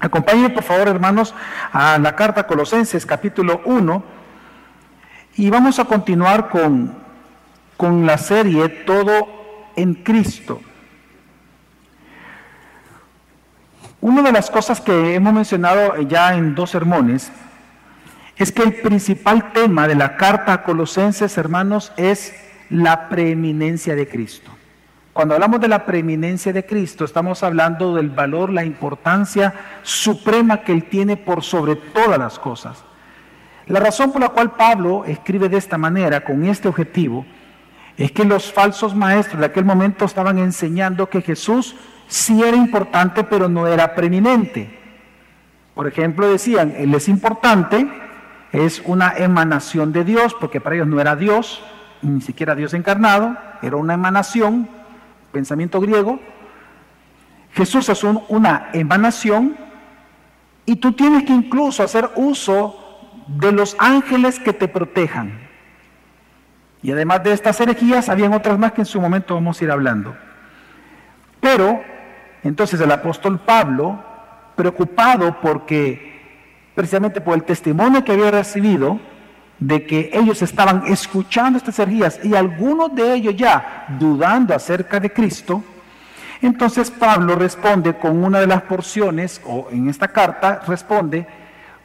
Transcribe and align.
Acompáñenme, 0.00 0.50
por 0.50 0.62
favor, 0.62 0.88
hermanos, 0.88 1.34
a 1.72 1.98
la 1.98 2.14
carta 2.14 2.46
Colosenses, 2.46 3.06
capítulo 3.06 3.62
1, 3.64 4.04
y 5.36 5.50
vamos 5.50 5.78
a 5.78 5.84
continuar 5.84 6.48
con, 6.48 6.94
con 7.76 8.06
la 8.06 8.18
serie 8.18 8.68
Todo 8.68 9.28
en 9.74 9.94
Cristo. 9.94 10.60
Una 14.00 14.22
de 14.22 14.32
las 14.32 14.50
cosas 14.50 14.80
que 14.80 15.14
hemos 15.14 15.32
mencionado 15.32 16.00
ya 16.02 16.34
en 16.34 16.54
dos 16.54 16.70
sermones 16.70 17.32
es 18.36 18.52
que 18.52 18.62
el 18.62 18.74
principal 18.74 19.52
tema 19.52 19.88
de 19.88 19.94
la 19.94 20.16
carta 20.16 20.52
a 20.52 20.62
Colosenses, 20.62 21.38
hermanos, 21.38 21.92
es 21.96 22.34
la 22.68 23.08
preeminencia 23.08 23.94
de 23.94 24.06
Cristo. 24.06 24.55
Cuando 25.16 25.32
hablamos 25.32 25.62
de 25.62 25.68
la 25.68 25.86
preeminencia 25.86 26.52
de 26.52 26.66
Cristo, 26.66 27.06
estamos 27.06 27.42
hablando 27.42 27.94
del 27.94 28.10
valor, 28.10 28.52
la 28.52 28.66
importancia 28.66 29.54
suprema 29.80 30.60
que 30.60 30.72
Él 30.72 30.90
tiene 30.90 31.16
por 31.16 31.42
sobre 31.42 31.76
todas 31.76 32.18
las 32.18 32.38
cosas. 32.38 32.84
La 33.66 33.80
razón 33.80 34.12
por 34.12 34.20
la 34.20 34.28
cual 34.28 34.50
Pablo 34.50 35.06
escribe 35.06 35.48
de 35.48 35.56
esta 35.56 35.78
manera, 35.78 36.22
con 36.22 36.44
este 36.44 36.68
objetivo, 36.68 37.24
es 37.96 38.12
que 38.12 38.26
los 38.26 38.52
falsos 38.52 38.94
maestros 38.94 39.40
de 39.40 39.46
aquel 39.46 39.64
momento 39.64 40.04
estaban 40.04 40.36
enseñando 40.36 41.08
que 41.08 41.22
Jesús 41.22 41.74
sí 42.06 42.42
era 42.42 42.58
importante, 42.58 43.24
pero 43.24 43.48
no 43.48 43.66
era 43.66 43.94
preeminente. 43.94 44.78
Por 45.74 45.86
ejemplo, 45.86 46.28
decían, 46.28 46.74
Él 46.76 46.92
es 46.92 47.08
importante, 47.08 47.88
es 48.52 48.82
una 48.84 49.14
emanación 49.16 49.94
de 49.94 50.04
Dios, 50.04 50.36
porque 50.38 50.60
para 50.60 50.76
ellos 50.76 50.88
no 50.88 51.00
era 51.00 51.16
Dios, 51.16 51.62
ni 52.02 52.20
siquiera 52.20 52.54
Dios 52.54 52.74
encarnado, 52.74 53.34
era 53.62 53.76
una 53.76 53.94
emanación, 53.94 54.75
pensamiento 55.36 55.82
griego. 55.82 56.18
Jesús 57.52 57.90
es 57.90 58.02
una 58.04 58.70
emanación 58.72 59.54
y 60.64 60.76
tú 60.76 60.92
tienes 60.92 61.24
que 61.24 61.34
incluso 61.34 61.82
hacer 61.82 62.08
uso 62.16 62.74
de 63.26 63.52
los 63.52 63.76
ángeles 63.78 64.40
que 64.40 64.54
te 64.54 64.66
protejan. 64.66 65.38
Y 66.82 66.90
además 66.90 67.22
de 67.22 67.32
estas 67.32 67.60
herejías, 67.60 68.08
habían 68.08 68.32
otras 68.32 68.58
más 68.58 68.72
que 68.72 68.80
en 68.80 68.86
su 68.86 68.98
momento 68.98 69.34
vamos 69.34 69.60
a 69.60 69.64
ir 69.64 69.70
hablando. 69.70 70.16
Pero, 71.40 71.82
entonces 72.42 72.80
el 72.80 72.90
apóstol 72.90 73.38
Pablo, 73.38 74.02
preocupado 74.54 75.38
porque 75.42 76.16
precisamente 76.74 77.20
por 77.20 77.34
el 77.34 77.42
testimonio 77.42 78.02
que 78.04 78.12
había 78.12 78.30
recibido 78.30 78.98
de 79.58 79.86
que 79.86 80.10
ellos 80.12 80.42
estaban 80.42 80.84
escuchando 80.86 81.56
estas 81.56 81.78
herejías 81.78 82.20
y 82.22 82.34
algunos 82.34 82.94
de 82.94 83.14
ellos 83.14 83.34
ya 83.36 83.86
dudando 83.98 84.54
acerca 84.54 85.00
de 85.00 85.12
Cristo, 85.12 85.62
entonces 86.42 86.90
Pablo 86.90 87.34
responde 87.34 87.94
con 87.94 88.22
una 88.22 88.40
de 88.40 88.46
las 88.46 88.62
porciones, 88.62 89.40
o 89.46 89.68
en 89.70 89.88
esta 89.88 90.08
carta 90.08 90.60
responde 90.66 91.26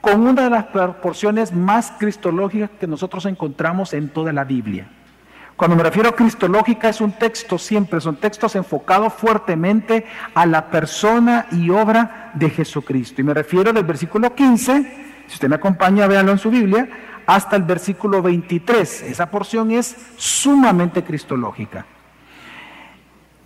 con 0.02 0.28
una 0.28 0.44
de 0.44 0.50
las 0.50 0.66
porciones 0.96 1.54
más 1.54 1.94
cristológicas 1.98 2.72
que 2.80 2.88
nosotros 2.88 3.26
encontramos 3.26 3.94
en 3.94 4.10
toda 4.10 4.34
la 4.34 4.44
Biblia. 4.44 4.88
Cuando 5.56 5.76
me 5.76 5.84
refiero 5.84 6.10
a 6.10 6.16
cristológica 6.16 6.90
es 6.90 7.02
un 7.02 7.12
texto 7.12 7.60
siempre, 7.60 8.02
son 8.02 8.16
textos 8.16 8.56
enfocados 8.56 9.14
fuertemente 9.14 10.08
a 10.34 10.48
la 10.48 10.72
persona 10.72 11.46
y 11.52 11.70
obra 11.70 12.32
de 12.34 12.50
Jesucristo. 12.50 13.22
Y 13.22 13.24
me 13.24 13.34
refiero 13.36 13.72
del 13.72 13.84
versículo 13.84 14.34
15, 14.34 15.24
si 15.28 15.34
usted 15.36 15.48
me 15.48 15.58
acompaña, 15.58 16.08
véanlo 16.08 16.32
en 16.32 16.40
su 16.40 16.50
Biblia, 16.50 16.90
hasta 17.26 17.56
el 17.56 17.64
versículo 17.64 18.22
23. 18.22 19.04
Esa 19.04 19.30
porción 19.30 19.72
es 19.72 19.96
sumamente 20.18 21.04
cristológica. 21.04 21.86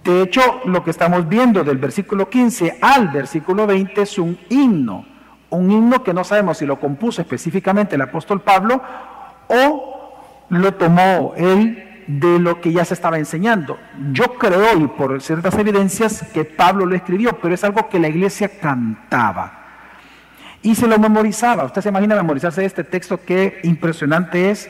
De 0.03 0.21
hecho, 0.21 0.61
lo 0.65 0.83
que 0.83 0.91
estamos 0.91 1.27
viendo 1.27 1.63
del 1.63 1.77
versículo 1.77 2.29
15 2.29 2.77
al 2.79 3.07
versículo 3.07 3.65
20 3.65 4.03
es 4.03 4.19
un 4.19 4.37
himno, 4.49 5.03
un 5.49 5.71
himno 5.71 6.03
que 6.03 6.13
no 6.13 6.23
sabemos 6.23 6.59
si 6.59 6.65
lo 6.65 6.79
compuso 6.79 7.21
específicamente 7.21 7.95
el 7.95 8.01
apóstol 8.01 8.41
Pablo 8.41 8.81
o 9.47 10.19
lo 10.49 10.73
tomó 10.75 11.33
él 11.35 12.03
de 12.07 12.37
lo 12.37 12.61
que 12.61 12.71
ya 12.71 12.85
se 12.85 12.93
estaba 12.93 13.17
enseñando. 13.17 13.79
Yo 14.11 14.35
creo, 14.35 14.77
y 14.77 14.87
por 14.87 15.19
ciertas 15.21 15.57
evidencias, 15.57 16.23
que 16.33 16.45
Pablo 16.45 16.85
lo 16.85 16.95
escribió, 16.95 17.39
pero 17.41 17.55
es 17.55 17.63
algo 17.63 17.89
que 17.89 17.99
la 17.99 18.07
iglesia 18.07 18.59
cantaba. 18.59 19.64
Y 20.65 20.73
se 20.73 20.87
lo 20.87 20.97
memorizaba. 20.97 21.63
Usted 21.63 21.83
se 21.83 21.89
imagina 21.89 22.15
memorizarse 22.15 22.65
este 22.65 22.83
texto, 22.83 23.19
qué 23.23 23.59
impresionante 23.61 24.49
es. 24.49 24.67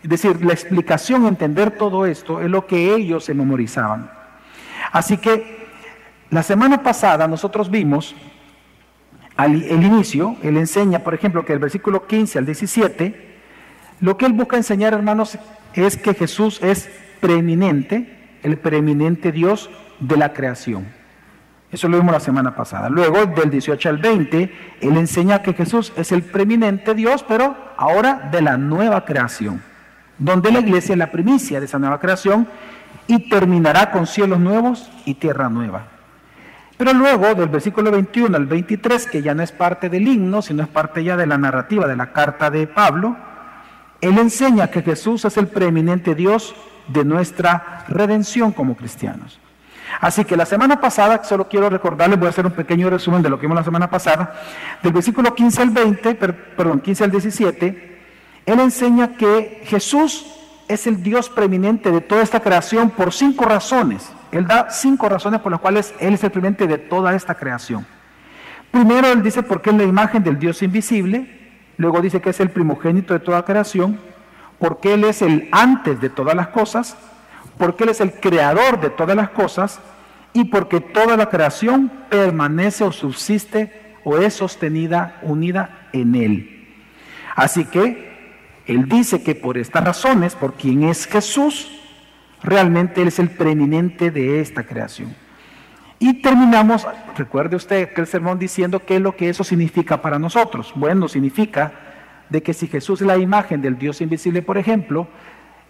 Es 0.00 0.08
decir, 0.08 0.44
la 0.44 0.52
explicación, 0.52 1.26
entender 1.26 1.72
todo 1.72 2.06
esto, 2.06 2.40
es 2.40 2.48
lo 2.48 2.68
que 2.68 2.94
ellos 2.94 3.24
se 3.24 3.34
memorizaban. 3.34 4.08
Así 4.92 5.16
que 5.16 5.66
la 6.30 6.44
semana 6.44 6.84
pasada 6.84 7.26
nosotros 7.26 7.68
vimos 7.68 8.14
al, 9.36 9.64
el 9.64 9.82
inicio, 9.82 10.36
él 10.40 10.56
enseña, 10.56 11.00
por 11.00 11.14
ejemplo, 11.14 11.44
que 11.44 11.52
el 11.52 11.58
versículo 11.58 12.06
15 12.06 12.38
al 12.38 12.46
17, 12.46 13.34
lo 13.98 14.16
que 14.16 14.26
él 14.26 14.34
busca 14.34 14.56
enseñar, 14.56 14.94
hermanos, 14.94 15.36
es 15.74 15.96
que 15.96 16.14
Jesús 16.14 16.62
es 16.62 16.88
preeminente, 17.18 18.38
el 18.44 18.56
preeminente 18.56 19.32
Dios 19.32 19.68
de 19.98 20.16
la 20.16 20.32
creación. 20.32 20.86
Eso 21.74 21.88
lo 21.88 21.96
vimos 21.98 22.12
la 22.12 22.20
semana 22.20 22.54
pasada. 22.54 22.88
Luego, 22.88 23.26
del 23.26 23.50
18 23.50 23.88
al 23.88 23.98
20, 23.98 24.78
él 24.80 24.96
enseña 24.96 25.42
que 25.42 25.54
Jesús 25.54 25.92
es 25.96 26.12
el 26.12 26.22
preeminente 26.22 26.94
Dios, 26.94 27.24
pero 27.26 27.56
ahora 27.76 28.28
de 28.30 28.42
la 28.42 28.56
nueva 28.56 29.04
creación, 29.04 29.60
donde 30.16 30.52
la 30.52 30.60
iglesia 30.60 30.92
es 30.92 30.98
la 30.98 31.10
primicia 31.10 31.58
de 31.58 31.66
esa 31.66 31.80
nueva 31.80 31.98
creación 31.98 32.46
y 33.08 33.28
terminará 33.28 33.90
con 33.90 34.06
cielos 34.06 34.38
nuevos 34.38 34.88
y 35.04 35.14
tierra 35.14 35.48
nueva. 35.48 35.88
Pero 36.76 36.92
luego, 36.92 37.34
del 37.34 37.48
versículo 37.48 37.90
21 37.90 38.36
al 38.36 38.46
23, 38.46 39.08
que 39.08 39.22
ya 39.22 39.34
no 39.34 39.42
es 39.42 39.50
parte 39.50 39.88
del 39.88 40.06
himno, 40.06 40.42
sino 40.42 40.62
es 40.62 40.68
parte 40.68 41.02
ya 41.02 41.16
de 41.16 41.26
la 41.26 41.38
narrativa 41.38 41.88
de 41.88 41.96
la 41.96 42.12
carta 42.12 42.50
de 42.50 42.68
Pablo, 42.68 43.16
él 44.00 44.16
enseña 44.18 44.70
que 44.70 44.82
Jesús 44.82 45.24
es 45.24 45.36
el 45.38 45.48
preeminente 45.48 46.14
Dios 46.14 46.54
de 46.86 47.04
nuestra 47.04 47.84
redención 47.88 48.52
como 48.52 48.76
cristianos. 48.76 49.40
Así 50.00 50.24
que 50.24 50.36
la 50.36 50.46
semana 50.46 50.80
pasada, 50.80 51.22
solo 51.24 51.48
quiero 51.48 51.70
recordarles, 51.70 52.18
voy 52.18 52.26
a 52.26 52.30
hacer 52.30 52.46
un 52.46 52.52
pequeño 52.52 52.90
resumen 52.90 53.22
de 53.22 53.30
lo 53.30 53.38
que 53.38 53.46
vimos 53.46 53.56
la 53.56 53.64
semana 53.64 53.88
pasada, 53.90 54.34
del 54.82 54.92
versículo 54.92 55.34
15 55.34 55.62
al 55.62 55.70
20, 55.70 56.14
perdón, 56.14 56.80
15 56.80 57.04
al 57.04 57.10
17, 57.10 57.94
él 58.46 58.60
enseña 58.60 59.16
que 59.16 59.62
Jesús 59.64 60.26
es 60.68 60.86
el 60.86 61.02
Dios 61.02 61.28
preeminente 61.28 61.90
de 61.90 62.00
toda 62.00 62.22
esta 62.22 62.40
creación 62.40 62.90
por 62.90 63.12
cinco 63.12 63.44
razones. 63.44 64.10
Él 64.32 64.46
da 64.46 64.68
cinco 64.70 65.08
razones 65.08 65.40
por 65.40 65.52
las 65.52 65.60
cuales 65.60 65.94
Él 65.98 66.14
es 66.14 66.24
el 66.24 66.30
preeminente 66.30 66.66
de 66.66 66.78
toda 66.78 67.14
esta 67.14 67.34
creación. 67.34 67.86
Primero, 68.70 69.08
Él 69.08 69.22
dice 69.22 69.42
porque 69.42 69.70
es 69.70 69.76
la 69.76 69.84
imagen 69.84 70.22
del 70.22 70.38
Dios 70.38 70.62
invisible. 70.62 71.42
Luego 71.76 72.00
dice 72.00 72.20
que 72.20 72.30
es 72.30 72.40
el 72.40 72.50
primogénito 72.50 73.14
de 73.14 73.20
toda 73.20 73.44
creación, 73.44 73.98
porque 74.58 74.94
Él 74.94 75.04
es 75.04 75.22
el 75.22 75.48
antes 75.52 76.00
de 76.00 76.10
todas 76.10 76.34
las 76.34 76.48
cosas, 76.48 76.96
porque 77.58 77.84
Él 77.84 77.90
es 77.90 78.00
el 78.00 78.12
creador 78.12 78.80
de 78.80 78.90
todas 78.90 79.16
las 79.16 79.30
cosas 79.30 79.80
y 80.32 80.44
porque 80.44 80.80
toda 80.80 81.16
la 81.16 81.30
creación 81.30 81.90
permanece 82.10 82.84
o 82.84 82.92
subsiste 82.92 83.96
o 84.04 84.18
es 84.18 84.34
sostenida, 84.34 85.18
unida 85.22 85.88
en 85.92 86.14
Él. 86.14 86.66
Así 87.36 87.64
que 87.64 88.62
Él 88.66 88.88
dice 88.88 89.22
que 89.22 89.34
por 89.34 89.58
estas 89.58 89.84
razones, 89.84 90.34
por 90.34 90.54
quien 90.54 90.84
es 90.84 91.06
Jesús, 91.06 91.80
realmente 92.42 93.02
Él 93.02 93.08
es 93.08 93.18
el 93.18 93.30
preeminente 93.30 94.10
de 94.10 94.40
esta 94.40 94.64
creación. 94.64 95.14
Y 95.98 96.20
terminamos, 96.20 96.86
recuerde 97.16 97.56
usted 97.56 97.92
que 97.94 98.00
el 98.00 98.06
sermón 98.06 98.38
diciendo 98.38 98.80
qué 98.80 98.96
es 98.96 99.00
lo 99.00 99.16
que 99.16 99.28
eso 99.28 99.44
significa 99.44 100.02
para 100.02 100.18
nosotros. 100.18 100.72
Bueno, 100.74 101.08
significa 101.08 101.72
de 102.28 102.42
que 102.42 102.52
si 102.52 102.66
Jesús 102.66 103.00
es 103.00 103.06
la 103.06 103.16
imagen 103.16 103.62
del 103.62 103.78
Dios 103.78 104.00
invisible, 104.00 104.42
por 104.42 104.58
ejemplo, 104.58 105.08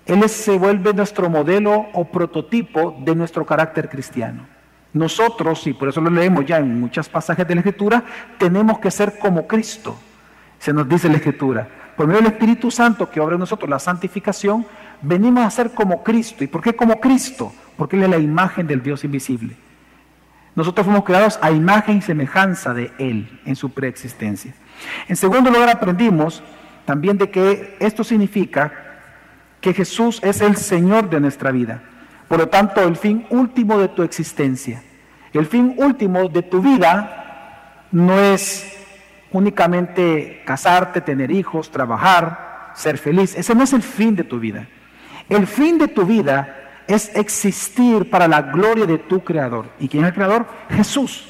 Él 0.06 0.28
se 0.28 0.58
vuelve 0.58 0.92
nuestro 0.92 1.30
modelo 1.30 1.86
o 1.92 2.04
prototipo 2.04 2.96
de 3.00 3.14
nuestro 3.14 3.46
carácter 3.46 3.88
cristiano. 3.88 4.46
Nosotros, 4.92 5.66
y 5.66 5.72
por 5.72 5.88
eso 5.88 6.00
lo 6.00 6.10
leemos 6.10 6.44
ya 6.44 6.58
en 6.58 6.78
muchos 6.78 7.08
pasajes 7.08 7.46
de 7.48 7.54
la 7.54 7.60
Escritura, 7.60 8.04
tenemos 8.38 8.78
que 8.78 8.90
ser 8.90 9.18
como 9.18 9.46
Cristo, 9.46 9.96
se 10.58 10.72
nos 10.72 10.88
dice 10.88 11.08
la 11.08 11.16
Escritura. 11.16 11.66
Por 11.96 12.06
medio 12.06 12.22
del 12.22 12.32
Espíritu 12.32 12.70
Santo 12.70 13.10
que 13.10 13.20
obra 13.20 13.34
en 13.34 13.40
nosotros 13.40 13.68
la 13.68 13.78
santificación, 13.78 14.66
venimos 15.00 15.44
a 15.44 15.50
ser 15.50 15.70
como 15.70 16.02
Cristo. 16.02 16.44
¿Y 16.44 16.48
por 16.48 16.62
qué 16.62 16.74
como 16.74 17.00
Cristo? 17.00 17.52
Porque 17.76 17.96
Él 17.96 18.04
es 18.04 18.10
la 18.10 18.18
imagen 18.18 18.66
del 18.66 18.82
Dios 18.82 19.04
invisible. 19.04 19.56
Nosotros 20.54 20.84
fuimos 20.86 21.04
creados 21.04 21.38
a 21.42 21.50
imagen 21.50 21.98
y 21.98 22.02
semejanza 22.02 22.74
de 22.74 22.92
Él 22.98 23.40
en 23.44 23.56
su 23.56 23.70
preexistencia. 23.70 24.54
En 25.08 25.16
segundo 25.16 25.50
lugar, 25.50 25.68
aprendimos 25.68 26.42
también 26.84 27.18
de 27.18 27.30
que 27.30 27.76
esto 27.80 28.04
significa 28.04 28.72
que 29.64 29.72
Jesús 29.72 30.20
es 30.22 30.42
el 30.42 30.58
Señor 30.58 31.08
de 31.08 31.18
nuestra 31.20 31.50
vida. 31.50 31.80
Por 32.28 32.38
lo 32.38 32.48
tanto, 32.50 32.82
el 32.82 32.96
fin 32.96 33.24
último 33.30 33.78
de 33.78 33.88
tu 33.88 34.02
existencia. 34.02 34.82
El 35.32 35.46
fin 35.46 35.74
último 35.78 36.28
de 36.28 36.42
tu 36.42 36.60
vida 36.60 37.86
no 37.90 38.20
es 38.20 38.76
únicamente 39.32 40.42
casarte, 40.44 41.00
tener 41.00 41.30
hijos, 41.30 41.70
trabajar, 41.70 42.72
ser 42.74 42.98
feliz. 42.98 43.34
Ese 43.38 43.54
no 43.54 43.64
es 43.64 43.72
el 43.72 43.82
fin 43.82 44.14
de 44.14 44.24
tu 44.24 44.38
vida. 44.38 44.68
El 45.30 45.46
fin 45.46 45.78
de 45.78 45.88
tu 45.88 46.04
vida 46.04 46.82
es 46.86 47.16
existir 47.16 48.10
para 48.10 48.28
la 48.28 48.42
gloria 48.42 48.84
de 48.84 48.98
tu 48.98 49.24
creador. 49.24 49.70
¿Y 49.80 49.88
quién 49.88 50.04
es 50.04 50.08
el 50.08 50.14
creador? 50.14 50.46
Jesús. 50.68 51.26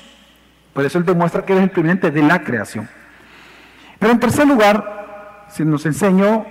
Por 0.73 0.85
eso 0.85 0.99
Él 0.99 1.05
demuestra 1.05 1.45
que 1.45 1.53
Él 1.53 1.59
es 1.59 1.65
el 1.67 1.71
preeminente 1.71 2.11
de 2.11 2.23
la 2.23 2.43
creación. 2.43 2.89
Pero 4.01 4.11
en 4.11 4.19
tercer 4.19 4.49
lugar, 4.49 5.47
se 5.51 5.65
nos 5.65 5.87
enseñó 5.87 6.47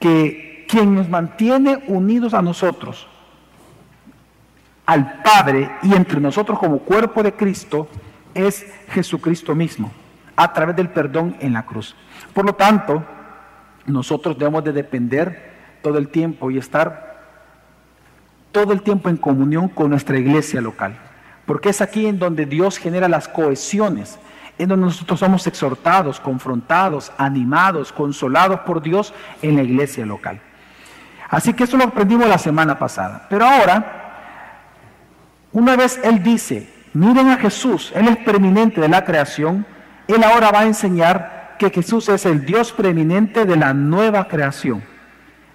que 0.00 0.53
quien 0.74 0.92
nos 0.92 1.08
mantiene 1.08 1.84
unidos 1.86 2.34
a 2.34 2.42
nosotros, 2.42 3.06
al 4.86 5.22
Padre 5.22 5.70
y 5.84 5.94
entre 5.94 6.20
nosotros 6.20 6.58
como 6.58 6.80
cuerpo 6.80 7.22
de 7.22 7.32
Cristo, 7.32 7.86
es 8.34 8.66
Jesucristo 8.88 9.54
mismo, 9.54 9.92
a 10.34 10.52
través 10.52 10.74
del 10.74 10.88
perdón 10.88 11.36
en 11.38 11.52
la 11.52 11.64
cruz. 11.64 11.94
Por 12.32 12.44
lo 12.44 12.56
tanto, 12.56 13.04
nosotros 13.86 14.36
debemos 14.36 14.64
de 14.64 14.72
depender 14.72 15.78
todo 15.80 15.96
el 15.96 16.08
tiempo 16.08 16.50
y 16.50 16.58
estar 16.58 17.22
todo 18.50 18.72
el 18.72 18.82
tiempo 18.82 19.08
en 19.08 19.16
comunión 19.16 19.68
con 19.68 19.90
nuestra 19.90 20.18
iglesia 20.18 20.60
local, 20.60 20.98
porque 21.46 21.68
es 21.68 21.82
aquí 21.82 22.04
en 22.08 22.18
donde 22.18 22.46
Dios 22.46 22.78
genera 22.78 23.06
las 23.08 23.28
cohesiones, 23.28 24.18
en 24.58 24.70
donde 24.70 24.86
nosotros 24.86 25.20
somos 25.20 25.46
exhortados, 25.46 26.18
confrontados, 26.18 27.12
animados, 27.16 27.92
consolados 27.92 28.58
por 28.62 28.82
Dios 28.82 29.14
en 29.40 29.54
la 29.54 29.62
iglesia 29.62 30.04
local. 30.04 30.40
Así 31.34 31.52
que 31.52 31.64
eso 31.64 31.76
lo 31.76 31.82
aprendimos 31.82 32.28
la 32.28 32.38
semana 32.38 32.78
pasada. 32.78 33.26
Pero 33.28 33.44
ahora, 33.44 34.02
una 35.50 35.74
vez 35.74 35.98
Él 36.04 36.22
dice, 36.22 36.72
miren 36.92 37.28
a 37.28 37.38
Jesús, 37.38 37.90
Él 37.96 38.06
es 38.06 38.18
preeminente 38.18 38.80
de 38.80 38.88
la 38.88 39.04
creación, 39.04 39.66
Él 40.06 40.22
ahora 40.22 40.52
va 40.52 40.60
a 40.60 40.66
enseñar 40.66 41.56
que 41.58 41.70
Jesús 41.70 42.08
es 42.08 42.24
el 42.24 42.46
Dios 42.46 42.70
preeminente 42.70 43.46
de 43.46 43.56
la 43.56 43.74
nueva 43.74 44.28
creación, 44.28 44.84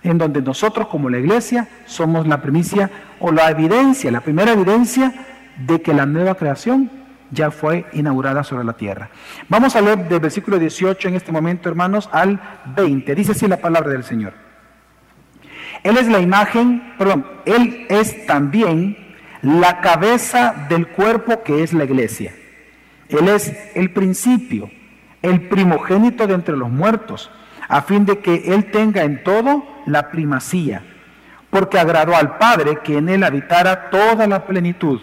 en 0.03 0.17
donde 0.17 0.41
nosotros 0.41 0.89
como 0.89 1.09
la 1.09 1.19
iglesia 1.19 1.69
somos 1.85 2.27
la 2.27 2.41
primicia 2.41 2.91
o 3.21 3.31
la 3.31 3.49
evidencia, 3.49 4.11
la 4.11 4.19
primera 4.19 4.51
evidencia 4.51 5.13
de 5.65 5.81
que 5.81 5.93
la 5.93 6.05
nueva 6.05 6.35
creación 6.35 6.91
ya 7.31 7.51
fue 7.51 7.85
inaugurada 7.93 8.43
sobre 8.43 8.65
la 8.65 8.73
tierra. 8.73 9.11
Vamos 9.47 9.77
a 9.77 9.81
leer 9.81 10.09
del 10.09 10.19
versículo 10.19 10.59
18 10.59 11.07
en 11.07 11.15
este 11.15 11.31
momento, 11.31 11.69
hermanos, 11.69 12.09
al 12.11 12.37
20. 12.75 13.15
Dice 13.15 13.31
así 13.31 13.47
la 13.47 13.61
palabra 13.61 13.91
del 13.91 14.03
Señor. 14.03 14.48
Él 15.83 15.97
es 15.97 16.07
la 16.07 16.19
imagen, 16.19 16.93
perdón, 16.97 17.25
Él 17.45 17.85
es 17.89 18.25
también 18.25 18.97
la 19.41 19.79
cabeza 19.81 20.67
del 20.69 20.87
cuerpo 20.87 21.43
que 21.43 21.63
es 21.63 21.73
la 21.73 21.85
iglesia. 21.85 22.33
Él 23.07 23.27
es 23.29 23.53
el 23.75 23.91
principio, 23.91 24.69
el 25.21 25.47
primogénito 25.47 26.27
de 26.27 26.33
entre 26.33 26.57
los 26.57 26.69
muertos, 26.69 27.31
a 27.67 27.81
fin 27.81 28.05
de 28.05 28.19
que 28.19 28.53
Él 28.53 28.71
tenga 28.71 29.03
en 29.03 29.23
todo 29.23 29.63
la 29.85 30.11
primacía, 30.11 30.83
porque 31.49 31.79
agradó 31.79 32.15
al 32.15 32.37
Padre 32.37 32.79
que 32.83 32.97
en 32.97 33.09
Él 33.09 33.23
habitara 33.23 33.89
toda 33.89 34.27
la 34.27 34.45
plenitud 34.45 34.99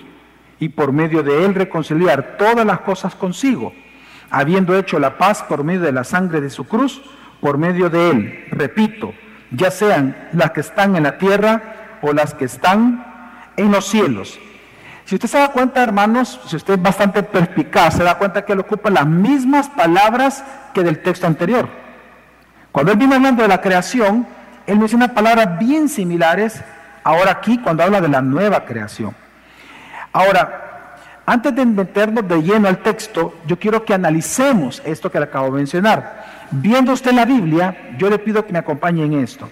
y 0.59 0.69
por 0.69 0.93
medio 0.93 1.23
de 1.23 1.45
Él 1.45 1.55
reconciliar 1.55 2.37
todas 2.39 2.65
las 2.65 2.81
cosas 2.81 3.15
consigo, 3.15 3.73
habiendo 4.31 4.77
hecho 4.77 4.99
la 4.99 5.19
paz 5.19 5.43
por 5.43 5.65
medio 5.65 5.81
de 5.81 5.93
la 5.93 6.05
sangre 6.05 6.41
de 6.41 6.51
su 6.51 6.65
cruz, 6.65 7.03
por 7.41 7.59
medio 7.59 7.91
de 7.91 8.11
Él, 8.11 8.45
repito, 8.51 9.13
ya 9.51 9.71
sean 9.71 10.17
las 10.33 10.51
que 10.51 10.61
están 10.61 10.97
en 10.97 11.05
la 11.05 11.19
tierra 11.19 11.99
o 12.03 12.13
las 12.13 12.35
que 12.35 12.45
están 12.45 13.05
en 13.57 13.71
los 13.71 13.87
cielos. 13.87 14.39
Si 15.05 15.15
usted 15.15 15.29
se 15.29 15.39
da 15.39 15.53
cuenta, 15.53 15.83
hermanos, 15.83 16.41
si 16.47 16.57
usted 16.57 16.75
es 16.75 16.83
bastante 16.83 17.23
perspicaz, 17.23 17.95
se 17.97 18.03
da 18.03 18.19
cuenta 18.19 18.45
que 18.45 18.53
él 18.53 18.61
ocupa 18.61 18.91
las 18.91 19.07
mismas 19.07 19.69
palabras 19.69 20.43
que 20.75 20.83
del 20.83 21.01
texto 21.01 21.27
anterior. 21.27 21.69
Cuando 22.73 22.93
él 22.93 22.99
viene 22.99 23.15
hablando 23.15 23.43
de 23.43 23.49
la 23.49 23.61
creación, 23.61 24.27
él 24.67 24.79
menciona 24.79 25.15
palabras 25.15 25.59
bien 25.59 25.89
similares 25.89 26.61
ahora 27.05 27.31
aquí 27.31 27.59
cuando 27.59 27.85
habla 27.85 28.01
de 28.01 28.09
la 28.09 28.21
nueva 28.21 28.65
creación. 28.65 29.15
Ahora, 30.13 30.97
antes 31.25 31.55
de 31.55 31.65
meternos 31.65 32.27
de 32.27 32.43
lleno 32.43 32.67
al 32.67 32.79
texto, 32.79 33.35
yo 33.47 33.59
quiero 33.59 33.85
que 33.85 33.95
analicemos 33.95 34.83
esto 34.85 35.11
que 35.11 35.19
le 35.19 35.27
acabo 35.27 35.47
de 35.47 35.53
mencionar. 35.53 36.36
Viendo 36.51 36.93
usted 36.93 37.13
la 37.13 37.25
Biblia, 37.25 37.95
yo 37.99 38.09
le 38.09 38.19
pido 38.19 38.45
que 38.45 38.53
me 38.53 38.59
acompañe 38.59 39.05
en 39.05 39.15
esto. 39.15 39.49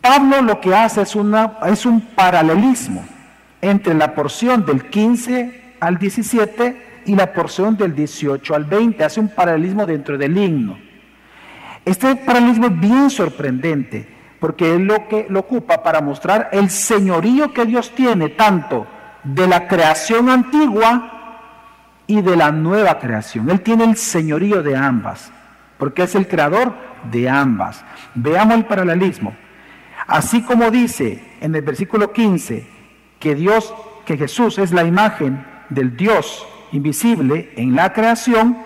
Pablo 0.00 0.42
lo 0.42 0.60
que 0.60 0.74
hace 0.74 1.02
es, 1.02 1.14
una, 1.14 1.58
es 1.66 1.84
un 1.84 2.00
paralelismo 2.00 3.04
entre 3.60 3.94
la 3.94 4.14
porción 4.14 4.64
del 4.64 4.88
15 4.88 5.74
al 5.80 5.98
17 5.98 7.02
y 7.06 7.14
la 7.14 7.32
porción 7.32 7.76
del 7.76 7.94
18 7.94 8.54
al 8.54 8.64
20. 8.64 9.04
Hace 9.04 9.20
un 9.20 9.28
paralelismo 9.28 9.86
dentro 9.86 10.16
del 10.16 10.36
himno. 10.36 10.78
Este 11.84 12.16
paralelismo 12.16 12.66
es 12.66 12.80
bien 12.80 13.10
sorprendente 13.10 14.20
porque 14.38 14.74
es 14.74 14.80
lo 14.80 15.06
que 15.06 15.26
lo 15.28 15.40
ocupa 15.40 15.82
para 15.82 16.00
mostrar 16.00 16.48
el 16.52 16.70
señorío 16.70 17.52
que 17.52 17.66
Dios 17.66 17.94
tiene 17.94 18.30
tanto 18.30 18.86
de 19.22 19.46
la 19.46 19.68
creación 19.68 20.30
antigua 20.30 21.20
y 22.06 22.22
de 22.22 22.36
la 22.36 22.50
nueva 22.50 22.98
creación. 22.98 23.50
Él 23.50 23.60
tiene 23.60 23.84
el 23.84 23.96
señorío 23.96 24.62
de 24.62 24.76
ambas, 24.76 25.30
porque 25.80 26.02
es 26.02 26.14
el 26.14 26.28
creador 26.28 26.74
de 27.10 27.28
ambas. 27.28 27.84
Veamos 28.14 28.54
el 28.54 28.66
paralelismo. 28.66 29.34
Así 30.06 30.42
como 30.42 30.70
dice 30.70 31.24
en 31.40 31.54
el 31.56 31.62
versículo 31.62 32.12
15 32.12 32.66
que 33.18 33.34
Dios, 33.34 33.74
que 34.04 34.16
Jesús 34.16 34.58
es 34.58 34.72
la 34.72 34.84
imagen 34.84 35.44
del 35.70 35.96
Dios 35.96 36.46
invisible 36.72 37.52
en 37.56 37.74
la 37.74 37.92
creación, 37.92 38.58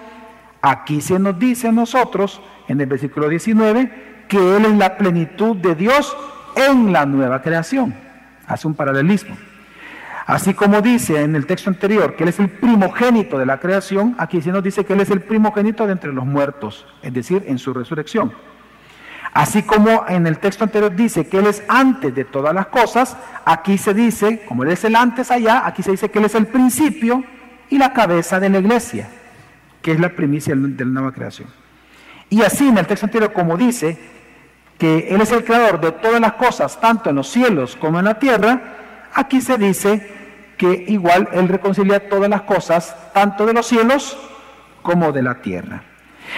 aquí 0.60 1.00
se 1.00 1.18
nos 1.18 1.38
dice 1.38 1.68
a 1.68 1.72
nosotros 1.72 2.42
en 2.68 2.80
el 2.80 2.86
versículo 2.86 3.28
19 3.28 4.26
que 4.28 4.56
Él 4.56 4.64
es 4.64 4.76
la 4.76 4.98
plenitud 4.98 5.56
de 5.56 5.74
Dios 5.76 6.16
en 6.56 6.92
la 6.92 7.06
nueva 7.06 7.42
creación. 7.42 7.94
Hace 8.46 8.66
un 8.66 8.74
paralelismo. 8.74 9.36
Así 10.26 10.54
como 10.54 10.80
dice 10.80 11.20
en 11.20 11.36
el 11.36 11.46
texto 11.46 11.68
anterior 11.68 12.16
que 12.16 12.22
Él 12.22 12.30
es 12.30 12.38
el 12.38 12.48
primogénito 12.48 13.38
de 13.38 13.44
la 13.44 13.60
creación, 13.60 14.14
aquí 14.18 14.40
se 14.40 14.52
nos 14.52 14.62
dice 14.62 14.84
que 14.84 14.94
Él 14.94 15.00
es 15.00 15.10
el 15.10 15.20
primogénito 15.20 15.86
de 15.86 15.92
entre 15.92 16.12
los 16.12 16.24
muertos, 16.24 16.86
es 17.02 17.12
decir, 17.12 17.44
en 17.46 17.58
su 17.58 17.74
resurrección. 17.74 18.32
Así 19.34 19.64
como 19.64 20.04
en 20.08 20.26
el 20.26 20.38
texto 20.38 20.64
anterior 20.64 20.94
dice 20.94 21.26
que 21.26 21.38
Él 21.38 21.46
es 21.46 21.62
antes 21.68 22.14
de 22.14 22.24
todas 22.24 22.54
las 22.54 22.68
cosas, 22.68 23.16
aquí 23.44 23.76
se 23.76 23.92
dice, 23.92 24.44
como 24.46 24.62
Él 24.62 24.70
es 24.70 24.84
el 24.84 24.96
antes 24.96 25.30
allá, 25.30 25.66
aquí 25.66 25.82
se 25.82 25.90
dice 25.90 26.10
que 26.10 26.20
Él 26.20 26.24
es 26.24 26.34
el 26.34 26.46
principio 26.46 27.22
y 27.68 27.76
la 27.76 27.92
cabeza 27.92 28.40
de 28.40 28.48
la 28.48 28.60
iglesia, 28.60 29.08
que 29.82 29.92
es 29.92 30.00
la 30.00 30.08
primicia 30.10 30.54
de 30.54 30.84
la 30.84 30.90
nueva 30.90 31.12
creación. 31.12 31.48
Y 32.30 32.42
así 32.42 32.68
en 32.68 32.78
el 32.78 32.86
texto 32.86 33.06
anterior, 33.06 33.32
como 33.32 33.58
dice 33.58 33.98
que 34.78 35.08
Él 35.10 35.20
es 35.20 35.32
el 35.32 35.44
creador 35.44 35.80
de 35.80 35.92
todas 35.92 36.20
las 36.20 36.32
cosas, 36.34 36.80
tanto 36.80 37.10
en 37.10 37.16
los 37.16 37.28
cielos 37.28 37.76
como 37.76 37.98
en 37.98 38.06
la 38.06 38.18
tierra, 38.18 38.62
aquí 39.12 39.40
se 39.40 39.58
dice 39.58 40.13
que 40.56 40.84
igual 40.88 41.28
Él 41.32 41.48
reconcilia 41.48 42.08
todas 42.08 42.30
las 42.30 42.42
cosas, 42.42 42.96
tanto 43.12 43.46
de 43.46 43.52
los 43.52 43.66
cielos 43.66 44.16
como 44.82 45.12
de 45.12 45.22
la 45.22 45.40
tierra. 45.42 45.82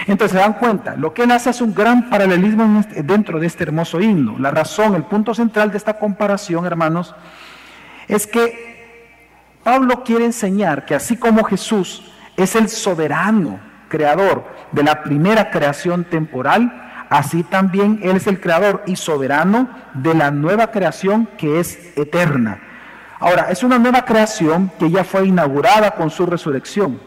Entonces 0.05 0.37
se 0.37 0.43
dan 0.43 0.53
cuenta, 0.53 0.95
lo 0.95 1.13
que 1.13 1.23
Él 1.23 1.31
hace 1.31 1.49
es 1.49 1.61
un 1.61 1.73
gran 1.73 2.09
paralelismo 2.09 2.79
este, 2.79 3.03
dentro 3.03 3.39
de 3.39 3.47
este 3.47 3.63
hermoso 3.63 4.01
himno. 4.01 4.37
La 4.37 4.51
razón, 4.51 4.95
el 4.95 5.03
punto 5.03 5.33
central 5.33 5.71
de 5.71 5.77
esta 5.77 5.97
comparación, 5.97 6.65
hermanos, 6.65 7.15
es 8.07 8.27
que 8.27 8.77
Pablo 9.63 10.03
quiere 10.03 10.25
enseñar 10.25 10.85
que 10.85 10.95
así 10.95 11.17
como 11.17 11.43
Jesús 11.43 12.11
es 12.35 12.55
el 12.55 12.69
soberano 12.69 13.59
creador 13.89 14.45
de 14.71 14.83
la 14.83 15.03
primera 15.03 15.49
creación 15.49 16.03
temporal, 16.05 17.05
así 17.09 17.43
también 17.43 17.99
Él 18.03 18.17
es 18.17 18.27
el 18.27 18.39
creador 18.39 18.83
y 18.85 18.95
soberano 18.95 19.69
de 19.93 20.13
la 20.13 20.31
nueva 20.31 20.71
creación 20.71 21.27
que 21.37 21.59
es 21.59 21.97
eterna. 21.97 22.61
Ahora, 23.19 23.47
es 23.49 23.63
una 23.63 23.79
nueva 23.79 24.05
creación 24.05 24.71
que 24.77 24.89
ya 24.89 25.03
fue 25.03 25.27
inaugurada 25.27 25.91
con 25.91 26.09
su 26.09 26.25
resurrección. 26.25 26.99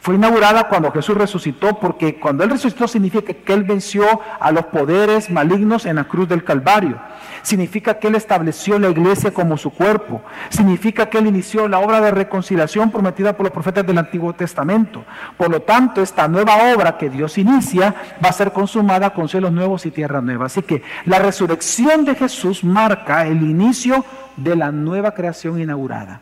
Fue 0.00 0.14
inaugurada 0.14 0.66
cuando 0.66 0.90
Jesús 0.92 1.14
resucitó, 1.14 1.78
porque 1.78 2.18
cuando 2.18 2.42
Él 2.42 2.48
resucitó 2.48 2.88
significa 2.88 3.34
que 3.34 3.52
Él 3.52 3.64
venció 3.64 4.06
a 4.40 4.50
los 4.50 4.64
poderes 4.66 5.28
malignos 5.28 5.84
en 5.84 5.96
la 5.96 6.04
cruz 6.04 6.26
del 6.26 6.42
Calvario. 6.42 6.98
Significa 7.42 7.98
que 7.98 8.08
Él 8.08 8.14
estableció 8.14 8.78
la 8.78 8.88
iglesia 8.88 9.30
como 9.34 9.58
su 9.58 9.70
cuerpo. 9.70 10.22
Significa 10.48 11.10
que 11.10 11.18
Él 11.18 11.26
inició 11.26 11.68
la 11.68 11.80
obra 11.80 12.00
de 12.00 12.12
reconciliación 12.12 12.90
prometida 12.90 13.34
por 13.34 13.44
los 13.44 13.52
profetas 13.52 13.86
del 13.86 13.98
Antiguo 13.98 14.32
Testamento. 14.32 15.04
Por 15.36 15.50
lo 15.50 15.60
tanto, 15.60 16.00
esta 16.00 16.26
nueva 16.28 16.72
obra 16.74 16.96
que 16.96 17.10
Dios 17.10 17.36
inicia 17.36 17.94
va 18.24 18.30
a 18.30 18.32
ser 18.32 18.52
consumada 18.52 19.12
con 19.12 19.28
cielos 19.28 19.52
nuevos 19.52 19.84
y 19.84 19.90
tierra 19.90 20.22
nueva. 20.22 20.46
Así 20.46 20.62
que 20.62 20.82
la 21.04 21.18
resurrección 21.18 22.06
de 22.06 22.14
Jesús 22.14 22.64
marca 22.64 23.26
el 23.26 23.42
inicio 23.42 24.02
de 24.42 24.56
la 24.56 24.72
nueva 24.72 25.12
creación 25.12 25.60
inaugurada. 25.60 26.20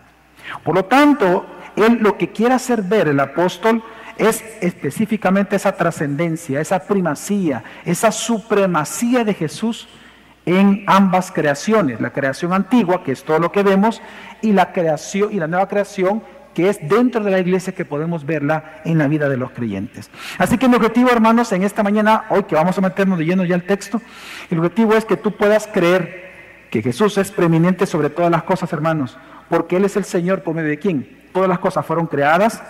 Por 0.65 0.75
lo 0.75 0.85
tanto, 0.85 1.47
él 1.77 1.99
lo 2.01 2.17
que 2.17 2.31
quiere 2.31 2.55
hacer 2.55 2.83
ver 2.83 3.09
el 3.09 3.21
apóstol 3.21 3.83
es 4.17 4.45
específicamente 4.61 5.57
esa 5.57 5.73
trascendencia, 5.73 6.61
esa 6.61 6.81
primacía, 6.81 7.63
esa 7.85 8.11
supremacía 8.11 9.25
de 9.25 9.35
Jesús 9.35 9.89
en 10.45 10.85
ambas 10.87 11.31
creaciones, 11.31 12.01
la 12.01 12.11
creación 12.11 12.53
antigua, 12.53 13.05
que 13.05 13.13
es 13.13 13.23
todo 13.23 13.39
lo 13.39 13.53
que 13.53 13.63
vemos, 13.63 14.01
y 14.41 14.53
la 14.53 14.73
creación 14.73 15.33
y 15.33 15.37
la 15.37 15.47
nueva 15.47 15.69
creación 15.69 16.23
que 16.55 16.69
es 16.69 16.81
dentro 16.89 17.23
de 17.23 17.31
la 17.31 17.39
iglesia 17.39 17.73
que 17.73 17.85
podemos 17.85 18.27
verla 18.27 18.81
en 18.85 18.99
la 18.99 19.07
vida 19.07 19.29
de 19.29 19.37
los 19.37 19.53
creyentes. 19.53 20.11
Así 20.39 20.59
que 20.59 20.69
mi 20.69 20.75
objetivo, 20.75 21.11
hermanos, 21.11 21.53
en 21.53 21.63
esta 21.63 21.85
mañana, 21.85 22.25
hoy 22.31 22.45
que 22.45 22.57
vamos 22.57 22.77
a 22.77 22.81
meternos 22.81 23.19
de 23.19 23.27
lleno 23.27 23.45
ya 23.45 23.55
el 23.55 23.65
texto, 23.65 24.03
el 24.51 24.59
objetivo 24.59 24.95
es 24.95 25.05
que 25.05 25.17
tú 25.17 25.37
puedas 25.37 25.69
creer 25.69 26.28
que 26.71 26.83
Jesús 26.83 27.19
es 27.19 27.31
preeminente 27.31 27.87
sobre 27.87 28.11
todas 28.11 28.31
las 28.31 28.43
cosas, 28.43 28.73
hermanos, 28.73 29.17
porque 29.49 29.77
Él 29.77 29.85
es 29.85 29.97
el 29.97 30.05
Señor 30.05 30.43
por 30.43 30.55
medio 30.55 30.69
de 30.69 30.79
quién. 30.79 31.29
Todas 31.33 31.49
las 31.49 31.59
cosas 31.59 31.85
fueron 31.87 32.07
creadas 32.07 32.63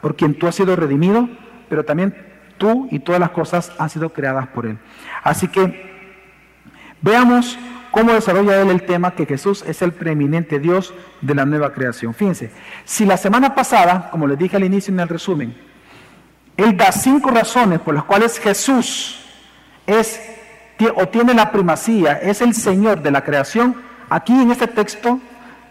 por 0.00 0.16
quien 0.16 0.34
tú 0.34 0.46
has 0.46 0.54
sido 0.54 0.76
redimido, 0.76 1.28
pero 1.68 1.84
también 1.84 2.14
tú 2.58 2.88
y 2.90 2.98
todas 2.98 3.20
las 3.20 3.30
cosas 3.30 3.72
han 3.78 3.90
sido 3.90 4.12
creadas 4.12 4.48
por 4.48 4.66
Él. 4.66 4.78
Así 5.22 5.48
que 5.48 5.88
veamos 7.00 7.58
cómo 7.90 8.12
desarrolla 8.12 8.60
Él 8.60 8.70
el 8.70 8.82
tema 8.82 9.12
que 9.12 9.26
Jesús 9.26 9.64
es 9.66 9.80
el 9.82 9.92
preeminente 9.92 10.58
Dios 10.58 10.92
de 11.20 11.34
la 11.34 11.46
nueva 11.46 11.72
creación. 11.72 12.14
Fíjense, 12.14 12.50
si 12.84 13.04
la 13.04 13.16
semana 13.16 13.54
pasada, 13.54 14.10
como 14.10 14.26
les 14.26 14.38
dije 14.38 14.56
al 14.56 14.64
inicio 14.64 14.92
en 14.92 15.00
el 15.00 15.08
resumen, 15.08 15.56
Él 16.56 16.76
da 16.76 16.92
cinco 16.92 17.30
razones 17.30 17.80
por 17.80 17.94
las 17.94 18.04
cuales 18.04 18.38
Jesús 18.38 19.24
es 19.86 20.37
o 20.86 21.08
tiene 21.08 21.34
la 21.34 21.50
primacía, 21.50 22.14
es 22.14 22.40
el 22.40 22.54
Señor 22.54 23.02
de 23.02 23.10
la 23.10 23.24
creación, 23.24 23.76
aquí 24.08 24.32
en 24.32 24.52
este 24.52 24.68
texto 24.68 25.20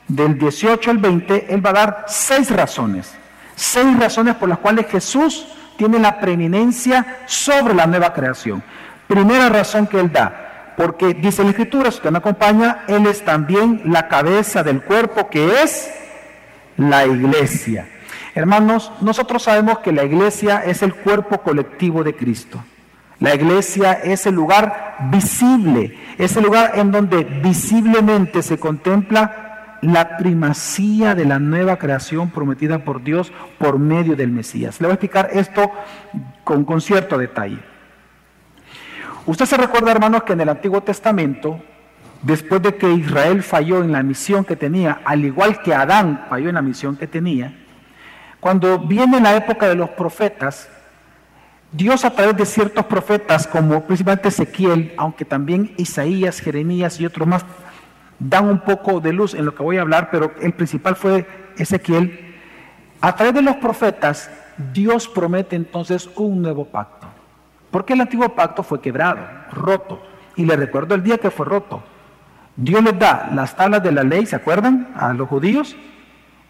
del 0.08 0.38
18 0.38 0.92
al 0.92 0.98
20, 0.98 1.54
Él 1.54 1.66
va 1.66 1.70
a 1.72 1.74
dar 1.74 2.06
seis 2.08 2.52
razones. 2.52 3.14
Seis 3.56 3.98
razones 4.00 4.36
por 4.36 4.50
las 4.50 4.60
cuales 4.60 4.88
Jesús 4.88 5.48
tiene 5.78 6.00
la 6.00 6.20
preeminencia 6.20 7.20
sobre 7.26 7.74
la 7.74 7.88
nueva 7.88 8.14
creación. 8.14 8.64
Primera 9.08 9.50
razón 9.50 9.88
que 9.88 10.00
Él 10.00 10.12
da, 10.12 10.74
porque 10.76 11.14
dice 11.14 11.44
la 11.44 11.50
Escritura, 11.50 11.92
si 11.92 11.98
usted 11.98 12.12
me 12.12 12.18
acompaña, 12.18 12.84
Él 12.88 13.06
es 13.08 13.24
también 13.24 13.82
la 13.86 14.08
cabeza 14.08 14.64
del 14.64 14.82
cuerpo 14.82 15.30
que 15.30 15.64
es 15.64 15.90
la 16.76 17.06
iglesia. 17.06 17.88
Hermanos, 18.36 18.92
nosotros 19.02 19.44
sabemos 19.44 19.80
que 19.80 19.92
la 19.92 20.04
iglesia 20.04 20.64
es 20.66 20.84
el 20.84 20.94
cuerpo 20.94 21.42
colectivo 21.42 22.04
de 22.04 22.16
Cristo. 22.16 22.64
La 23.20 23.34
iglesia 23.34 23.94
es 23.94 24.28
el 24.28 24.36
lugar 24.36 24.98
visible, 25.12 25.98
es 26.18 26.38
el 26.38 26.44
lugar 26.44 26.74
en 26.76 26.92
donde 26.92 27.24
visiblemente 27.24 28.44
se 28.44 28.60
contempla 28.60 29.78
la 29.82 30.18
primacía 30.18 31.16
de 31.16 31.26
la 31.26 31.40
nueva 31.40 31.78
creación 31.78 32.30
prometida 32.30 32.80
por 32.80 33.04
Dios 33.04 33.32
por 33.58 33.80
medio 33.80 34.16
del 34.16 34.32
Mesías. 34.32 34.80
Le 34.80 34.88
voy 34.88 34.92
a 34.92 34.96
explicar 34.96 35.30
esto 35.34 35.72
con, 36.44 36.64
con 36.64 36.82
cierto 36.82 37.18
detalle. 37.18 37.58
Usted 39.26 39.46
se 39.46 39.58
recuerda, 39.58 39.92
hermanos, 39.92 40.24
que 40.24 40.34
en 40.34 40.42
el 40.42 40.50
Antiguo 40.50 40.82
Testamento, 40.82 41.60
después 42.22 42.62
de 42.62 42.76
que 42.76 42.92
Israel 42.92 43.44
falló 43.44 43.84
en 43.84 43.92
la 43.92 44.04
misión 44.04 44.46
que 44.46 44.56
tenía, 44.56 45.02
al 45.04 45.26
igual 45.26 45.62
que 45.62 45.74
Adán 45.74 46.26
falló 46.30 46.50
en 46.50 46.56
la 46.56 46.62
misión 46.62 46.96
que 46.96 47.08
tenía, 47.08 47.54
cuando 48.40 48.80
viene 48.80 49.20
la 49.20 49.36
época 49.36 49.68
de 49.68 49.76
los 49.76 49.90
profetas, 49.92 50.70
Dios 51.72 52.06
a 52.06 52.12
través 52.12 52.38
de 52.38 52.46
ciertos 52.46 52.86
profetas, 52.86 53.46
como 53.46 53.84
principalmente 53.84 54.30
Ezequiel, 54.30 54.94
aunque 54.98 55.26
también 55.26 55.74
Isaías, 55.78 56.40
Jeremías 56.40 57.00
y 57.00 57.06
otros 57.06 57.28
más, 57.28 57.46
dan 58.20 58.48
un 58.48 58.60
poco 58.60 59.00
de 59.00 59.14
luz 59.14 59.34
en 59.34 59.46
lo 59.46 59.54
que 59.54 59.64
voy 59.64 59.78
a 59.78 59.82
hablar, 59.82 60.10
pero 60.10 60.32
el 60.42 60.54
principal 60.54 60.96
fue 60.96 61.28
Ezequiel. 61.58 62.36
A 63.02 63.16
través 63.16 63.34
de 63.34 63.42
los 63.42 63.58
profetas, 63.58 64.32
Dios 64.74 65.08
promete 65.08 65.56
entonces 65.56 66.10
un 66.16 66.42
nuevo 66.42 66.66
pacto. 66.66 67.08
Porque 67.70 67.94
el 67.94 68.02
antiguo 68.02 68.30
pacto 68.30 68.64
fue 68.64 68.82
quebrado, 68.82 69.20
roto. 69.52 70.02
Y 70.36 70.46
le 70.46 70.56
recuerdo 70.56 70.96
el 70.96 71.04
día 71.04 71.18
que 71.18 71.30
fue 71.30 71.46
roto. 71.46 71.84
Dios 72.56 72.84
les 72.84 72.98
da 72.98 73.30
las 73.34 73.56
tablas 73.56 73.84
de 73.84 73.92
la 73.92 74.04
ley, 74.04 74.26
¿se 74.26 74.36
acuerdan? 74.36 74.94
A 74.96 75.14
los 75.14 75.28
judíos. 75.28 75.76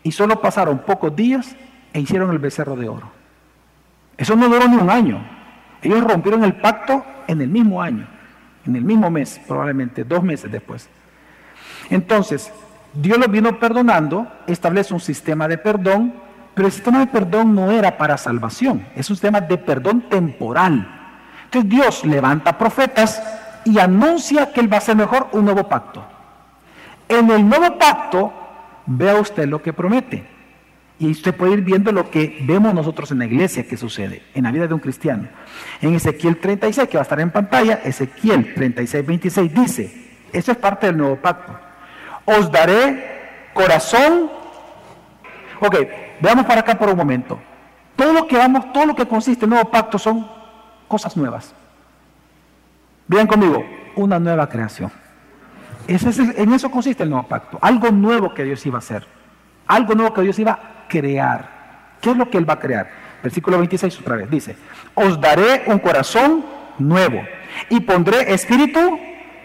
Y 0.03 0.12
solo 0.12 0.39
pasaron 0.39 0.79
pocos 0.79 1.15
días 1.15 1.55
e 1.91 2.00
hicieron 2.00 2.31
el 2.31 2.39
becerro 2.39 2.75
de 2.75 2.88
oro. 2.88 3.16
Eso 4.17 4.36
no 4.36 4.50
duró 4.50 4.67
ni 4.67 4.77
un 4.77 4.89
año. 4.89 5.24
Ellos 5.81 6.03
rompieron 6.03 6.43
el 6.43 6.55
pacto 6.55 7.05
en 7.27 7.41
el 7.41 7.50
mismo 7.50 7.81
año, 7.81 8.07
en 8.65 8.75
el 8.75 8.83
mismo 8.83 9.09
mes, 9.09 9.39
probablemente 9.47 10.03
dos 10.03 10.24
meses 10.24 10.51
después. 10.51 10.89
Entonces, 11.89 12.51
Dios 12.93 13.17
los 13.17 13.29
vino 13.29 13.59
perdonando, 13.59 14.27
establece 14.47 14.93
un 14.93 15.00
sistema 15.00 15.47
de 15.47 15.57
perdón, 15.57 16.13
pero 16.55 16.67
el 16.67 16.74
sistema 16.74 17.00
de 17.00 17.07
perdón 17.07 17.53
no 17.53 17.69
era 17.69 17.97
para 17.97 18.17
salvación, 18.17 18.86
es 18.95 19.09
un 19.09 19.15
sistema 19.15 19.41
de 19.41 19.57
perdón 19.57 20.09
temporal. 20.09 20.88
Entonces 21.45 21.69
Dios 21.69 22.05
levanta 22.05 22.57
profetas 22.57 23.21
y 23.63 23.77
anuncia 23.79 24.51
que 24.51 24.62
Él 24.62 24.71
va 24.71 24.77
a 24.77 24.79
hacer 24.79 24.95
mejor 24.95 25.27
un 25.33 25.45
nuevo 25.45 25.69
pacto. 25.69 26.03
En 27.07 27.29
el 27.29 27.47
nuevo 27.47 27.77
pacto, 27.77 28.33
vea 28.86 29.15
usted 29.15 29.47
lo 29.47 29.62
que 29.62 29.74
promete. 29.74 30.37
Y 31.00 31.12
usted 31.12 31.36
puede 31.36 31.54
ir 31.54 31.62
viendo 31.62 31.92
lo 31.92 32.10
que 32.10 32.39
vemos 32.42 32.74
nosotros 32.74 33.12
en 33.12 33.20
la 33.20 33.25
iglesia 33.25 33.68
que 33.68 33.77
sucede, 33.77 34.24
en 34.34 34.44
la 34.44 34.51
vida 34.51 34.68
de 34.68 34.74
un 34.74 34.80
cristiano. 34.80 35.27
En 35.80 35.94
Ezequiel 35.94 36.38
36, 36.38 36.89
que 36.89 36.98
va 36.98 37.01
a 37.01 37.04
estar 37.04 37.20
en 37.20 37.30
pantalla, 37.30 37.82
Ezequiel 37.84 38.54
36, 38.56 39.06
26 39.06 39.54
dice, 39.54 40.08
eso 40.34 40.51
es 40.51 40.58
parte 40.58 40.88
del 40.88 40.98
nuevo 40.98 41.16
pacto. 41.18 41.56
Os 42.25 42.51
daré 42.51 43.51
corazón. 43.54 44.32
Ok, 45.60 45.75
veamos 46.20 46.46
para 46.46 46.62
acá 46.62 46.77
por 46.77 46.89
un 46.89 46.98
momento. 46.98 47.39
Todo 47.96 48.13
lo 48.13 48.27
que 48.27 48.38
vamos, 48.38 48.74
todo 48.74 48.88
lo 48.88 48.96
que 48.96 49.08
consiste 49.08 49.46
en 49.46 49.51
el 49.51 49.56
nuevo 49.56 49.72
pacto 49.72 50.00
son 50.00 50.27
cosas 50.88 51.16
nuevas. 51.16 51.54
Vean 53.08 53.27
conmigo, 53.27 53.63
una 53.96 54.20
nueva 54.20 54.50
creación. 54.50 54.92
en 55.88 56.54
eso 56.54 56.72
consiste 56.72 57.04
el 57.04 57.10
nuevo 57.10 57.27
pacto, 57.27 57.58
algo 57.62 57.92
nuevo 57.92 58.34
que 58.34 58.44
Dios 58.44 58.66
iba 58.66 58.77
a 58.77 58.80
hacer, 58.80 59.08
algo 59.67 59.95
nuevo 59.95 60.13
que 60.13 60.21
Dios 60.21 60.39
iba 60.39 60.51
a 60.53 60.88
crear. 60.88 61.57
¿Qué 62.01 62.12
es 62.12 62.17
lo 62.17 62.29
que 62.29 62.38
Él 62.38 62.50
va 62.50 62.53
a 62.53 62.59
crear? 62.59 62.89
Versículo 63.21 63.57
26 63.57 64.00
otra 64.00 64.15
vez 64.15 64.29
dice, 64.29 64.55
os 64.93 65.19
daré 65.19 65.63
un 65.67 65.79
corazón 65.79 66.45
nuevo 66.77 67.21
y 67.69 67.79
pondré 67.79 68.33
espíritu 68.33 69.00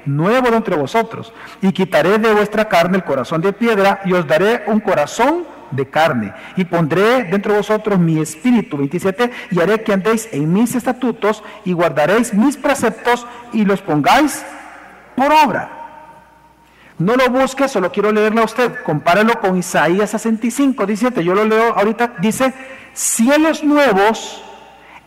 nuevo 0.04 0.50
dentro 0.50 0.76
de 0.76 0.82
vosotros 0.82 1.32
y 1.60 1.72
quitaré 1.72 2.18
de 2.18 2.32
vuestra 2.34 2.68
carne 2.68 2.98
el 2.98 3.04
corazón 3.04 3.40
de 3.40 3.52
piedra 3.52 4.00
y 4.04 4.12
os 4.12 4.26
daré 4.26 4.64
un 4.66 4.80
corazón 4.80 5.44
de 5.70 5.88
carne 5.88 6.34
y 6.56 6.64
pondré 6.64 7.24
dentro 7.24 7.52
de 7.52 7.58
vosotros 7.58 7.98
mi 7.98 8.20
espíritu 8.20 8.76
27 8.76 9.30
y 9.50 9.60
haré 9.60 9.82
que 9.82 9.92
andéis 9.92 10.28
en 10.32 10.52
mis 10.52 10.74
estatutos 10.74 11.42
y 11.64 11.72
guardaréis 11.72 12.34
mis 12.34 12.56
preceptos 12.56 13.26
y 13.52 13.64
los 13.64 13.80
pongáis 13.80 14.44
por 15.16 15.32
obra. 15.32 15.81
No 17.02 17.16
lo 17.16 17.28
busque, 17.30 17.68
solo 17.68 17.90
quiero 17.90 18.12
leerlo 18.12 18.42
a 18.42 18.44
usted. 18.44 18.82
Compáralo 18.84 19.40
con 19.40 19.56
Isaías 19.56 20.10
65, 20.10 20.86
17. 20.86 21.24
Yo 21.24 21.34
lo 21.34 21.44
leo 21.44 21.74
ahorita. 21.74 22.14
Dice, 22.20 22.54
cielos 22.92 23.64
nuevos 23.64 24.42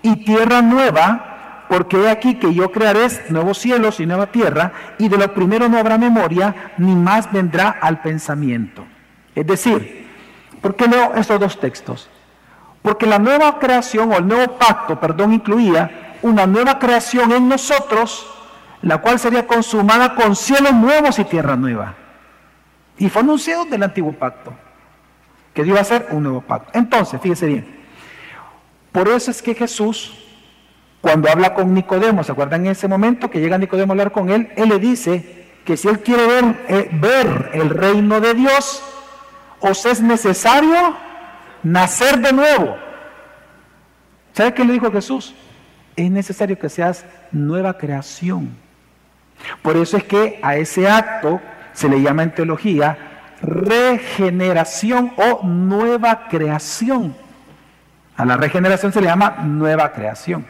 y 0.01 0.17
tierra 0.25 0.61
nueva, 0.61 1.65
porque 1.69 1.97
he 1.97 2.09
aquí 2.09 2.35
que 2.35 2.53
yo 2.53 2.71
crearé 2.71 3.07
nuevos 3.29 3.59
cielos 3.59 3.99
y 3.99 4.05
nueva 4.05 4.27
tierra, 4.27 4.73
y 4.97 5.07
de 5.07 5.17
lo 5.17 5.33
primero 5.33 5.69
no 5.69 5.77
habrá 5.77 5.97
memoria, 5.97 6.73
ni 6.77 6.93
más 6.95 7.31
vendrá 7.31 7.69
al 7.81 8.01
pensamiento. 8.01 8.85
Es 9.33 9.47
decir, 9.47 10.07
¿por 10.61 10.75
qué 10.75 10.87
leo 10.87 11.13
estos 11.15 11.39
dos 11.39 11.59
textos? 11.59 12.09
Porque 12.81 13.05
la 13.05 13.19
nueva 13.19 13.57
creación 13.57 14.11
o 14.11 14.17
el 14.17 14.27
nuevo 14.27 14.57
pacto, 14.57 14.99
perdón, 14.99 15.33
incluía 15.33 16.17
una 16.21 16.45
nueva 16.45 16.77
creación 16.77 17.31
en 17.31 17.47
nosotros 17.47 18.34
la 18.81 18.99
cual 18.99 19.19
sería 19.19 19.47
consumada 19.47 20.15
con 20.15 20.35
cielos 20.35 20.73
nuevos 20.73 21.17
y 21.19 21.25
tierra 21.25 21.55
nueva. 21.55 21.95
Y 22.97 23.09
fue 23.09 23.21
anunciado 23.21 23.65
del 23.65 23.83
antiguo 23.83 24.13
pacto, 24.13 24.53
que 25.53 25.63
Dios 25.63 25.73
iba 25.73 25.79
a 25.79 25.81
hacer 25.81 26.07
un 26.11 26.23
nuevo 26.23 26.41
pacto. 26.41 26.71
Entonces, 26.73 27.19
fíjese 27.21 27.47
bien, 27.47 27.75
por 28.91 29.09
eso 29.09 29.31
es 29.31 29.41
que 29.41 29.55
Jesús, 29.55 30.13
cuando 31.01 31.29
habla 31.29 31.53
con 31.53 31.73
Nicodemo, 31.73 32.23
¿se 32.23 32.31
acuerdan 32.31 32.65
en 32.65 32.71
ese 32.71 32.87
momento 32.87 33.29
que 33.29 33.39
llega 33.41 33.57
Nicodemo 33.57 33.91
a 33.91 33.93
hablar 33.93 34.11
con 34.11 34.29
él? 34.29 34.49
Él 34.55 34.69
le 34.69 34.79
dice 34.79 35.45
que 35.65 35.75
si 35.75 35.87
él 35.87 35.99
quiere 35.99 36.25
ver, 36.25 36.65
eh, 36.67 36.89
ver 36.93 37.49
el 37.53 37.69
reino 37.69 38.21
de 38.21 38.33
Dios, 38.33 38.83
os 39.59 39.85
es 39.85 40.01
necesario 40.01 40.95
nacer 41.63 42.19
de 42.19 42.31
nuevo. 42.31 42.77
¿Sabe 44.33 44.53
qué 44.53 44.63
le 44.63 44.73
dijo 44.73 44.91
Jesús? 44.91 45.33
Es 45.95 46.11
necesario 46.11 46.59
que 46.59 46.69
seas 46.69 47.05
nueva 47.31 47.77
creación. 47.77 48.55
Por 49.61 49.77
eso 49.77 49.97
es 49.97 50.03
que 50.03 50.39
a 50.41 50.55
ese 50.55 50.87
acto 50.87 51.41
se 51.73 51.89
le 51.89 52.01
llama 52.01 52.23
en 52.23 52.33
teología 52.33 52.97
regeneración 53.41 55.13
o 55.17 55.45
nueva 55.45 56.27
creación. 56.27 57.15
A 58.17 58.25
la 58.25 58.37
regeneración 58.37 58.93
se 58.93 59.01
le 59.01 59.07
llama 59.07 59.37
nueva 59.43 59.91
creación. 59.91 60.45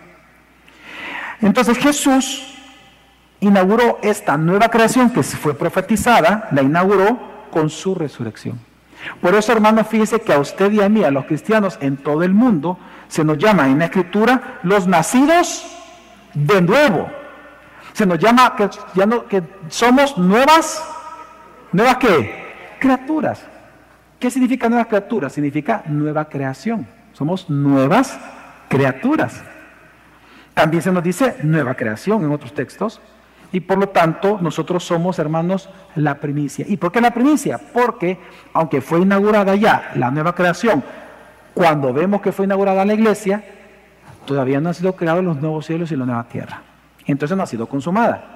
Entonces 1.41 1.77
Jesús 1.77 2.55
inauguró 3.39 3.99
esta 4.01 4.37
nueva 4.37 4.69
creación 4.69 5.09
que 5.09 5.23
fue 5.23 5.53
profetizada, 5.53 6.47
la 6.51 6.61
inauguró 6.61 7.47
con 7.51 7.69
su 7.69 7.95
resurrección. 7.95 8.59
Por 9.21 9.35
eso, 9.35 9.51
hermanos, 9.51 9.87
fíjese 9.87 10.21
que 10.21 10.33
a 10.33 10.39
usted 10.39 10.71
y 10.71 10.81
a 10.81 10.89
mí, 10.89 11.03
a 11.03 11.11
los 11.11 11.25
cristianos 11.25 11.77
en 11.81 11.97
todo 11.97 12.23
el 12.23 12.33
mundo, 12.33 12.77
se 13.07 13.23
nos 13.23 13.37
llama 13.37 13.67
en 13.67 13.79
la 13.79 13.85
escritura 13.85 14.59
los 14.63 14.87
nacidos 14.87 15.65
de 16.33 16.61
nuevo. 16.61 17.07
Se 17.95 18.05
nos 18.05 18.19
llama 18.19 18.57
que, 18.57 19.41
somos 19.69 20.17
nuevas, 20.17 20.83
nuevas 21.71 21.95
qué? 21.95 22.75
Criaturas. 22.77 23.41
¿Qué 24.19 24.29
significa 24.29 24.67
nuevas 24.67 24.87
criaturas? 24.87 25.31
Significa 25.31 25.81
nueva 25.85 26.25
creación. 26.25 26.85
Somos 27.13 27.49
nuevas 27.49 28.19
criaturas. 28.67 29.41
También 30.53 30.83
se 30.83 30.91
nos 30.91 31.03
dice 31.03 31.37
nueva 31.43 31.75
creación 31.75 32.25
en 32.25 32.33
otros 32.33 32.53
textos. 32.53 32.99
Y 33.53 33.61
por 33.61 33.77
lo 33.77 33.87
tanto, 33.87 34.39
nosotros 34.41 34.83
somos, 34.83 35.17
hermanos, 35.17 35.69
la 35.95 36.15
primicia. 36.15 36.65
¿Y 36.67 36.75
por 36.75 36.91
qué 36.91 36.99
la 36.99 37.11
primicia? 37.11 37.57
Porque, 37.73 38.19
aunque 38.51 38.81
fue 38.81 38.99
inaugurada 38.99 39.55
ya 39.55 39.91
la 39.95 40.11
nueva 40.11 40.35
creación 40.35 40.83
cuando 41.53 41.93
vemos 41.93 42.21
que 42.21 42.33
fue 42.33 42.43
inaugurada 42.43 42.83
la 42.83 42.93
iglesia, 42.93 43.41
todavía 44.25 44.59
no 44.59 44.67
han 44.67 44.75
sido 44.75 44.97
creados 44.97 45.23
los 45.23 45.37
nuevos 45.37 45.65
cielos 45.65 45.93
y 45.93 45.95
la 45.95 46.05
nueva 46.05 46.25
tierra. 46.25 46.74
Entonces 47.05 47.37
no 47.37 47.43
ha 47.43 47.47
sido 47.47 47.67
consumada. 47.67 48.35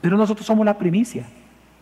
Pero 0.00 0.16
nosotros 0.16 0.46
somos 0.46 0.64
la 0.64 0.78
primicia. 0.78 1.24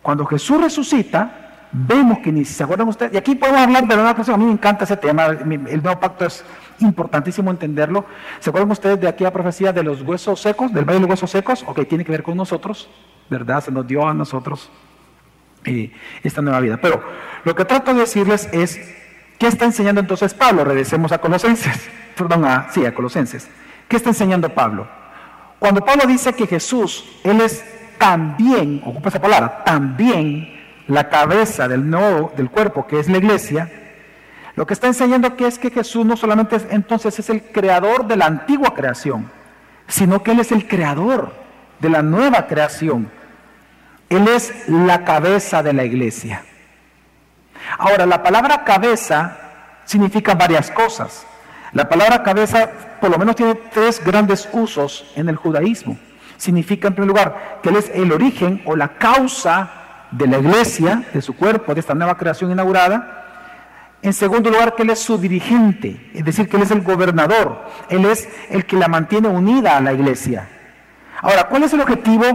Cuando 0.01 0.25
Jesús 0.25 0.61
resucita, 0.61 1.47
vemos 1.71 2.19
que 2.19 2.31
ni 2.31 2.45
se 2.45 2.63
acuerdan 2.63 2.87
ustedes, 2.87 3.13
y 3.13 3.17
aquí 3.17 3.35
podemos 3.35 3.61
hablar 3.61 3.87
de 3.87 3.95
nueva 3.95 4.13
creación, 4.13 4.35
a 4.35 4.37
mí 4.37 4.45
me 4.45 4.53
encanta 4.53 4.85
ese 4.85 4.97
tema, 4.97 5.25
el 5.25 5.83
nuevo 5.83 5.99
pacto 5.99 6.25
es 6.25 6.43
importantísimo 6.79 7.51
entenderlo. 7.51 8.05
¿Se 8.39 8.49
acuerdan 8.49 8.71
ustedes 8.71 8.99
de 8.99 9.07
aquella 9.07 9.31
profecía 9.31 9.73
de 9.73 9.83
los 9.83 10.01
huesos 10.01 10.39
secos, 10.39 10.73
del 10.73 10.85
valle 10.85 10.95
de 10.95 11.01
los 11.01 11.09
huesos 11.09 11.29
secos? 11.29 11.63
Ok, 11.67 11.87
tiene 11.87 12.05
que 12.05 12.11
ver 12.11 12.23
con 12.23 12.37
nosotros, 12.37 12.89
¿verdad? 13.29 13.63
Se 13.63 13.71
nos 13.71 13.85
dio 13.87 14.07
a 14.07 14.13
nosotros 14.13 14.69
eh, 15.65 15.91
esta 16.23 16.41
nueva 16.41 16.59
vida. 16.59 16.77
Pero 16.81 17.03
lo 17.43 17.55
que 17.55 17.65
trato 17.65 17.93
de 17.93 18.01
decirles 18.01 18.49
es, 18.51 18.79
¿qué 19.37 19.47
está 19.47 19.65
enseñando 19.65 20.01
entonces 20.01 20.33
Pablo? 20.33 20.63
Regresemos 20.63 21.11
a 21.11 21.19
Colosenses, 21.19 21.89
perdón, 22.15 22.45
sí, 22.71 22.85
a 22.85 22.93
Colosenses. 22.93 23.49
¿Qué 23.87 23.97
está 23.97 24.09
enseñando 24.09 24.49
Pablo? 24.49 24.87
Cuando 25.59 25.83
Pablo 25.83 26.05
dice 26.05 26.33
que 26.33 26.47
Jesús, 26.47 27.05
Él 27.23 27.41
es 27.41 27.63
también, 27.97 28.81
ocupa 28.85 29.09
esa 29.09 29.21
palabra, 29.21 29.63
también 29.63 30.55
la 30.87 31.09
cabeza 31.09 31.67
del 31.67 31.89
nuevo, 31.89 32.31
del 32.37 32.49
cuerpo, 32.49 32.85
que 32.85 32.99
es 32.99 33.09
la 33.09 33.17
iglesia, 33.17 33.69
lo 34.55 34.65
que 34.65 34.73
está 34.73 34.87
enseñando 34.87 35.35
que 35.35 35.45
es 35.45 35.59
que 35.59 35.69
Jesús 35.69 36.05
no 36.05 36.17
solamente 36.17 36.55
es, 36.55 36.67
entonces 36.69 37.19
es 37.19 37.29
el 37.29 37.43
creador 37.43 38.07
de 38.07 38.15
la 38.15 38.25
antigua 38.25 38.73
creación, 38.73 39.29
sino 39.87 40.23
que 40.23 40.31
Él 40.31 40.39
es 40.39 40.51
el 40.51 40.67
creador 40.67 41.33
de 41.79 41.89
la 41.89 42.01
nueva 42.01 42.47
creación. 42.47 43.09
Él 44.09 44.27
es 44.27 44.67
la 44.67 45.03
cabeza 45.03 45.61
de 45.61 45.73
la 45.73 45.83
iglesia. 45.83 46.43
Ahora, 47.77 48.05
la 48.05 48.23
palabra 48.23 48.63
cabeza 48.63 49.37
significa 49.85 50.33
varias 50.33 50.71
cosas. 50.71 51.25
La 51.73 51.89
palabra 51.89 52.23
cabeza 52.23 52.69
por 53.01 53.09
lo 53.09 53.17
menos 53.17 53.35
tiene 53.35 53.55
tres 53.55 54.03
grandes 54.03 54.47
usos 54.51 55.11
en 55.15 55.29
el 55.29 55.35
judaísmo. 55.35 55.97
Significa 56.37 56.87
en 56.87 56.93
primer 56.93 57.09
lugar 57.09 57.59
que 57.61 57.69
Él 57.69 57.75
es 57.75 57.91
el 57.93 58.11
origen 58.11 58.61
o 58.65 58.75
la 58.75 58.89
causa 58.97 59.71
de 60.11 60.27
la 60.27 60.37
iglesia, 60.37 61.03
de 61.13 61.21
su 61.21 61.35
cuerpo, 61.35 61.73
de 61.73 61.79
esta 61.79 61.93
nueva 61.93 62.17
creación 62.17 62.51
inaugurada. 62.51 63.25
En 64.01 64.13
segundo 64.13 64.49
lugar, 64.49 64.75
que 64.75 64.83
Él 64.83 64.91
es 64.91 64.99
su 64.99 65.17
dirigente, 65.17 66.09
es 66.13 66.23
decir, 66.23 66.47
que 66.47 66.57
Él 66.57 66.63
es 66.63 66.71
el 66.71 66.81
gobernador, 66.81 67.65
Él 67.89 68.05
es 68.05 68.29
el 68.49 68.65
que 68.65 68.77
la 68.77 68.87
mantiene 68.87 69.27
unida 69.27 69.75
a 69.75 69.81
la 69.81 69.93
iglesia. 69.93 70.47
Ahora, 71.21 71.45
¿cuál 71.45 71.63
es 71.63 71.73
el 71.73 71.81
objetivo 71.81 72.25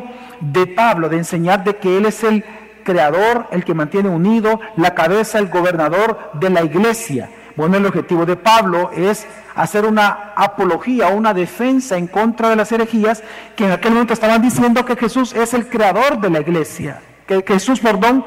de 0.40 0.66
Pablo 0.66 1.08
de 1.08 1.18
enseñar 1.18 1.62
de 1.62 1.76
que 1.76 1.96
Él 1.96 2.06
es 2.06 2.24
el 2.24 2.44
creador, 2.84 3.46
el 3.52 3.64
que 3.64 3.74
mantiene 3.74 4.08
unido, 4.08 4.60
la 4.76 4.94
cabeza, 4.94 5.38
el 5.38 5.48
gobernador 5.48 6.32
de 6.34 6.50
la 6.50 6.62
iglesia? 6.62 7.30
Bueno, 7.56 7.76
el 7.76 7.86
objetivo 7.86 8.24
de 8.24 8.36
Pablo 8.36 8.90
es 8.96 9.26
hacer 9.54 9.84
una 9.84 10.32
apología, 10.36 11.08
una 11.08 11.34
defensa 11.34 11.96
en 11.96 12.06
contra 12.06 12.48
de 12.50 12.56
las 12.56 12.72
herejías 12.72 13.22
que 13.56 13.64
en 13.64 13.72
aquel 13.72 13.92
momento 13.92 14.14
estaban 14.14 14.40
diciendo 14.40 14.84
que 14.84 14.96
Jesús 14.96 15.34
es 15.34 15.54
el 15.54 15.68
creador 15.68 16.20
de 16.20 16.30
la 16.30 16.40
iglesia, 16.40 17.00
que 17.26 17.44
Jesús, 17.46 17.80
perdón, 17.80 18.24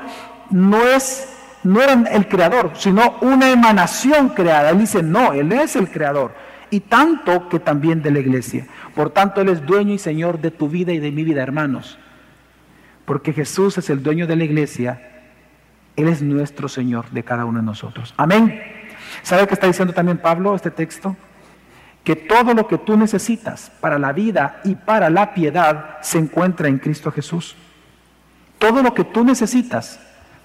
no 0.51 0.84
es 0.84 1.29
no 1.65 1.82
era 1.82 1.94
el 2.12 2.27
creador, 2.27 2.74
sino 2.75 3.17
una 3.22 3.50
emanación 3.50 4.29
creada. 4.29 4.70
Él 4.70 4.79
dice, 4.79 5.01
no, 5.01 5.34
Él 5.34 5.51
es 5.51 5.75
el 5.75 5.89
creador. 5.89 6.32
Y 6.70 6.82
tanto 6.82 7.50
que 7.50 7.60
también 7.60 8.03
de 8.03 8.12
la 8.12 8.20
iglesia. 8.20 8.67
Por 8.94 9.10
tanto, 9.10 9.41
Él 9.41 9.50
es 9.50 9.65
dueño 9.65 9.94
y 9.94 9.98
Señor 9.98 10.39
de 10.39 10.51
tu 10.51 10.70
vida 10.70 10.94
y 10.94 11.00
de 11.00 11.12
mi 11.12 11.24
vida, 11.24 11.41
hermanos. 11.41 11.98
Porque 13.05 13.34
Jesús 13.34 13.79
es 13.79 13.89
el 13.89 14.03
dueño 14.03 14.27
de 14.27 14.36
la 14.36 14.44
iglesia. 14.44 15.01
Él 15.96 16.08
es 16.08 16.22
nuestro 16.22 16.70
Señor 16.70 17.10
de 17.10 17.24
cada 17.24 17.46
uno 17.46 17.60
de 17.60 17.65
nosotros. 17.65 18.13
Amén. 18.15 18.62
¿Sabe 19.24 19.48
qué 19.48 19.53
está 19.53 19.67
diciendo 19.67 19.93
también 19.93 20.17
Pablo 20.17 20.55
este 20.55 20.72
texto? 20.72 21.15
Que 22.03 22.15
todo 22.15 22.53
lo 22.53 22.67
que 22.67 22.77
tú 22.77 22.98
necesitas 22.98 23.72
para 23.79 23.98
la 23.98 24.12
vida 24.12 24.62
y 24.63 24.75
para 24.75 25.10
la 25.10 25.34
piedad 25.34 25.98
se 26.01 26.20
encuentra 26.20 26.68
en 26.68 26.77
Cristo 26.77 27.11
Jesús. 27.11 27.55
Todo 28.59 28.83
lo 28.83 28.94
que 28.94 29.03
tú 29.03 29.24
necesitas 29.24 30.00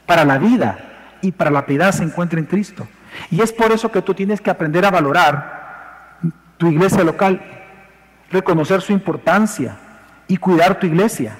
para 0.07 0.25
la 0.25 0.39
vida 0.39 1.19
y 1.23 1.33
para 1.33 1.51
la 1.51 1.67
piedad 1.67 1.93
se 1.93 2.03
encuentra 2.03 2.41
en 2.41 2.47
Cristo. 2.47 2.89
Y 3.31 3.43
es 3.43 3.53
por 3.53 3.73
eso 3.73 3.91
que 3.91 4.03
tú 4.03 4.15
tienes 4.15 4.41
que 4.41 4.51
aprender 4.51 4.85
a 4.85 4.91
valorar 4.91 6.19
tu 6.57 6.69
iglesia 6.69 7.05
local, 7.05 7.41
reconocer 8.31 8.81
su 8.81 8.93
importancia 8.93 9.77
y 10.29 10.37
cuidar 10.37 10.79
tu 10.79 10.87
iglesia. 10.87 11.39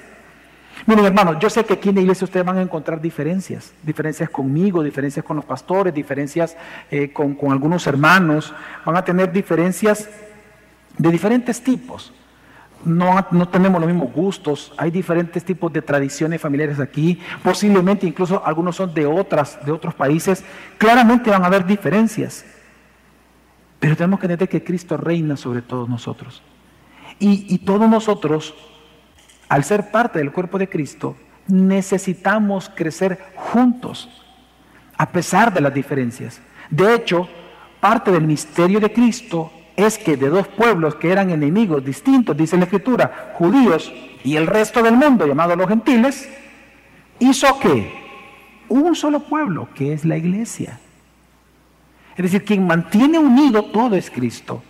Miren 0.87 1.05
hermanos, 1.05 1.37
yo 1.39 1.49
sé 1.49 1.63
que 1.63 1.73
aquí 1.73 1.89
en 1.89 1.95
la 1.95 2.01
iglesia 2.01 2.25
ustedes 2.25 2.45
van 2.45 2.57
a 2.57 2.61
encontrar 2.61 2.99
diferencias, 2.99 3.73
diferencias 3.83 4.29
conmigo, 4.29 4.83
diferencias 4.83 5.23
con 5.23 5.35
los 5.35 5.45
pastores, 5.45 5.93
diferencias 5.93 6.57
eh, 6.89 7.13
con, 7.13 7.37
algunos 7.51 7.85
hermanos, 7.85 8.53
van 8.83 8.97
a 8.97 9.03
tener 9.03 9.31
diferencias 9.31 10.09
de 10.97 11.11
diferentes 11.11 11.61
tipos. 11.63 12.13
No, 12.83 13.27
no, 13.29 13.47
tenemos 13.47 13.79
los 13.79 13.91
mismos 13.91 14.11
gustos, 14.11 14.73
hay 14.75 14.89
diferentes 14.89 15.45
tipos 15.45 15.71
de 15.71 15.83
tradiciones 15.83 16.41
familiares 16.41 16.79
aquí, 16.79 17.21
posiblemente 17.43 18.07
incluso 18.07 18.43
algunos 18.43 18.75
son 18.75 18.91
de 18.91 19.05
otras, 19.05 19.63
de 19.63 19.71
otros 19.71 19.93
países, 19.93 20.43
claramente 20.79 21.29
van 21.29 21.43
a 21.43 21.47
haber 21.47 21.63
diferencias. 21.63 22.43
Pero 23.79 23.95
tenemos 23.95 24.19
que 24.19 24.25
entender 24.25 24.49
que 24.49 24.63
Cristo 24.63 24.97
reina 24.97 25.37
sobre 25.37 25.61
todos 25.61 25.87
nosotros. 25.87 26.41
Y 27.19 27.59
todos 27.59 27.87
nosotros, 27.87 28.55
al 29.51 29.65
ser 29.65 29.91
parte 29.91 30.17
del 30.19 30.31
cuerpo 30.31 30.57
de 30.57 30.69
Cristo, 30.69 31.17
necesitamos 31.49 32.71
crecer 32.73 33.19
juntos, 33.35 34.07
a 34.97 35.09
pesar 35.09 35.53
de 35.53 35.59
las 35.59 35.73
diferencias. 35.73 36.39
De 36.69 36.95
hecho, 36.95 37.27
parte 37.81 38.13
del 38.13 38.25
misterio 38.25 38.79
de 38.79 38.93
Cristo 38.93 39.51
es 39.75 39.97
que 39.97 40.15
de 40.15 40.29
dos 40.29 40.47
pueblos 40.47 40.95
que 40.95 41.11
eran 41.11 41.31
enemigos 41.31 41.83
distintos, 41.83 42.37
dice 42.37 42.55
la 42.55 42.63
Escritura, 42.63 43.33
judíos 43.33 43.91
y 44.23 44.37
el 44.37 44.47
resto 44.47 44.81
del 44.81 44.95
mundo, 44.95 45.27
llamado 45.27 45.53
los 45.57 45.67
gentiles, 45.67 46.29
hizo 47.19 47.59
que 47.59 47.91
un 48.69 48.95
solo 48.95 49.19
pueblo, 49.19 49.67
que 49.75 49.91
es 49.91 50.05
la 50.05 50.15
iglesia. 50.15 50.79
Es 52.15 52.23
decir, 52.23 52.45
quien 52.45 52.65
mantiene 52.65 53.19
unido 53.19 53.65
todo 53.65 53.97
es 53.97 54.09
Cristo. 54.09 54.63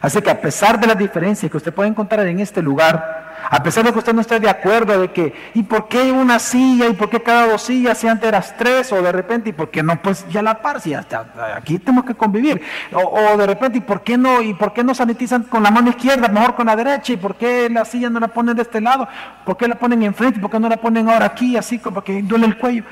Así 0.00 0.20
que 0.20 0.30
a 0.30 0.40
pesar 0.40 0.80
de 0.80 0.88
las 0.88 0.98
diferencias 0.98 1.48
que 1.48 1.58
usted 1.58 1.72
puede 1.72 1.90
encontrar 1.90 2.26
en 2.26 2.40
este 2.40 2.60
lugar, 2.60 3.25
a 3.48 3.62
pesar 3.62 3.84
de 3.84 3.92
que 3.92 3.98
usted 3.98 4.12
no 4.12 4.22
esté 4.22 4.40
de 4.40 4.48
acuerdo 4.48 5.00
de 5.00 5.12
que, 5.12 5.32
¿y 5.54 5.62
por 5.62 5.86
qué 5.88 6.10
una 6.10 6.38
silla? 6.38 6.88
¿Y 6.88 6.94
por 6.94 7.08
qué 7.08 7.22
cada 7.22 7.46
dos 7.46 7.62
sillas? 7.62 7.98
Si 7.98 8.08
antes 8.08 8.26
eras 8.26 8.54
tres, 8.56 8.92
o 8.92 9.00
de 9.00 9.12
repente, 9.12 9.50
¿y 9.50 9.52
por 9.52 9.70
qué 9.70 9.82
no? 9.82 10.00
Pues 10.02 10.26
ya 10.28 10.42
la 10.42 10.60
par, 10.60 10.80
si 10.80 10.94
aquí 10.94 11.78
tenemos 11.78 12.04
que 12.04 12.14
convivir. 12.14 12.60
O, 12.92 13.36
de 13.36 13.46
repente, 13.46 13.78
¿y 13.78 13.80
por 13.80 14.02
qué 14.02 14.18
no? 14.18 14.42
¿Y 14.42 14.54
por 14.54 14.72
qué 14.72 14.82
no 14.82 14.94
sanitizan 14.94 15.44
con 15.44 15.62
la 15.62 15.70
mano 15.70 15.90
izquierda, 15.90 16.28
mejor 16.28 16.54
con 16.56 16.66
la 16.66 16.74
derecha? 16.74 17.12
¿Y 17.12 17.16
por 17.16 17.36
qué 17.36 17.70
la 17.70 17.84
silla 17.84 18.10
no 18.10 18.18
la 18.18 18.28
ponen 18.28 18.56
de 18.56 18.62
este 18.62 18.80
lado? 18.80 19.06
¿Por 19.44 19.56
qué 19.56 19.68
la 19.68 19.76
ponen 19.76 20.02
enfrente? 20.02 20.40
¿Por 20.40 20.50
qué 20.50 20.58
no 20.58 20.68
la 20.68 20.78
ponen 20.78 21.08
ahora 21.08 21.26
aquí, 21.26 21.56
así, 21.56 21.78
porque 21.78 22.20
duele 22.22 22.46
el 22.46 22.58
cuello? 22.58 22.82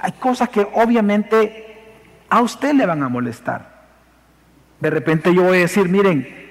Hay 0.00 0.12
cosas 0.12 0.48
que 0.48 0.66
obviamente 0.74 2.24
a 2.28 2.40
usted 2.40 2.74
le 2.74 2.86
van 2.86 3.02
a 3.02 3.08
molestar. 3.08 3.70
De 4.80 4.90
repente 4.90 5.32
yo 5.32 5.44
voy 5.44 5.58
a 5.58 5.60
decir, 5.60 5.88
miren, 5.88 6.41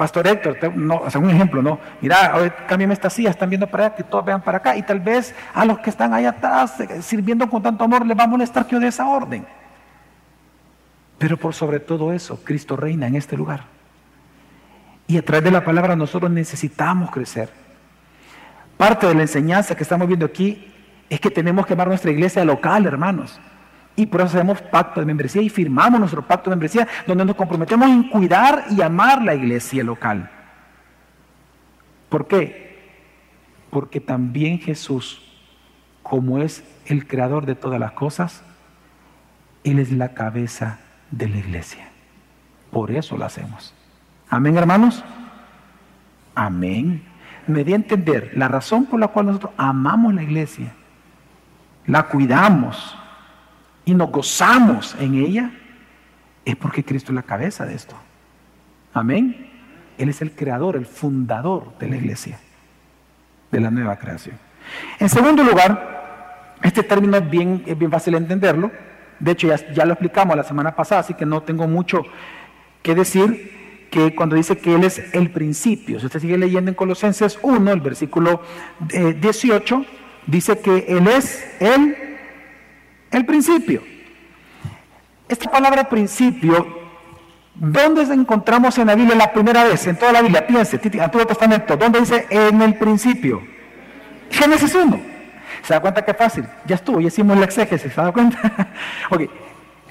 Pastor 0.00 0.26
Héctor, 0.26 0.74
no, 0.78 1.02
un 1.14 1.28
ejemplo, 1.28 1.60
¿no? 1.60 1.78
Mira, 2.00 2.54
cámbiame 2.66 2.94
esta 2.94 3.10
silla, 3.10 3.28
están 3.28 3.50
viendo 3.50 3.66
para 3.66 3.84
allá, 3.84 3.96
que 3.96 4.02
todos 4.02 4.24
vean 4.24 4.40
para 4.40 4.56
acá. 4.56 4.74
Y 4.74 4.82
tal 4.82 4.98
vez 4.98 5.34
a 5.52 5.66
los 5.66 5.78
que 5.80 5.90
están 5.90 6.14
allá 6.14 6.30
atrás 6.30 6.80
eh, 6.80 7.02
sirviendo 7.02 7.50
con 7.50 7.62
tanto 7.62 7.84
amor 7.84 8.06
les 8.06 8.18
va 8.18 8.22
a 8.22 8.26
molestar 8.26 8.64
que 8.64 8.72
yo 8.72 8.80
dé 8.80 8.86
esa 8.86 9.06
orden. 9.06 9.46
Pero 11.18 11.36
por 11.36 11.52
sobre 11.52 11.80
todo 11.80 12.14
eso, 12.14 12.42
Cristo 12.42 12.76
reina 12.76 13.08
en 13.08 13.14
este 13.14 13.36
lugar. 13.36 13.64
Y 15.06 15.18
a 15.18 15.22
través 15.22 15.44
de 15.44 15.50
la 15.50 15.62
palabra 15.62 15.94
nosotros 15.94 16.30
necesitamos 16.30 17.10
crecer. 17.10 17.50
Parte 18.78 19.06
de 19.06 19.14
la 19.14 19.20
enseñanza 19.20 19.74
que 19.74 19.82
estamos 19.82 20.08
viendo 20.08 20.24
aquí 20.24 20.72
es 21.10 21.20
que 21.20 21.30
tenemos 21.30 21.66
que 21.66 21.74
amar 21.74 21.88
nuestra 21.88 22.10
iglesia 22.10 22.42
local, 22.42 22.86
hermanos. 22.86 23.38
Y 24.00 24.06
por 24.06 24.22
eso 24.22 24.38
hacemos 24.38 24.62
pacto 24.62 25.00
de 25.00 25.04
membresía 25.04 25.42
y 25.42 25.50
firmamos 25.50 26.00
nuestro 26.00 26.26
pacto 26.26 26.48
de 26.48 26.56
membresía 26.56 26.88
donde 27.06 27.22
nos 27.22 27.36
comprometemos 27.36 27.86
en 27.86 28.04
cuidar 28.04 28.64
y 28.70 28.80
amar 28.80 29.20
la 29.20 29.34
iglesia 29.34 29.84
local. 29.84 30.30
¿Por 32.08 32.26
qué? 32.26 32.80
Porque 33.68 34.00
también 34.00 34.58
Jesús, 34.58 35.20
como 36.02 36.38
es 36.38 36.64
el 36.86 37.06
creador 37.06 37.44
de 37.44 37.54
todas 37.56 37.78
las 37.78 37.92
cosas, 37.92 38.42
Él 39.64 39.78
es 39.78 39.92
la 39.92 40.14
cabeza 40.14 40.78
de 41.10 41.28
la 41.28 41.36
iglesia. 41.36 41.90
Por 42.70 42.92
eso 42.92 43.18
lo 43.18 43.26
hacemos. 43.26 43.74
Amén, 44.30 44.56
hermanos. 44.56 45.04
Amén. 46.34 47.02
Me 47.46 47.64
di 47.64 47.74
a 47.74 47.76
entender 47.76 48.32
la 48.34 48.48
razón 48.48 48.86
por 48.86 48.98
la 48.98 49.08
cual 49.08 49.26
nosotros 49.26 49.52
amamos 49.58 50.14
la 50.14 50.22
iglesia, 50.22 50.72
la 51.84 52.04
cuidamos, 52.04 52.96
y 53.90 53.94
nos 53.94 54.10
gozamos 54.12 54.94
en 55.00 55.16
ella, 55.16 55.50
es 56.44 56.54
porque 56.54 56.84
Cristo 56.84 57.10
es 57.10 57.16
la 57.16 57.24
cabeza 57.24 57.66
de 57.66 57.74
esto. 57.74 57.96
Amén. 58.94 59.50
Él 59.98 60.08
es 60.08 60.22
el 60.22 60.30
creador, 60.30 60.76
el 60.76 60.86
fundador 60.86 61.76
de 61.80 61.88
la 61.88 61.96
iglesia, 61.96 62.38
de 63.50 63.60
la 63.60 63.70
nueva 63.70 63.96
creación. 63.96 64.36
En 65.00 65.08
segundo 65.08 65.42
lugar, 65.42 66.56
este 66.62 66.84
término 66.84 67.16
es 67.16 67.28
bien, 67.28 67.64
bien 67.76 67.90
fácil 67.90 68.12
de 68.12 68.18
entenderlo. 68.18 68.70
De 69.18 69.32
hecho, 69.32 69.48
ya, 69.48 69.56
ya, 69.72 69.84
lo 69.84 69.94
explicamos 69.94 70.36
la 70.36 70.44
semana 70.44 70.76
pasada, 70.76 71.00
así 71.00 71.14
que 71.14 71.26
no 71.26 71.42
tengo 71.42 71.66
mucho 71.66 72.04
que 72.82 72.94
decir 72.94 73.88
que 73.90 74.14
cuando 74.14 74.36
dice 74.36 74.56
que 74.56 74.76
Él 74.76 74.84
es 74.84 75.02
el 75.14 75.30
principio, 75.32 75.98
si 75.98 76.06
usted 76.06 76.20
sigue 76.20 76.38
leyendo 76.38 76.70
en 76.70 76.76
Colosenses 76.76 77.40
1, 77.42 77.72
el 77.72 77.80
versículo 77.80 78.40
18, 78.88 79.74
eh, 79.74 79.86
dice 80.28 80.60
que 80.60 80.84
Él 80.88 81.08
es 81.08 81.44
el, 81.58 82.09
el 83.10 83.26
principio. 83.26 83.82
Esta 85.28 85.50
palabra 85.50 85.88
principio, 85.88 86.66
¿dónde 87.54 88.02
encontramos 88.02 88.76
en 88.78 88.88
la 88.88 88.94
Biblia 88.94 89.16
la 89.16 89.32
primera 89.32 89.64
vez? 89.64 89.86
En 89.86 89.96
toda 89.96 90.12
la 90.12 90.22
Biblia, 90.22 90.46
piense, 90.46 90.80
Antiguo 91.00 91.26
Testamento, 91.26 91.76
¿dónde 91.76 92.00
dice 92.00 92.26
en 92.30 92.60
el 92.62 92.74
principio? 92.74 93.42
Génesis 94.30 94.74
1. 94.74 95.00
¿Se 95.62 95.74
da 95.74 95.80
cuenta 95.80 96.04
que 96.04 96.14
fácil? 96.14 96.46
Ya 96.66 96.76
estuvo, 96.76 97.00
ya 97.00 97.08
hicimos 97.08 97.36
el 97.36 97.42
exégesis, 97.42 97.92
¿se 97.92 98.00
da 98.00 98.12
cuenta? 98.12 98.68
ok, 99.10 99.22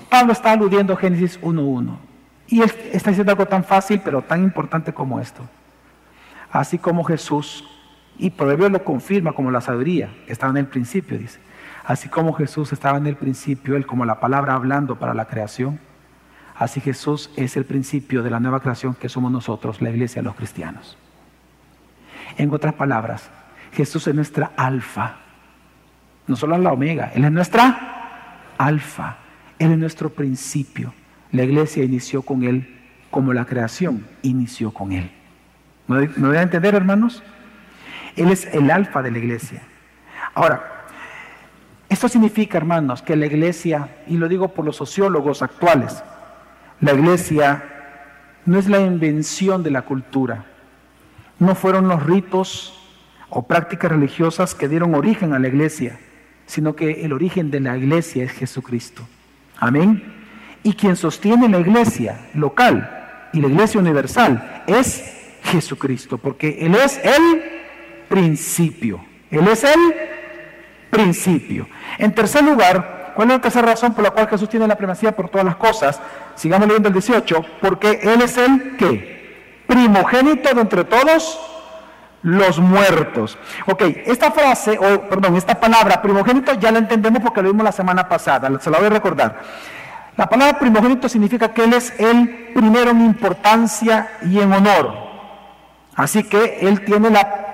Pablo 0.10 0.34
está 0.34 0.52
aludiendo 0.52 0.94
a 0.94 0.98
Génesis 0.98 1.40
1.1. 1.42 1.98
Y 2.48 2.62
está 2.64 3.12
diciendo 3.12 3.32
algo 3.32 3.46
tan 3.46 3.64
fácil, 3.64 4.02
pero 4.04 4.24
tan 4.24 4.44
importante 4.44 4.92
como 4.92 5.20
esto. 5.20 5.44
Así 6.52 6.80
como 6.80 7.04
Jesús, 7.04 7.64
y 8.18 8.32
Proverbios 8.32 8.72
lo 8.72 8.84
confirma 8.84 9.34
como 9.34 9.52
la 9.52 9.62
sabiduría, 9.62 10.10
que 10.26 10.34
estaba 10.34 10.52
en 10.52 10.58
el 10.58 10.68
principio, 10.68 11.18
dice. 11.18 11.40
Así 11.90 12.08
como 12.08 12.34
Jesús 12.34 12.72
estaba 12.72 13.00
en 13.00 13.08
el 13.08 13.16
principio, 13.16 13.76
él 13.76 13.88
como 13.88 14.06
la 14.06 14.20
palabra 14.20 14.54
hablando 14.54 15.00
para 15.00 15.16
la 15.16 15.26
creación, 15.26 15.80
así 16.56 16.82
Jesús 16.82 17.32
es 17.36 17.58
el 17.58 17.66
principio 17.66 18.22
de 18.22 18.30
la 18.30 18.40
nueva 18.40 18.60
creación 18.60 18.94
que 18.94 19.10
somos 19.10 19.32
nosotros, 19.32 19.82
la 19.82 19.90
iglesia, 19.90 20.22
los 20.22 20.36
cristianos. 20.36 21.00
En 22.38 22.54
otras 22.54 22.76
palabras, 22.76 23.32
Jesús 23.72 24.08
es 24.08 24.14
nuestra 24.14 24.52
alfa, 24.56 25.16
no 26.28 26.36
solo 26.36 26.58
es 26.58 26.62
la 26.62 26.74
omega, 26.74 27.12
Él 27.16 27.26
es 27.26 27.32
nuestra 27.32 28.44
alfa, 28.60 29.18
Él 29.58 29.72
es 29.72 29.78
nuestro 29.80 30.12
principio. 30.12 30.94
La 31.32 31.42
iglesia 31.42 31.84
inició 31.84 32.22
con 32.22 32.44
Él 32.44 32.82
como 33.10 33.34
la 33.34 33.46
creación 33.46 34.06
inició 34.22 34.72
con 34.72 34.92
Él. 34.92 35.10
¿Me 35.88 36.06
voy 36.06 36.38
a 36.38 36.44
entender, 36.44 36.76
hermanos? 36.76 37.24
Él 38.16 38.30
es 38.30 38.46
el 38.54 38.70
alfa 38.70 39.02
de 39.02 39.10
la 39.10 39.18
iglesia. 39.18 39.64
Ahora, 40.36 40.79
esto 41.90 42.08
significa, 42.08 42.58
hermanos, 42.58 43.02
que 43.02 43.16
la 43.16 43.26
iglesia, 43.26 43.90
y 44.08 44.18
lo 44.18 44.28
digo 44.28 44.50
por 44.50 44.64
los 44.64 44.76
sociólogos 44.76 45.42
actuales, 45.42 46.04
la 46.80 46.94
iglesia 46.94 47.64
no 48.46 48.58
es 48.58 48.70
la 48.70 48.80
invención 48.80 49.64
de 49.64 49.72
la 49.72 49.82
cultura, 49.82 50.46
no 51.40 51.56
fueron 51.56 51.88
los 51.88 52.04
ritos 52.04 52.76
o 53.30 53.48
prácticas 53.48 53.92
religiosas 53.92 54.56
que 54.56 54.68
dieron 54.68 54.96
origen 54.96 55.34
a 55.34 55.40
la 55.40 55.48
iglesia 55.48 56.00
sino 56.50 56.76
que 56.76 57.06
el 57.06 57.14
origen 57.14 57.52
de 57.52 57.60
la 57.60 57.78
iglesia 57.78 58.24
es 58.24 58.32
Jesucristo. 58.32 59.08
Amén. 59.60 60.02
Y 60.64 60.74
quien 60.74 60.96
sostiene 60.96 61.48
la 61.48 61.60
iglesia 61.60 62.28
local 62.34 63.30
y 63.32 63.40
la 63.40 63.50
iglesia 63.50 63.80
universal 63.80 64.64
es 64.66 65.38
Jesucristo, 65.44 66.18
porque 66.18 66.58
Él 66.62 66.74
es 66.74 67.00
el 67.04 67.44
principio. 68.10 69.00
Él 69.30 69.48
es 69.48 69.64
el 69.64 69.80
principio. 70.90 71.68
En 71.98 72.14
tercer 72.14 72.44
lugar, 72.44 73.14
¿cuál 73.16 73.30
es 73.30 73.38
la 73.38 73.42
tercera 73.42 73.68
razón 73.68 73.94
por 73.94 74.04
la 74.04 74.12
cual 74.12 74.28
Jesús 74.28 74.50
tiene 74.50 74.68
la 74.68 74.76
primacía 74.76 75.16
por 75.16 75.30
todas 75.30 75.46
las 75.46 75.56
cosas? 75.56 76.00
Sigamos 76.36 76.68
leyendo 76.68 76.90
el 76.90 76.94
18, 76.94 77.46
porque 77.62 78.00
Él 78.04 78.22
es 78.22 78.38
el 78.38 78.78
¿qué? 78.78 79.64
Primogénito 79.68 80.54
de 80.54 80.62
entre 80.62 80.84
todos 80.84 81.40
los 82.22 82.60
muertos. 82.60 83.38
Ok, 83.68 83.82
esta 84.06 84.32
frase, 84.32 84.78
o 84.78 85.02
perdón, 85.10 85.36
esta 85.36 85.60
palabra 85.60 86.02
primogénito 86.02 86.54
ya 86.54 86.72
la 86.72 86.80
entendemos 86.80 87.22
porque 87.22 87.42
lo 87.42 87.50
vimos 87.50 87.64
la 87.64 87.72
semana 87.72 88.08
pasada, 88.08 88.50
se 88.60 88.70
la 88.70 88.78
voy 88.78 88.88
a 88.88 88.92
recordar. 88.92 89.40
La 90.18 90.28
palabra 90.28 90.60
primogénito 90.60 91.08
significa 91.08 91.54
que 91.54 91.64
Él 91.64 91.74
es 91.74 91.98
el 91.98 92.52
primero 92.54 92.92
en 92.92 93.02
importancia 93.06 94.18
y 94.22 94.40
en 94.40 94.52
honor. 94.52 94.94
Así 95.96 96.24
que 96.24 96.60
Él 96.62 96.84
tiene 96.84 97.10
la, 97.10 97.49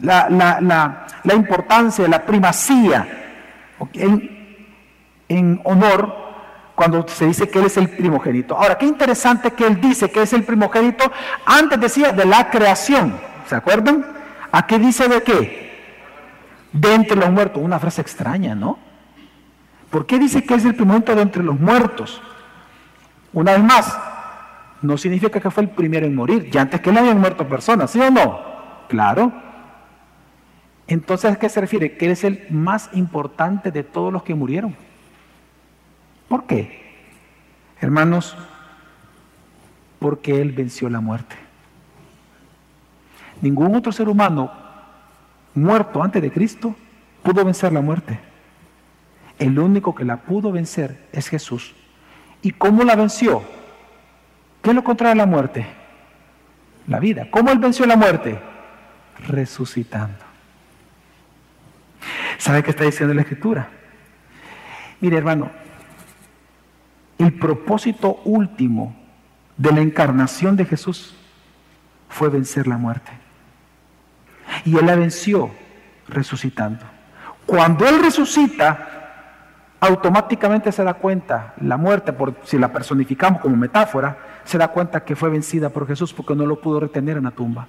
la, 0.00 1.34
importancia, 1.34 2.08
la 2.08 2.24
primacía 2.24 3.06
en, 3.94 4.66
en 5.28 5.60
honor 5.64 6.28
cuando 6.74 7.06
se 7.08 7.26
dice 7.26 7.48
que 7.48 7.58
Él 7.58 7.66
es 7.66 7.76
el 7.76 7.88
primogénito. 7.88 8.56
Ahora, 8.56 8.78
qué 8.78 8.86
interesante 8.86 9.50
que 9.50 9.66
Él 9.66 9.80
dice 9.80 10.10
que 10.10 10.22
es 10.22 10.32
el 10.32 10.44
primogénito, 10.44 11.10
antes 11.44 11.80
decía 11.80 12.12
de 12.12 12.24
la 12.24 12.50
creación. 12.50 13.18
¿Se 13.46 13.56
acuerdan? 13.56 14.06
¿A 14.52 14.66
dice 14.78 15.08
de 15.08 15.22
qué? 15.22 15.68
De 16.72 16.94
entre 16.94 17.16
los 17.16 17.30
muertos. 17.30 17.62
Una 17.62 17.78
frase 17.78 18.00
extraña, 18.00 18.54
¿no? 18.54 18.78
¿Por 19.90 20.06
qué 20.06 20.18
dice 20.18 20.44
que 20.44 20.54
es 20.54 20.64
el 20.64 20.74
primogénito 20.74 21.14
de 21.14 21.22
entre 21.22 21.42
los 21.42 21.58
muertos? 21.58 22.22
Una 23.32 23.52
vez 23.52 23.64
más, 23.64 23.98
no 24.82 24.96
significa 24.96 25.40
que 25.40 25.50
fue 25.50 25.64
el 25.64 25.70
primero 25.70 26.06
en 26.06 26.14
morir. 26.14 26.48
Ya 26.50 26.60
antes 26.60 26.80
que 26.80 26.90
él 26.90 26.98
habían 26.98 27.20
muerto 27.20 27.48
personas, 27.48 27.90
¿sí 27.90 28.00
o 28.00 28.10
no? 28.10 28.40
Claro. 28.88 29.47
Entonces, 30.88 31.30
¿a 31.30 31.36
qué 31.36 31.50
se 31.50 31.60
refiere? 31.60 31.96
Que 31.96 32.06
él 32.06 32.12
es 32.12 32.24
el 32.24 32.46
más 32.48 32.88
importante 32.94 33.70
de 33.70 33.84
todos 33.84 34.10
los 34.10 34.22
que 34.22 34.34
murieron. 34.34 34.74
¿Por 36.28 36.44
qué? 36.44 36.80
Hermanos, 37.80 38.36
porque 39.98 40.40
él 40.40 40.52
venció 40.52 40.88
la 40.88 41.00
muerte. 41.00 41.36
Ningún 43.42 43.76
otro 43.76 43.92
ser 43.92 44.08
humano 44.08 44.50
muerto 45.54 46.02
antes 46.02 46.22
de 46.22 46.32
Cristo 46.32 46.74
pudo 47.22 47.44
vencer 47.44 47.72
la 47.72 47.82
muerte. 47.82 48.18
El 49.38 49.58
único 49.58 49.94
que 49.94 50.04
la 50.04 50.16
pudo 50.16 50.50
vencer 50.50 51.06
es 51.12 51.28
Jesús. 51.28 51.74
¿Y 52.40 52.52
cómo 52.52 52.82
la 52.82 52.96
venció? 52.96 53.42
¿Qué 54.62 54.70
es 54.70 54.74
lo 54.74 54.82
contrario 54.82 55.12
a 55.12 55.26
la 55.26 55.30
muerte? 55.30 55.66
La 56.86 56.98
vida. 56.98 57.28
¿Cómo 57.30 57.50
él 57.50 57.58
venció 57.58 57.84
la 57.86 57.96
muerte? 57.96 58.40
Resucitando. 59.26 60.27
¿Sabe 62.38 62.62
qué 62.62 62.70
está 62.70 62.84
diciendo 62.84 63.12
la 63.14 63.22
Escritura? 63.22 63.68
Mire, 65.00 65.18
hermano, 65.18 65.50
el 67.18 67.34
propósito 67.34 68.20
último 68.24 68.96
de 69.56 69.72
la 69.72 69.80
encarnación 69.80 70.56
de 70.56 70.64
Jesús 70.64 71.14
fue 72.08 72.28
vencer 72.28 72.66
la 72.66 72.78
muerte. 72.78 73.10
Y 74.64 74.76
Él 74.76 74.86
la 74.86 74.94
venció 74.94 75.50
resucitando. 76.08 76.84
Cuando 77.44 77.86
Él 77.86 78.00
resucita, 78.00 79.74
automáticamente 79.80 80.70
se 80.70 80.84
da 80.84 80.94
cuenta, 80.94 81.54
la 81.60 81.76
muerte, 81.76 82.12
por, 82.12 82.36
si 82.44 82.56
la 82.56 82.72
personificamos 82.72 83.40
como 83.40 83.56
metáfora, 83.56 84.16
se 84.44 84.58
da 84.58 84.68
cuenta 84.68 85.04
que 85.04 85.16
fue 85.16 85.28
vencida 85.28 85.70
por 85.70 85.86
Jesús 85.88 86.14
porque 86.14 86.36
no 86.36 86.46
lo 86.46 86.60
pudo 86.60 86.80
retener 86.80 87.16
en 87.16 87.24
la 87.24 87.32
tumba. 87.32 87.66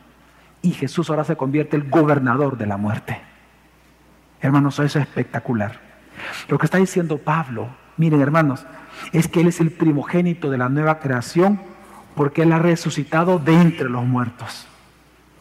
Y 0.61 0.71
Jesús 0.71 1.09
ahora 1.09 1.23
se 1.23 1.35
convierte 1.35 1.75
en 1.75 1.83
el 1.83 1.89
gobernador 1.89 2.57
de 2.57 2.67
la 2.67 2.77
muerte. 2.77 3.28
Hermanos, 4.41 4.79
eso 4.79 4.99
es 4.99 5.07
espectacular. 5.07 5.79
Lo 6.47 6.57
que 6.57 6.65
está 6.65 6.77
diciendo 6.77 7.17
Pablo, 7.17 7.69
miren 7.97 8.21
hermanos, 8.21 8.65
es 9.11 9.27
que 9.27 9.41
Él 9.41 9.47
es 9.47 9.59
el 9.59 9.71
primogénito 9.71 10.49
de 10.49 10.57
la 10.57 10.69
nueva 10.69 10.99
creación 10.99 11.61
porque 12.15 12.43
Él 12.43 12.51
ha 12.51 12.59
resucitado 12.59 13.39
de 13.39 13.53
entre 13.53 13.89
los 13.89 14.05
muertos. 14.05 14.67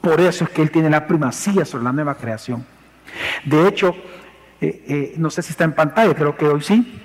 Por 0.01 0.21
eso 0.21 0.45
es 0.45 0.51
que 0.51 0.63
Él 0.63 0.71
tiene 0.71 0.91
la 0.91 1.07
primacía 1.07 1.65
sobre 1.65 1.85
la 1.85 1.93
nueva 1.93 2.15
creación. 2.15 2.65
De 3.45 3.67
hecho, 3.67 3.95
eh, 4.61 4.85
eh, 4.89 5.15
no 5.17 5.31
sé 5.31 5.43
si 5.43 5.51
está 5.51 5.65
en 5.65 5.73
pantalla, 5.73 6.15
creo 6.15 6.37
que 6.37 6.47
hoy 6.47 6.63
sí. 6.63 7.01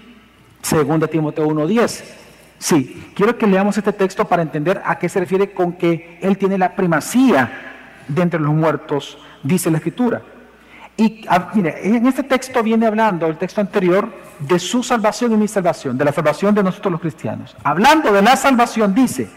Segunda 0.61 1.07
Timoteo 1.07 1.47
1.10. 1.47 2.03
Sí, 2.57 3.11
quiero 3.15 3.37
que 3.37 3.45
leamos 3.45 3.77
este 3.77 3.91
texto 3.91 4.25
para 4.25 4.41
entender 4.41 4.81
a 4.85 4.97
qué 4.97 5.09
se 5.09 5.19
refiere 5.19 5.51
con 5.51 5.73
que 5.73 6.17
Él 6.21 6.37
tiene 6.37 6.57
la 6.57 6.75
primacía 6.75 7.73
de 8.07 8.21
entre 8.21 8.39
los 8.39 8.53
muertos, 8.53 9.17
dice 9.43 9.69
la 9.69 9.77
Escritura. 9.77 10.21
Y 10.95 11.25
ah, 11.27 11.49
mire, 11.53 11.87
en 11.87 12.05
este 12.05 12.23
texto 12.23 12.61
viene 12.61 12.85
hablando, 12.85 13.25
el 13.25 13.37
texto 13.37 13.61
anterior, 13.61 14.09
de 14.39 14.59
su 14.59 14.83
salvación 14.83 15.33
y 15.33 15.37
mi 15.37 15.47
salvación, 15.47 15.97
de 15.97 16.05
la 16.05 16.11
salvación 16.11 16.53
de 16.53 16.63
nosotros 16.63 16.91
los 16.91 17.01
cristianos. 17.01 17.55
Hablando 17.63 18.11
de 18.11 18.21
la 18.21 18.35
salvación, 18.35 18.93
dice, 18.93 19.29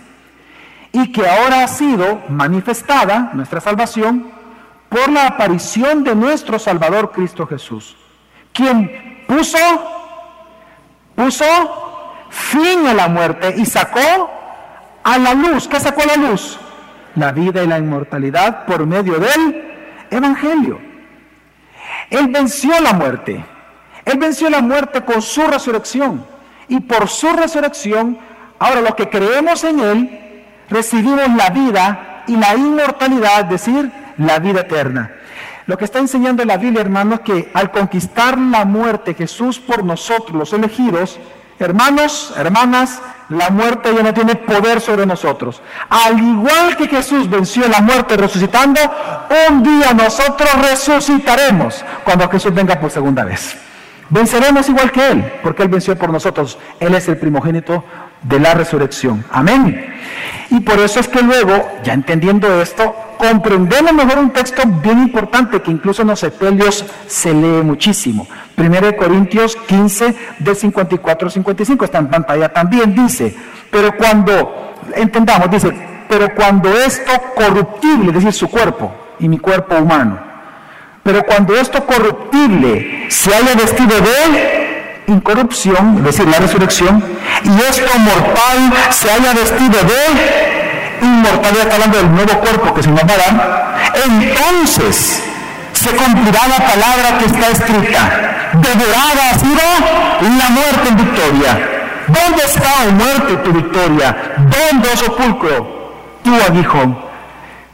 y 0.93 1.13
que 1.13 1.27
ahora 1.27 1.65
ha 1.65 1.69
sido 1.69 2.23
manifestada, 2.29 3.31
nuestra 3.33 3.61
salvación, 3.61 4.31
por 4.89 5.11
la 5.11 5.27
aparición 5.27 6.05
de 6.05 6.15
nuestro 6.15 6.59
Salvador 6.59 7.11
Cristo 7.13 7.47
Jesús, 7.47 7.97
quien 8.53 9.25
puso, 9.27 9.59
puso 11.15 11.45
fin 12.31 12.87
a 12.87 12.95
la 12.95 13.09
muerte 13.09 13.55
y 13.57 13.67
sacó 13.67 14.31
a 15.03 15.19
la 15.19 15.35
luz. 15.35 15.69
¿Qué 15.69 15.81
sacó 15.81 16.03
a 16.03 16.17
la 16.17 16.17
luz? 16.17 16.59
La 17.15 17.33
vida 17.33 17.63
y 17.63 17.67
la 17.67 17.79
inmortalidad 17.79 18.67
por 18.67 18.87
medio 18.87 19.19
del 19.19 19.65
Evangelio. 20.11 20.86
Él 22.11 22.29
venció 22.29 22.79
la 22.81 22.93
muerte. 22.93 23.45
Él 24.05 24.19
venció 24.19 24.49
la 24.49 24.61
muerte 24.61 25.03
con 25.03 25.21
su 25.21 25.47
resurrección. 25.47 26.25
Y 26.69 26.81
por 26.81 27.09
su 27.09 27.29
resurrección, 27.29 28.19
ahora 28.59 28.81
los 28.81 28.95
que 28.95 29.09
creemos 29.09 29.65
en 29.65 29.81
Él, 29.81 30.45
recibimos 30.69 31.29
la 31.37 31.51
vida 31.51 32.25
y 32.27 32.37
la 32.37 32.55
inmortalidad, 32.55 33.41
es 33.41 33.49
decir, 33.51 33.91
la 34.19 34.39
vida 34.39 34.61
eterna. 34.61 35.13
Lo 35.67 35.77
que 35.77 35.85
está 35.85 35.99
enseñando 35.99 36.45
la 36.45 36.57
Biblia, 36.57 36.81
hermanos, 36.81 37.21
que 37.21 37.51
al 37.53 37.73
conquistar 37.73 38.39
la 38.39 38.65
muerte 38.65 39.15
Jesús 39.15 39.59
por 39.59 39.85
nosotros, 39.85 40.37
los 40.37 40.53
elegidos, 40.53 41.19
hermanos, 41.59 42.33
hermanas, 42.37 43.01
la 43.29 43.51
muerte 43.51 43.93
ya 43.95 44.03
no 44.03 44.15
tiene 44.15 44.37
poder 44.37 44.81
sobre 44.81 45.07
nosotros. 45.07 45.61
Al 45.89 46.19
igual 46.19 46.77
que 46.77 46.89
Jesús 46.89 47.29
venció 47.29 47.69
la 47.69 47.81
muerte 47.81 48.17
resucitando, 48.17 48.81
un 49.49 49.63
día 49.63 49.93
nosotros 49.93 50.51
resucitaremos 50.63 51.85
cuando 52.05 52.29
Jesús 52.29 52.55
venga 52.55 52.79
por 52.79 52.91
segunda 52.91 53.25
vez. 53.25 53.57
Venceremos 54.09 54.69
igual 54.69 54.93
que 54.93 55.11
Él, 55.11 55.33
porque 55.43 55.65
Él 55.65 55.69
venció 55.69 55.97
por 55.97 56.11
nosotros. 56.11 56.59
Él 56.79 56.95
es 56.95 57.09
el 57.09 57.17
primogénito 57.17 57.83
de 58.29 58.41
la 58.41 58.55
resurrección. 58.55 59.25
Amén. 59.31 59.95
Y 60.51 60.61
por 60.61 60.79
eso 60.79 61.01
es 61.01 61.09
que 61.09 61.23
luego, 61.23 61.69
ya 61.83 61.93
entendiendo 61.93 62.61
esto, 62.61 62.95
comprendemos 63.19 63.93
mejor 63.93 64.19
un 64.19 64.31
texto 64.31 64.63
bien 64.83 65.01
importante 65.01 65.61
que 65.61 65.71
incluso 65.71 66.03
en 66.03 66.09
los 66.09 66.21
sepelios 66.21 66.85
se 67.07 67.33
lee 67.33 67.63
muchísimo. 67.63 68.27
Primero 68.55 68.87
de 68.87 68.97
Corintios 68.97 69.57
15, 69.57 70.15
de 70.39 70.55
54 70.55 71.31
55, 71.31 71.85
está 71.85 71.99
en 71.99 72.09
pantalla 72.09 72.49
también, 72.49 72.95
dice, 72.95 73.35
pero 73.71 73.97
cuando, 73.97 74.75
entendamos, 74.95 75.51
dice, 75.51 75.73
pero 76.09 76.35
cuando 76.35 76.71
esto 76.71 77.13
corruptible, 77.35 78.09
es 78.09 78.15
decir, 78.15 78.33
su 78.33 78.49
cuerpo 78.49 78.93
y 79.19 79.29
mi 79.29 79.39
cuerpo 79.39 79.77
humano, 79.77 80.19
pero 81.03 81.25
cuando 81.25 81.55
esto 81.57 81.85
corruptible 81.85 83.07
se 83.09 83.35
haya 83.35 83.55
vestido 83.55 83.97
de 84.01 84.66
incorrupción, 85.07 85.97
es 85.99 86.05
decir, 86.05 86.29
la 86.29 86.39
resurrección, 86.39 87.03
y 87.45 87.61
esto 87.61 87.99
mortal 87.99 88.73
se 88.91 89.11
haya 89.11 89.33
vestido 89.33 89.79
de 89.83 91.05
inmortalidad, 91.07 91.73
hablando 91.73 91.99
del 91.99 92.15
nuevo 92.15 92.41
cuerpo 92.41 92.75
que 92.75 92.83
se 92.83 92.91
nos 92.91 93.01
entonces 94.05 95.23
se 95.73 95.91
cumplirá 95.91 96.49
la 96.49 96.57
palabra 96.57 97.19
que 97.19 97.27
está 97.27 97.49
escrita. 97.49 98.51
Devorada 98.55 99.31
ha 99.31 99.39
sido 99.39 99.61
la 100.21 100.51
muerte 100.51 100.89
en 100.89 100.97
victoria. 100.97 101.71
¿Dónde 102.09 102.45
está, 102.45 102.69
oh 102.87 102.93
muerte, 102.93 103.37
tu 103.37 103.53
victoria? 103.53 104.17
¿Dónde, 104.37 104.89
oh 104.93 104.97
sepulcro, 104.97 105.93
tu 106.23 106.35
aguijón? 106.35 106.99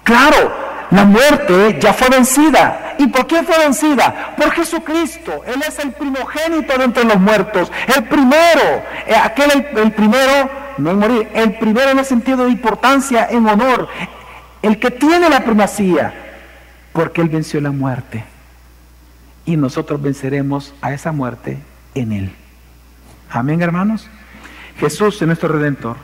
Claro, 0.04 0.52
la 0.90 1.04
muerte 1.04 1.78
ya 1.80 1.92
fue 1.92 2.08
vencida. 2.08 2.81
¿Y 3.02 3.08
por 3.08 3.26
qué 3.26 3.42
fue 3.42 3.58
vencida? 3.58 4.34
Por 4.36 4.52
Jesucristo. 4.52 5.42
Él 5.44 5.60
es 5.66 5.76
el 5.80 5.90
primogénito 5.90 6.78
de 6.78 6.84
entre 6.84 7.04
los 7.04 7.18
muertos. 7.18 7.72
El 7.94 8.04
primero. 8.04 8.84
Eh, 9.06 9.16
aquel, 9.16 9.66
el, 9.76 9.92
primero, 9.92 10.48
no 10.78 10.90
en 10.92 10.98
morir, 10.98 11.28
el 11.34 11.58
primero 11.58 11.90
en 11.90 11.98
el 11.98 12.04
sentido 12.04 12.44
de 12.44 12.50
importancia, 12.52 13.26
en 13.28 13.44
honor. 13.48 13.88
El 14.62 14.78
que 14.78 14.92
tiene 14.92 15.28
la 15.28 15.40
primacía. 15.44 16.14
Porque 16.92 17.22
Él 17.22 17.28
venció 17.28 17.60
la 17.60 17.72
muerte. 17.72 18.24
Y 19.46 19.56
nosotros 19.56 20.00
venceremos 20.00 20.72
a 20.80 20.92
esa 20.92 21.10
muerte 21.10 21.58
en 21.96 22.12
Él. 22.12 22.32
Amén, 23.30 23.62
hermanos. 23.62 24.08
Jesús 24.78 25.20
es 25.20 25.26
nuestro 25.26 25.48
redentor. 25.48 25.96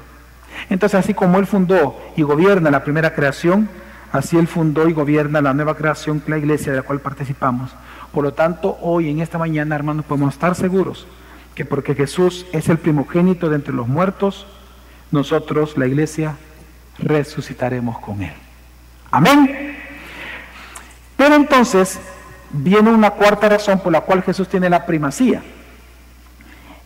Entonces, 0.69 0.99
así 0.99 1.15
como 1.15 1.39
Él 1.39 1.47
fundó 1.47 1.97
y 2.17 2.23
gobierna 2.23 2.73
la 2.73 2.83
primera 2.83 3.15
creación, 3.15 3.69
Así 4.12 4.38
Él 4.38 4.47
fundó 4.47 4.88
y 4.88 4.92
gobierna 4.92 5.40
la 5.40 5.55
nueva 5.55 5.77
creación, 5.77 6.23
la 6.27 6.38
iglesia 6.38 6.73
de 6.73 6.79
la 6.79 6.85
cual 6.85 7.01
participamos. 7.01 7.71
Por 8.12 8.25
lo 8.25 8.33
tanto, 8.33 8.79
hoy 8.81 9.11
en 9.11 9.21
esta 9.21 9.38
mañana, 9.38 9.75
hermanos, 9.75 10.05
podemos 10.05 10.35
estar 10.35 10.55
seguros 10.55 11.07
que 11.55 11.64
porque 11.64 11.97
Jesús 11.97 12.47
es 12.53 12.68
el 12.68 12.79
primogénito 12.79 13.49
de 13.49 13.57
entre 13.57 13.75
los 13.75 13.88
muertos, 13.88 14.47
nosotros, 15.11 15.77
la 15.77 15.88
iglesia, 15.88 16.37
resucitaremos 16.99 17.99
con 17.99 18.23
Él. 18.23 18.33
Amén. 19.11 19.77
Pero 21.16 21.35
entonces 21.35 21.99
viene 22.51 22.90
una 22.90 23.11
cuarta 23.11 23.49
razón 23.49 23.81
por 23.81 23.90
la 23.90 24.03
cual 24.03 24.23
Jesús 24.23 24.49
tiene 24.49 24.71
la 24.71 24.87
primacía. 24.87 25.42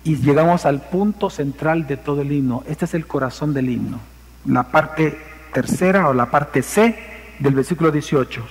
Y 0.05 0.17
llegamos 0.17 0.65
al 0.65 0.81
punto 0.81 1.29
central 1.29 1.87
de 1.87 1.99
todo 1.99 2.23
el 2.23 2.33
himno. 2.33 2.65
Este 2.67 2.87
es 2.87 2.95
el 2.95 3.07
corazón 3.07 3.53
del 3.53 3.69
himno. 3.69 4.01
La 4.47 4.65
parte 4.65 5.19
tercera 5.53 6.09
o 6.09 6.15
la 6.15 6.31
parte 6.31 6.63
C 6.63 7.12
del 7.43 7.55
versículo 7.55 7.91
18, 7.91 8.43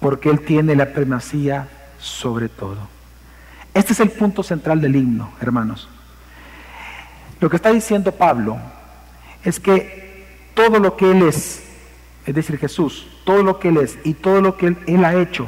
porque 0.00 0.30
Él 0.30 0.40
tiene 0.40 0.74
la 0.76 0.92
primacía 0.92 1.68
sobre 1.98 2.48
todo. 2.48 2.78
Este 3.74 3.92
es 3.92 4.00
el 4.00 4.10
punto 4.10 4.42
central 4.42 4.80
del 4.80 4.96
himno, 4.96 5.32
hermanos. 5.40 5.88
Lo 7.40 7.48
que 7.48 7.56
está 7.56 7.72
diciendo 7.72 8.12
Pablo 8.12 8.58
es 9.44 9.60
que 9.60 10.26
todo 10.54 10.78
lo 10.78 10.96
que 10.96 11.10
Él 11.10 11.22
es, 11.22 11.62
es 12.26 12.34
decir, 12.34 12.58
Jesús, 12.58 13.08
todo 13.24 13.42
lo 13.42 13.58
que 13.58 13.68
Él 13.68 13.78
es 13.78 13.98
y 14.04 14.14
todo 14.14 14.40
lo 14.40 14.56
que 14.56 14.76
Él, 14.86 15.04
ha 15.04 15.14
hecho, 15.14 15.46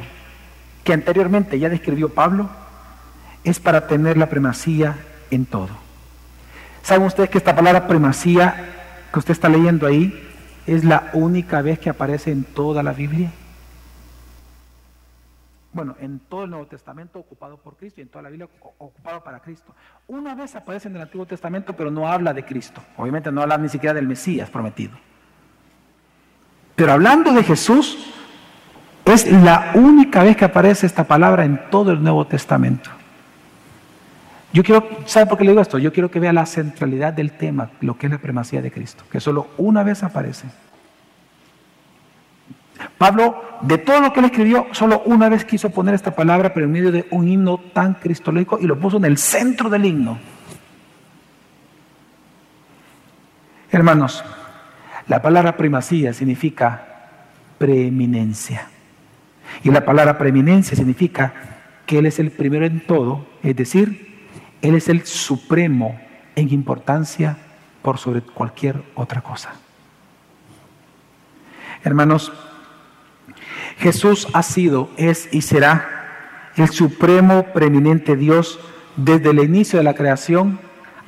que 0.83 0.93
anteriormente 0.93 1.59
ya 1.59 1.69
describió 1.69 2.09
Pablo, 2.09 2.49
es 3.43 3.59
para 3.59 3.87
tener 3.87 4.17
la 4.17 4.29
primacía 4.29 4.97
en 5.29 5.45
todo. 5.45 5.69
¿Saben 6.81 7.05
ustedes 7.05 7.29
que 7.29 7.37
esta 7.37 7.55
palabra 7.55 7.87
primacía 7.87 8.69
que 9.11 9.19
usted 9.19 9.31
está 9.31 9.47
leyendo 9.47 9.85
ahí 9.87 10.32
es 10.65 10.83
la 10.83 11.09
única 11.13 11.61
vez 11.61 11.79
que 11.79 11.89
aparece 11.89 12.31
en 12.31 12.43
toda 12.43 12.83
la 12.83 12.93
Biblia? 12.93 13.31
Bueno, 15.73 15.95
en 15.99 16.19
todo 16.19 16.43
el 16.43 16.51
Nuevo 16.51 16.67
Testamento 16.67 17.17
ocupado 17.17 17.57
por 17.57 17.75
Cristo 17.75 17.99
y 17.99 18.03
en 18.03 18.09
toda 18.09 18.21
la 18.21 18.29
Biblia 18.29 18.47
ocupado 18.77 19.23
para 19.23 19.39
Cristo. 19.39 19.73
Una 20.07 20.35
vez 20.35 20.55
aparece 20.55 20.87
en 20.87 20.95
el 20.95 21.01
Antiguo 21.01 21.25
Testamento, 21.25 21.73
pero 21.73 21.89
no 21.89 22.07
habla 22.07 22.31
de 22.31 22.45
Cristo. 22.45 22.81
Obviamente 22.95 23.31
no 23.31 23.41
habla 23.41 23.57
ni 23.57 23.69
siquiera 23.69 23.93
del 23.93 24.07
Mesías 24.07 24.51
prometido. 24.51 24.93
Pero 26.75 26.91
hablando 26.91 27.33
de 27.33 27.43
Jesús, 27.43 28.13
es 29.05 29.31
la 29.31 29.71
única 29.73 30.23
vez 30.23 30.37
que 30.37 30.45
aparece 30.45 30.85
esta 30.85 31.05
palabra 31.05 31.43
en 31.43 31.69
todo 31.71 31.91
el 31.91 32.03
Nuevo 32.03 32.25
Testamento. 32.27 32.89
Yo 34.53 34.63
quiero, 34.63 34.87
¿sabe 35.05 35.25
por 35.25 35.39
qué 35.39 35.45
le 35.45 35.51
digo 35.51 35.61
esto? 35.61 35.79
Yo 35.79 35.91
quiero 35.91 36.11
que 36.11 36.19
vea 36.19 36.31
la 36.31 36.45
centralidad 36.45 37.11
del 37.11 37.31
tema, 37.31 37.71
lo 37.81 37.97
que 37.97 38.05
es 38.05 38.11
la 38.11 38.19
primacía 38.19 38.61
de 38.61 38.71
Cristo, 38.71 39.03
que 39.11 39.19
solo 39.19 39.47
una 39.57 39.81
vez 39.81 40.03
aparece. 40.03 40.47
Pablo, 42.99 43.41
de 43.61 43.79
todo 43.79 43.99
lo 43.99 44.13
que 44.13 44.19
él 44.19 44.27
escribió, 44.27 44.67
solo 44.71 45.01
una 45.05 45.27
vez 45.27 45.43
quiso 45.43 45.71
poner 45.71 45.95
esta 45.95 46.15
palabra, 46.15 46.53
pero 46.53 46.67
en 46.67 46.71
medio 46.71 46.91
de 46.91 47.07
un 47.09 47.27
himno 47.27 47.59
tan 47.73 47.95
cristológico 47.95 48.59
y 48.59 48.67
lo 48.67 48.79
puso 48.79 48.97
en 48.97 49.05
el 49.05 49.17
centro 49.17 49.69
del 49.71 49.85
himno. 49.85 50.19
Hermanos, 53.71 54.23
la 55.07 55.19
palabra 55.19 55.57
primacía 55.57 56.13
significa 56.13 56.85
preeminencia. 57.57 58.67
Y 59.63 59.71
la 59.71 59.83
palabra 59.83 60.19
preeminencia 60.19 60.77
significa 60.77 61.33
que 61.87 61.97
Él 61.97 62.05
es 62.05 62.19
el 62.19 62.29
primero 62.29 62.65
en 62.67 62.85
todo, 62.85 63.25
es 63.41 63.55
decir, 63.55 64.12
él 64.63 64.75
es 64.75 64.87
el 64.87 65.05
supremo 65.05 65.99
en 66.35 66.51
importancia 66.51 67.37
por 67.81 67.97
sobre 67.97 68.21
cualquier 68.21 68.81
otra 68.95 69.21
cosa. 69.21 69.53
Hermanos, 71.83 72.31
Jesús 73.77 74.29
ha 74.33 74.41
sido, 74.41 74.89
es 74.95 75.27
y 75.33 75.41
será 75.41 76.51
el 76.55 76.69
supremo 76.69 77.47
preeminente 77.53 78.15
Dios 78.15 78.57
desde 78.95 79.31
el 79.31 79.39
inicio 79.39 79.79
de 79.79 79.83
la 79.83 79.95
creación 79.95 80.59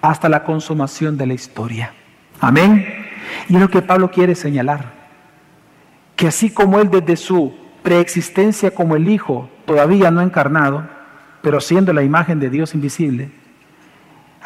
hasta 0.02 0.28
la 0.28 0.44
consumación 0.44 1.18
de 1.18 1.26
la 1.26 1.34
historia. 1.34 1.94
Amén. 2.42 2.86
Y 3.48 3.56
es 3.56 3.62
lo 3.62 3.70
que 3.70 3.82
Pablo 3.82 4.12
quiere 4.12 4.36
señalar, 4.36 4.92
que 6.18 6.28
así 6.28 6.50
como 6.50 6.80
Él 6.80 6.90
desde 6.90 7.16
su 7.16 7.56
preexistencia 7.84 8.72
como 8.72 8.98
el 8.98 9.08
Hijo, 9.08 9.50
todavía 9.66 10.12
no 10.12 10.22
encarnado, 10.22 10.90
pero 11.42 11.62
siendo 11.62 11.94
la 11.94 12.04
imagen 12.04 12.42
de 12.42 12.50
Dios 12.50 12.76
invisible, 12.76 13.45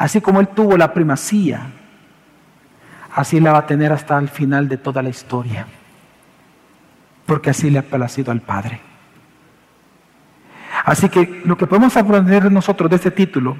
Así 0.00 0.22
como 0.22 0.40
Él 0.40 0.48
tuvo 0.48 0.78
la 0.78 0.94
primacía, 0.94 1.60
así 3.14 3.38
la 3.38 3.52
va 3.52 3.58
a 3.58 3.66
tener 3.66 3.92
hasta 3.92 4.16
el 4.18 4.30
final 4.30 4.66
de 4.66 4.78
toda 4.78 5.02
la 5.02 5.10
historia. 5.10 5.66
Porque 7.26 7.50
así 7.50 7.68
le 7.68 7.80
ha 7.80 7.82
placido 7.82 8.32
al 8.32 8.40
Padre. 8.40 8.80
Así 10.86 11.10
que 11.10 11.42
lo 11.44 11.54
que 11.58 11.66
podemos 11.66 11.94
aprender 11.98 12.50
nosotros 12.50 12.88
de 12.88 12.96
este 12.96 13.10
título 13.10 13.58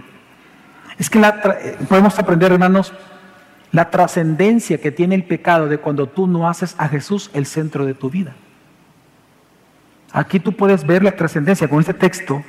es 0.96 1.10
que 1.10 1.20
podemos 1.86 2.18
aprender, 2.18 2.52
hermanos, 2.52 2.94
la 3.70 3.90
trascendencia 3.90 4.80
que 4.80 4.90
tiene 4.90 5.16
el 5.16 5.24
pecado 5.24 5.68
de 5.68 5.76
cuando 5.76 6.08
tú 6.08 6.26
no 6.26 6.48
haces 6.48 6.74
a 6.78 6.88
Jesús 6.88 7.30
el 7.34 7.44
centro 7.44 7.84
de 7.84 7.92
tu 7.92 8.08
vida. 8.08 8.32
Aquí 10.10 10.40
tú 10.40 10.54
puedes 10.56 10.86
ver 10.86 11.02
la 11.04 11.12
trascendencia 11.12 11.68
con 11.68 11.80
este 11.80 11.92
texto, 11.92 12.42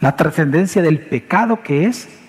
la 0.00 0.16
trascendencia 0.16 0.82
del 0.82 1.00
pecado 1.00 1.62
que 1.62 1.86
es 1.86 2.19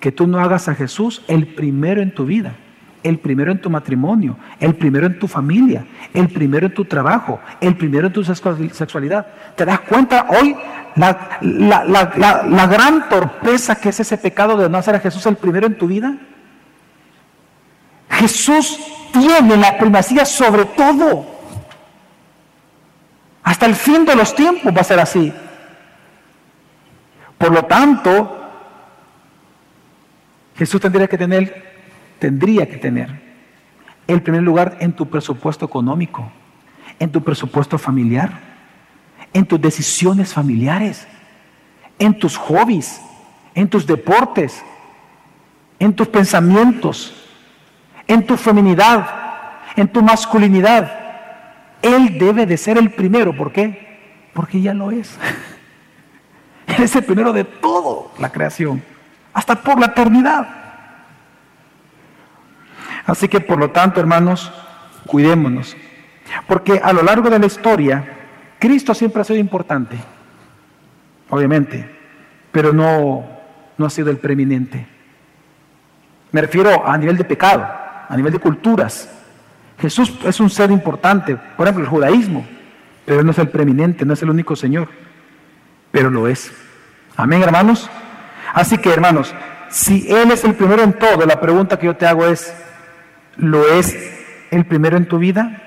que 0.00 0.12
tú 0.12 0.26
no 0.26 0.40
hagas 0.40 0.68
a 0.68 0.74
Jesús 0.74 1.22
el 1.28 1.46
primero 1.46 2.02
en 2.02 2.14
tu 2.14 2.26
vida, 2.26 2.54
el 3.02 3.18
primero 3.18 3.52
en 3.52 3.60
tu 3.60 3.70
matrimonio, 3.70 4.36
el 4.60 4.74
primero 4.74 5.06
en 5.06 5.18
tu 5.18 5.28
familia, 5.28 5.86
el 6.12 6.28
primero 6.28 6.66
en 6.66 6.74
tu 6.74 6.84
trabajo, 6.84 7.40
el 7.60 7.76
primero 7.76 8.08
en 8.08 8.12
tu 8.12 8.24
sexualidad. 8.24 9.26
¿Te 9.56 9.64
das 9.64 9.80
cuenta 9.80 10.26
hoy 10.28 10.56
la, 10.96 11.38
la, 11.40 12.66
gran 12.66 13.08
torpeza 13.08 13.76
que 13.76 13.90
es 13.90 14.00
ese 14.00 14.18
pecado 14.18 14.56
de 14.56 14.68
no 14.68 14.78
hacer 14.78 14.94
a 14.94 15.00
Jesús 15.00 15.24
el 15.26 15.36
primero 15.36 15.66
en 15.66 15.78
tu 15.78 15.86
vida? 15.86 16.16
Jesús 18.10 18.78
tiene 19.12 19.56
la 19.56 19.78
primacía 19.78 20.24
sobre 20.24 20.64
todo. 20.64 21.26
Hasta 23.42 23.66
el 23.66 23.74
fin 23.74 24.04
de 24.04 24.16
los 24.16 24.34
tiempos 24.34 24.74
va 24.74 24.80
a 24.80 24.84
ser 24.84 24.98
así. 24.98 25.32
Por 27.38 27.52
lo 27.52 27.64
tanto, 27.64 28.35
Jesús 30.56 30.80
tendría 30.80 31.06
que 31.06 31.18
tener 31.18 31.76
tendría 32.18 32.66
que 32.68 32.76
tener 32.76 33.10
el 34.06 34.22
primer 34.22 34.42
lugar 34.42 34.76
en 34.80 34.92
tu 34.92 35.08
presupuesto 35.08 35.64
económico, 35.64 36.30
en 36.98 37.10
tu 37.10 37.22
presupuesto 37.22 37.76
familiar, 37.78 38.40
en 39.32 39.44
tus 39.44 39.60
decisiones 39.60 40.32
familiares, 40.32 41.06
en 41.98 42.18
tus 42.18 42.36
hobbies, 42.36 43.00
en 43.54 43.68
tus 43.68 43.86
deportes, 43.86 44.62
en 45.78 45.94
tus 45.94 46.08
pensamientos, 46.08 47.14
en 48.06 48.24
tu 48.24 48.36
feminidad, 48.36 49.06
en 49.74 49.88
tu 49.88 50.02
masculinidad. 50.02 50.90
Él 51.82 52.18
debe 52.18 52.46
de 52.46 52.56
ser 52.56 52.78
el 52.78 52.90
primero. 52.90 53.36
¿Por 53.36 53.52
qué? 53.52 54.28
Porque 54.32 54.60
ya 54.60 54.72
lo 54.72 54.90
es. 54.90 55.18
Él 56.66 56.82
es 56.84 56.94
el 56.96 57.04
primero 57.04 57.32
de 57.32 57.44
toda 57.44 58.08
la 58.18 58.30
creación, 58.30 58.82
hasta 59.36 59.54
por 59.54 59.78
la 59.78 59.88
eternidad. 59.88 60.48
Así 63.04 63.28
que 63.28 63.38
por 63.38 63.58
lo 63.58 63.70
tanto, 63.70 64.00
hermanos, 64.00 64.50
cuidémonos. 65.06 65.76
Porque 66.48 66.80
a 66.82 66.90
lo 66.94 67.02
largo 67.02 67.28
de 67.28 67.38
la 67.38 67.44
historia, 67.44 68.02
Cristo 68.58 68.94
siempre 68.94 69.20
ha 69.20 69.24
sido 69.24 69.38
importante, 69.38 69.98
obviamente, 71.28 71.86
pero 72.50 72.72
no, 72.72 73.26
no 73.76 73.84
ha 73.84 73.90
sido 73.90 74.10
el 74.10 74.16
preeminente. 74.16 74.86
Me 76.32 76.40
refiero 76.40 76.88
a 76.88 76.96
nivel 76.96 77.18
de 77.18 77.24
pecado, 77.24 77.68
a 78.08 78.16
nivel 78.16 78.32
de 78.32 78.38
culturas. 78.38 79.12
Jesús 79.78 80.18
es 80.24 80.40
un 80.40 80.48
ser 80.48 80.70
importante, 80.70 81.36
por 81.58 81.66
ejemplo, 81.66 81.84
el 81.84 81.90
judaísmo, 81.90 82.46
pero 83.04 83.22
no 83.22 83.32
es 83.32 83.38
el 83.38 83.50
preeminente, 83.50 84.06
no 84.06 84.14
es 84.14 84.22
el 84.22 84.30
único 84.30 84.56
Señor, 84.56 84.88
pero 85.92 86.08
lo 86.08 86.26
es. 86.26 86.50
Amén, 87.18 87.42
hermanos. 87.42 87.90
Así 88.56 88.78
que, 88.78 88.90
hermanos, 88.90 89.32
si 89.68 90.10
Él 90.10 90.32
es 90.32 90.42
el 90.42 90.54
primero 90.54 90.82
en 90.82 90.94
todo, 90.94 91.24
la 91.26 91.40
pregunta 91.40 91.78
que 91.78 91.86
yo 91.86 91.94
te 91.94 92.06
hago 92.06 92.26
es, 92.26 92.52
¿Lo 93.36 93.68
es 93.68 93.94
el 94.50 94.64
primero 94.64 94.96
en 94.96 95.06
tu 95.06 95.18
vida, 95.18 95.62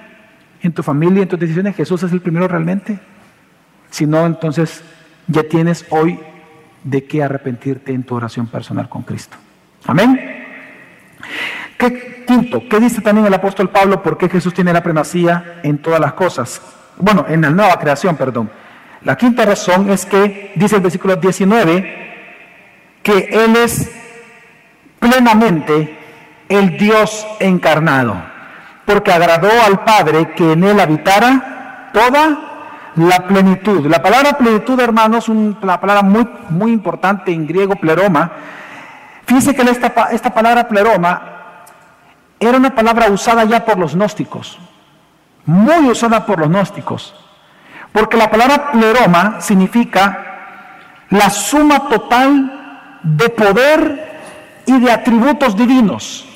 en 0.62 0.72
tu 0.72 0.82
familia, 0.82 1.22
en 1.22 1.30
tus 1.30 1.40
decisiones? 1.40 1.76
¿Jesús 1.76 2.02
es 2.04 2.12
el 2.12 2.22
primero 2.22 2.48
realmente? 2.48 3.00
Si 3.92 4.06
no, 4.08 4.26
entonces 4.26 4.84
ya 5.28 5.44
tienes 5.44 5.86
hoy 5.90 6.20
de 6.84 7.04
qué 7.06 7.24
arrepentirte 7.24 7.94
en 7.94 8.04
tu 8.04 8.16
oración 8.16 8.48
personal 8.48 8.90
con 8.90 9.04
Cristo. 9.04 9.38
Amén. 9.86 10.20
¿Qué, 11.78 12.26
quinto, 12.26 12.64
¿qué 12.68 12.80
dice 12.80 13.02
también 13.02 13.28
el 13.28 13.34
apóstol 13.34 13.70
Pablo? 13.70 14.02
¿Por 14.02 14.18
qué 14.18 14.28
Jesús 14.28 14.54
tiene 14.54 14.74
la 14.74 14.82
primacía 14.82 15.60
en 15.64 15.78
todas 15.78 16.00
las 16.00 16.14
cosas? 16.14 16.62
Bueno, 16.98 17.26
en 17.30 17.42
la 17.42 17.52
nueva 17.52 17.80
creación, 17.80 18.18
perdón. 18.18 18.50
La 19.04 19.16
quinta 19.16 19.46
razón 19.46 19.90
es 19.90 20.06
que, 20.06 20.54
dice 20.56 20.78
el 20.78 20.82
versículo 20.82 21.16
19, 21.16 22.09
que 23.10 23.28
Él 23.32 23.56
es 23.56 23.90
plenamente 25.00 25.98
el 26.48 26.78
Dios 26.78 27.26
encarnado, 27.40 28.16
porque 28.86 29.12
agradó 29.12 29.50
al 29.66 29.84
Padre 29.84 30.32
que 30.36 30.54
en 30.54 30.64
él 30.64 30.80
habitara 30.80 31.90
toda 31.92 32.38
la 32.96 33.28
plenitud. 33.28 33.88
La 33.88 34.02
palabra 34.02 34.34
plenitud, 34.34 34.80
hermanos, 34.80 35.24
es 35.24 35.30
una 35.30 35.80
palabra 35.80 36.04
muy, 36.04 36.28
muy 36.50 36.72
importante 36.72 37.32
en 37.32 37.48
griego, 37.48 37.76
pleroma. 37.76 38.32
Fíjense 39.26 39.56
que 39.56 39.64
esta, 39.64 40.10
esta 40.12 40.32
palabra 40.32 40.68
pleroma 40.68 41.22
era 42.40 42.58
una 42.58 42.76
palabra 42.76 43.10
usada 43.10 43.44
ya 43.46 43.66
por 43.66 43.80
los 43.80 43.96
gnósticos, 43.96 44.60
muy 45.46 45.90
usada 45.90 46.26
por 46.28 46.40
los 46.40 46.50
gnósticos, 46.50 47.16
porque 47.92 48.18
la 48.18 48.30
palabra 48.30 48.72
pleroma 48.72 49.42
significa 49.42 50.26
la 51.10 51.30
suma 51.32 51.90
total 51.90 52.59
de 53.04 53.30
poder 53.30 54.20
y 54.66 54.80
de 54.80 54.92
atributos 54.92 55.56
divinos. 55.56 56.28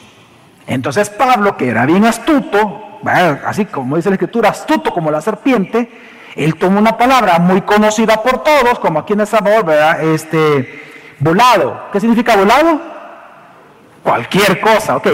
Entonces 0.67 1.10
Pablo, 1.10 1.58
que 1.58 1.69
era 1.69 1.86
bien 1.86 2.06
astuto, 2.06 2.99
así 3.45 3.65
como 3.65 3.95
dice 3.95 4.10
la 4.10 4.15
escritura, 4.15 4.49
astuto 4.49 4.93
como 4.93 5.12
la 5.12 5.21
serpiente, 5.21 5.89
él 6.36 6.56
tomó 6.56 6.80
una 6.80 6.97
palabra 6.97 7.38
muy 7.39 7.62
conocida 7.62 8.21
por 8.23 8.43
todos, 8.43 8.80
como 8.80 8.99
aquí 8.99 9.13
en 9.13 9.21
El 9.21 9.28
Salvador, 9.28 9.65
¿verdad? 9.65 10.04
Este, 10.04 10.84
volado. 11.19 11.89
¿Qué 11.91 11.99
significa 11.99 12.36
volado? 12.36 12.82
Cualquier 14.02 14.60
cosa, 14.60 14.97
ok. 14.97 15.08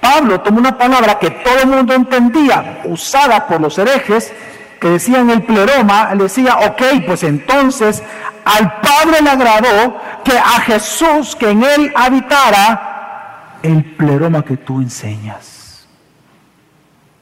Pablo 0.00 0.40
tomó 0.40 0.58
una 0.58 0.76
palabra 0.76 1.18
que 1.18 1.30
todo 1.30 1.60
el 1.62 1.68
mundo 1.68 1.94
entendía, 1.94 2.80
usada 2.84 3.46
por 3.46 3.60
los 3.60 3.78
herejes, 3.78 4.32
que 4.80 4.88
decían 4.88 5.28
el 5.30 5.42
pleroma, 5.42 6.14
le 6.14 6.24
decía, 6.24 6.58
ok, 6.66 6.82
pues 7.06 7.22
entonces 7.22 8.02
al 8.44 8.80
Padre 8.80 9.22
le 9.22 9.30
agradó 9.30 10.00
que 10.24 10.36
a 10.38 10.60
Jesús, 10.60 11.36
que 11.36 11.50
en 11.50 11.62
él 11.62 11.92
habitara, 11.94 13.58
el 13.62 13.84
pleroma 13.96 14.44
que 14.44 14.56
tú 14.56 14.80
enseñas. 14.80 15.86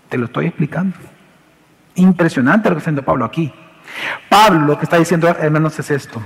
Te 0.08 0.16
lo 0.16 0.26
estoy 0.26 0.46
explicando. 0.46 0.96
Impresionante 1.94 2.68
lo 2.68 2.76
que 2.76 2.78
está 2.78 2.90
diciendo 2.90 3.04
Pablo 3.04 3.24
aquí. 3.24 3.52
Pablo 4.28 4.66
lo 4.66 4.78
que 4.78 4.84
está 4.84 4.98
diciendo, 4.98 5.28
hermanos, 5.28 5.78
es 5.78 5.90
esto. 5.90 6.22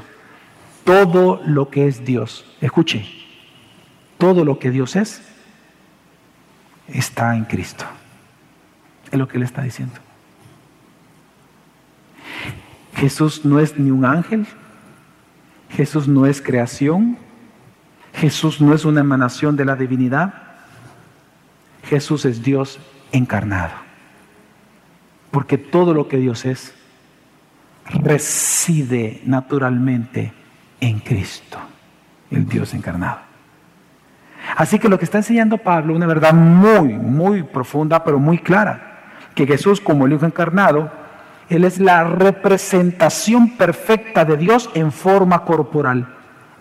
Todo 0.85 1.40
lo 1.44 1.70
que 1.70 1.87
es 1.87 2.05
Dios, 2.05 2.44
escuche, 2.61 3.07
todo 4.18 4.44
lo 4.44 4.59
que 4.59 4.70
Dios 4.70 4.96
es, 4.96 5.22
está 6.88 7.37
en 7.37 7.44
Cristo. 7.44 7.85
Es 9.11 9.18
lo 9.18 9.28
que 9.28 9.37
él 9.37 9.44
está 9.44 9.62
diciendo. 9.62 9.94
Jesús 12.96 13.44
no 13.44 13.61
es 13.61 13.78
ni 13.78 13.90
un 13.90 14.05
ángel, 14.05 14.46
Jesús 15.75 16.07
no 16.09 16.27
es 16.27 16.43
creación, 16.43 17.17
Jesús 18.15 18.61
no 18.61 18.75
es 18.75 18.85
una 18.85 19.01
emanación 19.01 19.57
de 19.57 19.65
la 19.65 19.77
divinidad. 19.77 20.35
Jesús 21.85 22.25
es 22.25 22.43
Dios 22.43 22.79
encarnado. 23.11 23.73
Porque 25.31 25.59
todo 25.59 25.95
lo 25.95 26.09
que 26.09 26.19
Dios 26.19 26.45
es 26.45 26.75
reside 27.87 29.23
naturalmente 29.25 30.33
en 30.81 31.01
Cristo, 31.01 31.59
el 32.31 32.47
Dios 32.47 32.75
encarnado. 32.75 33.21
Así 34.57 34.79
que 34.79 34.89
lo 34.89 34.99
que 34.99 35.05
está 35.05 35.19
enseñando 35.19 35.59
Pablo, 35.59 35.95
una 35.95 36.07
verdad 36.07 36.35
muy, 36.35 36.95
muy 36.95 37.43
profunda, 37.43 38.05
pero 38.05 38.19
muy 38.19 38.39
clara, 38.39 39.01
que 39.35 39.47
Jesús 39.47 39.81
como 39.81 40.07
el 40.07 40.13
Hijo 40.13 40.27
encarnado, 40.27 41.02
Él 41.48 41.64
es 41.64 41.78
la 41.78 42.05
representación 42.05 43.57
perfecta 43.57 44.24
de 44.24 44.37
Dios 44.37 44.70
en 44.74 44.92
forma 44.92 45.44
corporal. 45.44 46.07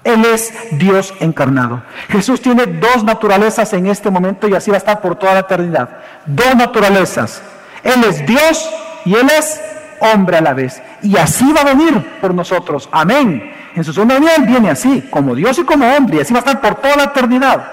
Él 0.03 0.25
es 0.25 0.53
Dios 0.71 1.13
encarnado. 1.19 1.83
Jesús 2.09 2.41
tiene 2.41 2.65
dos 2.65 3.03
naturalezas 3.03 3.71
en 3.73 3.85
este 3.87 4.09
momento 4.09 4.47
y 4.47 4.55
así 4.55 4.71
va 4.71 4.77
a 4.77 4.79
estar 4.79 4.99
por 4.99 5.15
toda 5.15 5.33
la 5.33 5.41
eternidad. 5.41 5.89
Dos 6.25 6.55
naturalezas. 6.55 7.41
Él 7.83 8.03
es 8.03 8.25
Dios 8.25 8.69
y 9.05 9.13
Él 9.15 9.29
es 9.29 9.61
hombre 9.99 10.37
a 10.37 10.41
la 10.41 10.53
vez. 10.53 10.81
Y 11.03 11.17
así 11.17 11.51
va 11.53 11.61
a 11.61 11.75
venir 11.75 12.19
por 12.19 12.33
nosotros. 12.33 12.89
Amén. 12.91 13.53
En 13.75 13.83
su 13.83 13.93
segunda 13.93 14.15
venida 14.15 14.35
Él 14.35 14.45
viene 14.45 14.71
así, 14.71 15.07
como 15.09 15.35
Dios 15.35 15.57
y 15.59 15.63
como 15.63 15.87
hombre, 15.95 16.17
y 16.17 16.21
así 16.21 16.33
va 16.33 16.39
a 16.39 16.43
estar 16.43 16.59
por 16.59 16.75
toda 16.75 16.97
la 16.97 17.03
eternidad. 17.05 17.63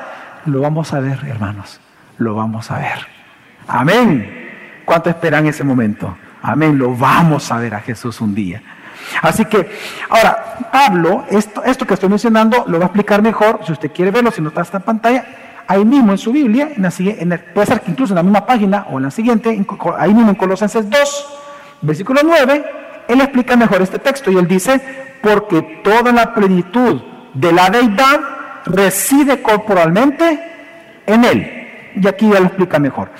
Lo 0.44 0.60
vamos 0.60 0.92
a 0.92 1.00
ver, 1.00 1.18
hermanos. 1.26 1.80
Lo 2.18 2.34
vamos 2.34 2.70
a 2.70 2.78
ver. 2.78 3.06
Amén. 3.66 4.82
¿Cuánto 4.84 5.10
esperan 5.10 5.46
ese 5.46 5.64
momento? 5.64 6.16
Amén. 6.42 6.78
Lo 6.78 6.94
vamos 6.94 7.50
a 7.50 7.58
ver 7.58 7.74
a 7.74 7.80
Jesús 7.80 8.20
un 8.20 8.34
día. 8.34 8.62
Así 9.22 9.44
que, 9.44 9.70
ahora, 10.08 10.58
Pablo, 10.72 11.24
esto, 11.30 11.86
que 11.86 11.94
estoy 11.94 12.08
mencionando, 12.08 12.64
lo 12.66 12.78
va 12.78 12.84
a 12.84 12.88
explicar 12.88 13.22
mejor, 13.22 13.60
si 13.64 13.72
usted 13.72 13.90
quiere 13.92 14.10
verlo, 14.10 14.30
si 14.30 14.42
no 14.42 14.48
está 14.48 14.78
en 14.78 14.82
pantalla, 14.82 15.24
ahí 15.66 15.84
mismo 15.84 16.12
en 16.12 16.18
su 16.18 16.32
Biblia, 16.32 16.70
en 16.76 17.28
la, 17.28 17.38
puede 17.38 17.66
ser 17.66 17.80
que 17.80 17.90
incluso 17.90 18.12
en 18.12 18.16
la 18.16 18.22
misma 18.22 18.46
página 18.46 18.86
o 18.90 18.98
en 18.98 19.04
la 19.04 19.10
siguiente, 19.10 19.50
ahí 19.98 20.14
mismo 20.14 20.30
en 20.30 20.36
Colosenses 20.36 20.88
2, 20.88 21.26
versículo 21.82 22.20
9, 22.24 22.64
él 23.08 23.20
explica 23.20 23.56
mejor 23.56 23.82
este 23.82 23.98
texto 23.98 24.30
y 24.30 24.36
él 24.36 24.46
dice, 24.46 24.80
porque 25.22 25.80
toda 25.82 26.12
la 26.12 26.34
plenitud 26.34 27.02
de 27.34 27.52
la 27.52 27.70
deidad 27.70 28.20
reside 28.66 29.42
corporalmente 29.42 30.40
en 31.06 31.24
él. 31.24 31.54
Y 31.96 32.06
aquí 32.06 32.28
ya 32.28 32.40
lo 32.40 32.46
explica 32.46 32.78
mejor. 32.78 33.10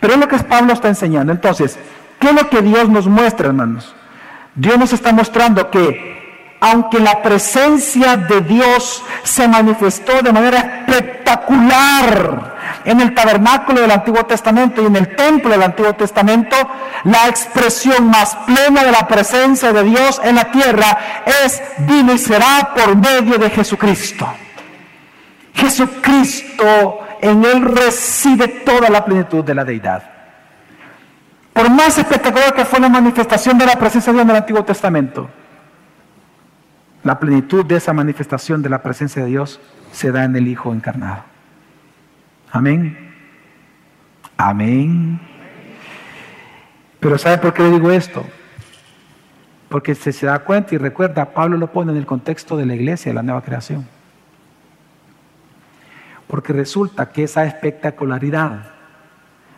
Pero 0.00 0.14
es 0.14 0.20
lo 0.20 0.28
que 0.28 0.38
Pablo 0.38 0.72
está 0.72 0.88
enseñando. 0.88 1.32
Entonces, 1.32 1.78
¿qué 2.22 2.28
es 2.28 2.34
lo 2.34 2.48
que 2.48 2.62
Dios 2.62 2.88
nos 2.88 3.08
muestra, 3.08 3.48
hermanos? 3.48 3.92
Dios 4.54 4.78
nos 4.78 4.92
está 4.92 5.12
mostrando 5.12 5.70
que 5.70 6.12
aunque 6.60 7.00
la 7.00 7.20
presencia 7.20 8.16
de 8.16 8.42
Dios 8.42 9.02
se 9.24 9.48
manifestó 9.48 10.22
de 10.22 10.32
manera 10.32 10.84
espectacular 10.86 12.54
en 12.84 13.00
el 13.00 13.12
tabernáculo 13.12 13.80
del 13.80 13.90
Antiguo 13.90 14.24
Testamento 14.24 14.80
y 14.80 14.86
en 14.86 14.94
el 14.94 15.16
templo 15.16 15.50
del 15.50 15.64
Antiguo 15.64 15.94
Testamento, 15.94 16.56
la 17.02 17.26
expresión 17.26 18.06
más 18.08 18.36
plena 18.46 18.84
de 18.84 18.92
la 18.92 19.08
presencia 19.08 19.72
de 19.72 19.82
Dios 19.82 20.20
en 20.22 20.36
la 20.36 20.52
tierra 20.52 21.24
es, 21.44 21.60
vino 21.78 22.12
y 22.12 22.18
será 22.18 22.72
por 22.76 22.94
medio 22.94 23.38
de 23.38 23.50
Jesucristo. 23.50 24.32
Jesucristo, 25.54 27.00
en 27.20 27.44
Él 27.44 27.64
recibe 27.64 28.46
toda 28.46 28.88
la 28.88 29.04
plenitud 29.04 29.42
de 29.44 29.54
la 29.56 29.64
deidad. 29.64 30.11
Por 31.52 31.70
más 31.70 31.98
espectacular 31.98 32.54
que 32.54 32.64
fue 32.64 32.80
la 32.80 32.88
manifestación 32.88 33.58
de 33.58 33.66
la 33.66 33.76
presencia 33.76 34.12
de 34.12 34.16
Dios 34.16 34.24
en 34.24 34.30
el 34.30 34.36
Antiguo 34.36 34.64
Testamento, 34.64 35.28
la 37.04 37.18
plenitud 37.18 37.64
de 37.64 37.76
esa 37.76 37.92
manifestación 37.92 38.62
de 38.62 38.68
la 38.68 38.82
presencia 38.82 39.22
de 39.22 39.28
Dios 39.28 39.60
se 39.92 40.12
da 40.12 40.24
en 40.24 40.36
el 40.36 40.48
Hijo 40.48 40.72
encarnado. 40.72 41.24
Amén. 42.50 43.12
Amén. 44.36 45.20
Pero 47.00 47.18
¿sabe 47.18 47.38
por 47.38 47.52
qué 47.52 47.62
le 47.64 47.70
digo 47.70 47.90
esto? 47.90 48.24
Porque 49.68 49.94
se, 49.94 50.12
se 50.12 50.26
da 50.26 50.38
cuenta 50.40 50.74
y 50.74 50.78
recuerda, 50.78 51.32
Pablo 51.32 51.56
lo 51.56 51.72
pone 51.72 51.92
en 51.92 51.98
el 51.98 52.06
contexto 52.06 52.56
de 52.56 52.66
la 52.66 52.74
iglesia, 52.74 53.10
de 53.10 53.14
la 53.14 53.22
nueva 53.22 53.42
creación. 53.42 53.86
Porque 56.28 56.52
resulta 56.52 57.10
que 57.10 57.24
esa 57.24 57.44
espectacularidad 57.44 58.71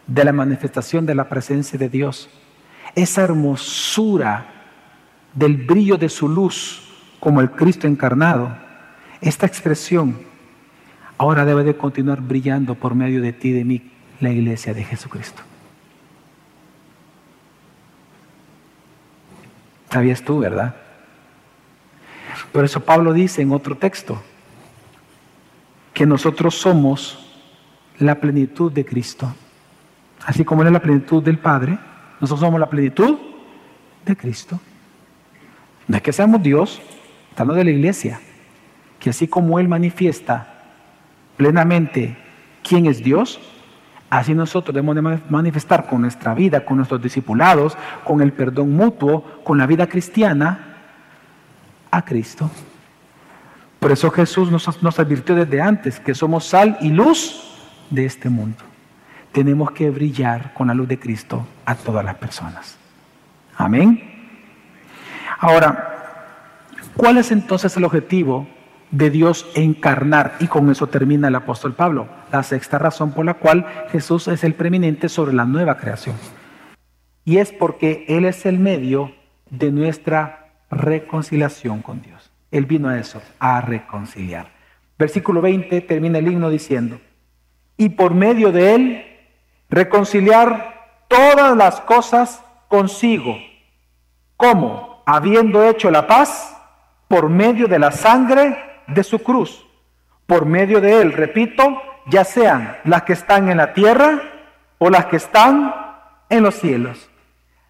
de 0.07 0.25
la 0.25 0.33
manifestación 0.33 1.07
de 1.07 1.15
la 1.15 1.29
presencia 1.29 1.79
de 1.79 1.89
Dios, 1.89 2.29
esa 2.95 3.23
hermosura 3.23 4.47
del 5.35 5.57
brillo 5.57 5.97
de 5.97 6.09
su 6.09 6.29
luz 6.29 6.83
como 7.21 7.41
el 7.41 7.51
Cristo 7.51 7.87
encarnado, 7.87 8.57
esta 9.21 9.47
expresión 9.47 10.19
ahora 11.17 11.45
debe 11.45 11.65
de 11.65 11.77
continuar 11.77 12.21
brillando 12.21 12.75
por 12.75 12.95
medio 12.95 13.23
de 13.23 13.33
ti 13.33 13.53
de 13.53 13.65
mí, 13.65 13.91
la 14.21 14.31
iglesia 14.31 14.75
de 14.75 14.85
Jesucristo. 14.85 15.43
Sabías 19.91 20.23
tú, 20.23 20.41
¿verdad? 20.41 20.75
Por 22.53 22.65
eso 22.65 22.85
Pablo 22.85 23.13
dice 23.13 23.43
en 23.43 23.53
otro 23.53 23.77
texto 23.77 24.21
que 25.93 26.05
nosotros 26.05 26.57
somos 26.57 27.19
la 27.99 28.17
plenitud 28.21 28.73
de 28.73 28.85
Cristo. 28.85 29.33
Así 30.25 30.45
como 30.45 30.63
Él 30.63 30.69
es 30.69 30.73
la 30.73 30.81
plenitud 30.81 31.23
del 31.23 31.39
Padre, 31.39 31.79
nosotros 32.21 32.41
somos 32.41 32.59
la 32.59 32.71
plenitud 32.71 33.19
de 34.05 34.17
Cristo. 34.17 34.59
No 35.87 35.97
es 35.97 36.03
que 36.03 36.13
seamos 36.13 36.43
Dios, 36.43 36.81
estamos 37.31 37.57
de 37.57 37.65
la 37.65 37.71
iglesia, 37.71 38.21
que 38.99 39.11
así 39.11 39.29
como 39.29 39.59
Él 39.59 39.69
manifiesta 39.69 40.63
plenamente 41.37 42.17
quién 42.67 42.87
es 42.87 43.03
Dios, 43.03 43.39
así 44.09 44.35
nosotros 44.35 44.75
debemos 44.75 45.21
manifestar 45.29 45.87
con 45.87 46.01
nuestra 46.01 46.33
vida, 46.33 46.65
con 46.65 46.79
nuestros 46.79 47.03
discipulados, 47.03 47.77
con 48.05 48.23
el 48.23 48.33
perdón 48.33 48.75
mutuo, 48.75 49.43
con 49.45 49.59
la 49.59 49.67
vida 49.67 49.87
cristiana, 49.87 50.71
a 51.91 52.03
Cristo. 52.03 52.51
Por 53.79 53.93
eso 53.93 54.11
Jesús 54.11 54.51
nos, 54.51 54.83
nos 54.83 54.99
advirtió 54.99 55.35
desde 55.35 55.61
antes 55.61 56.01
que 56.01 56.15
somos 56.15 56.47
sal 56.47 56.79
y 56.81 56.89
luz 56.89 57.43
de 57.91 58.07
este 58.07 58.31
mundo 58.31 58.65
tenemos 59.35 59.73
que 59.73 59.91
brillar 59.91 60.55
con 60.55 60.69
la 60.69 60.75
luz 60.75 60.87
de 60.87 60.99
Cristo 60.99 61.45
a 61.67 61.75
todas 61.75 62.05
las 62.05 62.15
personas. 62.15 62.79
Amén. 63.57 64.01
Ahora, 65.41 66.39
¿cuál 66.97 67.19
es 67.19 67.33
entonces 67.33 67.77
el 67.77 67.85
objetivo 67.85 68.47
de 68.93 69.11
Dios 69.11 69.45
encarnar? 69.57 70.37
Y 70.39 70.47
con 70.47 70.71
eso 70.71 70.87
termina 70.87 71.29
el 71.29 71.35
apóstol 71.35 71.75
Pablo, 71.75 72.07
la 72.31 72.45
sexta 72.45 72.79
razón 72.79 73.13
por 73.13 73.25
la 73.25 73.35
cual 73.35 73.67
Jesús 73.91 74.29
es 74.29 74.45
el 74.45 74.55
preeminente 74.55 75.09
sobre 75.09 75.35
la 75.35 75.45
nueva 75.45 75.79
creación. 75.79 76.15
Y 77.25 77.39
es 77.39 77.51
porque 77.53 78.05
Él 78.07 78.27
es 78.27 78.47
el 78.47 78.61
medio 78.61 79.13
de 79.51 79.73
nuestra 79.73 80.53
reconciliación 80.71 81.83
con 81.83 82.03
Dios. 82.03 82.31
Él 82.53 82.67
vino 82.67 82.89
a 82.89 82.99
eso, 82.99 83.21
a 83.41 83.61
reconciliar. 83.61 84.53
Versículo 84.97 85.43
20 85.43 85.81
termina 85.81 86.19
el 86.19 86.29
himno 86.29 86.51
diciendo, 86.51 87.01
y 87.77 87.89
por 87.89 88.15
medio 88.15 88.53
de 88.53 88.75
Él 88.77 89.14
reconciliar 89.75 91.09
todas 91.09 91.57
las 91.57 91.81
cosas 91.81 92.43
consigo. 92.69 93.37
¿Cómo? 94.37 95.03
Habiendo 95.05 95.65
hecho 95.65 95.91
la 95.91 96.07
paz 96.07 96.57
por 97.09 97.29
medio 97.29 97.67
de 97.67 97.81
la 97.81 97.91
sangre 97.91 98.57
de 98.87 99.03
su 99.03 99.19
cruz. 99.19 99.67
Por 100.27 100.47
medio 100.47 100.81
de 100.81 101.03
él, 101.03 101.13
repito, 101.13 101.83
ya 102.07 102.25
sean 102.25 102.77
las 102.85 103.03
que 103.03 103.15
están 103.15 103.51
en 103.51 103.57
la 103.57 103.73
tierra 103.75 104.23
o 104.79 104.91
las 104.91 105.07
que 105.07 105.17
están 105.17 105.75
en 106.29 106.43
los 106.43 106.55
cielos. 106.55 107.11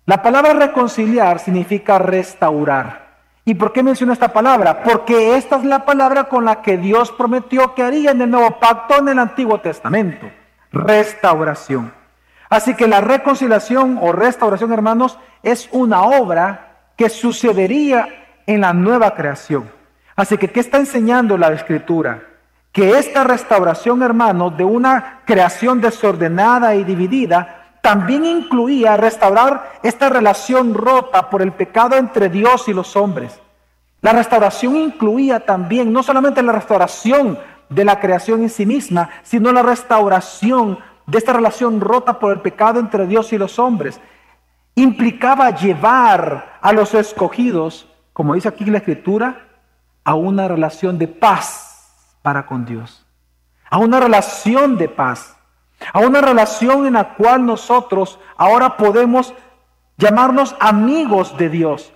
La 0.07 0.23
palabra 0.23 0.53
reconciliar 0.53 1.39
significa 1.39 1.99
restaurar. 1.99 3.05
¿Y 3.47 3.55
por 3.55 3.73
qué 3.73 3.83
menciono 3.83 4.13
esta 4.13 4.33
palabra? 4.33 4.83
Porque 4.83 5.37
esta 5.37 5.57
es 5.57 5.65
la 5.65 5.85
palabra 5.85 6.25
con 6.25 6.45
la 6.45 6.61
que 6.61 6.77
Dios 6.77 7.11
prometió 7.13 7.75
que 7.75 7.83
haría 7.83 8.11
en 8.11 8.21
el 8.21 8.31
nuevo 8.31 8.59
pacto 8.59 8.99
en 8.99 9.09
el 9.09 9.19
Antiguo 9.19 9.61
Testamento 9.61 10.27
restauración. 10.75 11.93
Así 12.51 12.75
que 12.75 12.87
la 12.87 13.01
reconciliación 13.01 13.99
o 14.01 14.13
restauración, 14.13 14.73
hermanos, 14.73 15.19
es 15.43 15.69
una 15.73 16.03
obra 16.03 16.91
que 16.97 17.09
sucedería 17.09 18.09
en 18.47 18.61
la 18.61 18.73
nueva 18.73 19.15
creación. 19.15 19.71
Así 20.17 20.37
que, 20.37 20.51
¿qué 20.51 20.61
está 20.61 20.79
enseñando 20.79 21.39
la 21.39 21.53
escritura? 21.53 22.23
Que 22.71 22.99
esta 22.99 23.25
restauración, 23.25 24.03
hermanos, 24.03 24.57
de 24.57 24.65
una 24.65 25.21
creación 25.25 25.81
desordenada 25.81 26.75
y 26.75 26.85
dividida, 26.85 27.65
también 27.81 28.25
incluía 28.25 28.97
restaurar 28.97 29.73
esta 29.83 30.09
relación 30.09 30.75
rota 30.75 31.29
por 31.31 31.43
el 31.43 31.53
pecado 31.53 31.97
entre 31.97 32.29
Dios 32.29 32.69
y 32.69 32.73
los 32.73 32.97
hombres. 32.97 33.41
La 34.01 34.13
restauración 34.13 34.77
incluía 34.77 35.41
también 35.41 35.93
no 35.93 36.03
solamente 36.03 36.43
la 36.43 36.53
restauración 36.53 37.39
de 37.69 37.85
la 37.85 38.01
creación 38.01 38.43
en 38.43 38.51
sí 38.51 38.67
misma, 38.67 39.11
sino 39.23 39.53
la 39.53 39.63
restauración 39.63 40.79
de 41.07 41.19
esta 41.19 41.33
relación 41.33 41.81
rota 41.81 42.19
por 42.19 42.33
el 42.33 42.41
pecado 42.41 42.81
entre 42.81 43.07
Dios 43.07 43.33
y 43.33 43.39
los 43.39 43.59
hombres. 43.59 44.01
Implicaba 44.75 45.51
llevar 45.51 46.59
a 46.61 46.73
los 46.73 46.95
escogidos, 46.95 47.89
como 48.13 48.35
dice 48.35 48.49
aquí 48.49 48.65
la 48.65 48.79
escritura, 48.79 49.49
a 50.05 50.15
una 50.15 50.49
relación 50.49 50.99
de 50.99 51.09
paz 51.09 52.19
para 52.23 52.47
con 52.47 52.65
Dios. 52.65 53.05
A 53.71 53.79
una 53.79 54.01
relación 54.01 54.77
de 54.77 54.89
paz. 54.89 55.37
A 55.93 56.01
una 56.01 56.21
relación 56.21 56.87
en 56.87 56.95
la 56.95 57.15
cual 57.15 57.45
nosotros 57.45 58.19
ahora 58.37 58.77
podemos 58.77 59.35
llamarnos 59.97 60.55
amigos 60.61 61.37
de 61.37 61.49
Dios. 61.49 61.93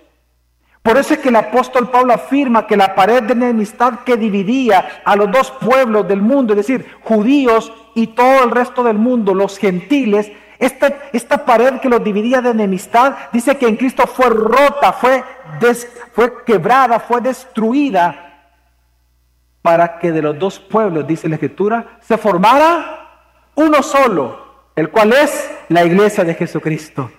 Por 0.81 0.97
eso 0.97 1.13
es 1.13 1.19
que 1.19 1.29
el 1.29 1.35
apóstol 1.35 1.89
Pablo 1.89 2.13
afirma 2.13 2.65
que 2.65 2.77
la 2.77 2.95
pared 2.95 3.23
de 3.23 3.33
enemistad 3.33 3.99
que 4.05 4.17
dividía 4.17 5.01
a 5.03 5.15
los 5.15 5.29
dos 5.31 5.51
pueblos 5.51 6.07
del 6.07 6.21
mundo, 6.21 6.53
es 6.53 6.57
decir, 6.57 6.85
judíos 7.01 7.71
y 7.95 8.07
todo 8.07 8.43
el 8.43 8.51
resto 8.51 8.83
del 8.83 8.97
mundo, 8.97 9.33
los 9.33 9.57
gentiles, 9.57 10.31
esta, 10.57 10.93
esta 11.13 11.45
pared 11.45 11.79
que 11.79 11.89
los 11.89 12.03
dividía 12.03 12.41
de 12.41 12.51
enemistad, 12.51 13.15
dice 13.31 13.57
que 13.57 13.67
en 13.67 13.75
Cristo 13.75 14.07
fue 14.07 14.29
rota, 14.29 14.93
fue, 14.93 15.23
fue 16.13 16.43
quebrada, 16.45 16.99
fue 16.99 17.21
destruida, 17.21 18.25
para 19.61 19.99
que 19.99 20.11
de 20.11 20.21
los 20.21 20.39
dos 20.39 20.59
pueblos, 20.59 21.05
dice 21.05 21.27
la 21.27 21.35
Escritura, 21.35 21.99
se 22.01 22.17
formara 22.17 23.09
uno 23.55 23.83
solo, 23.83 24.71
el 24.75 24.89
cual 24.89 25.13
es 25.13 25.51
la 25.67 25.83
iglesia 25.83 26.23
de 26.23 26.33
Jesucristo. 26.33 27.11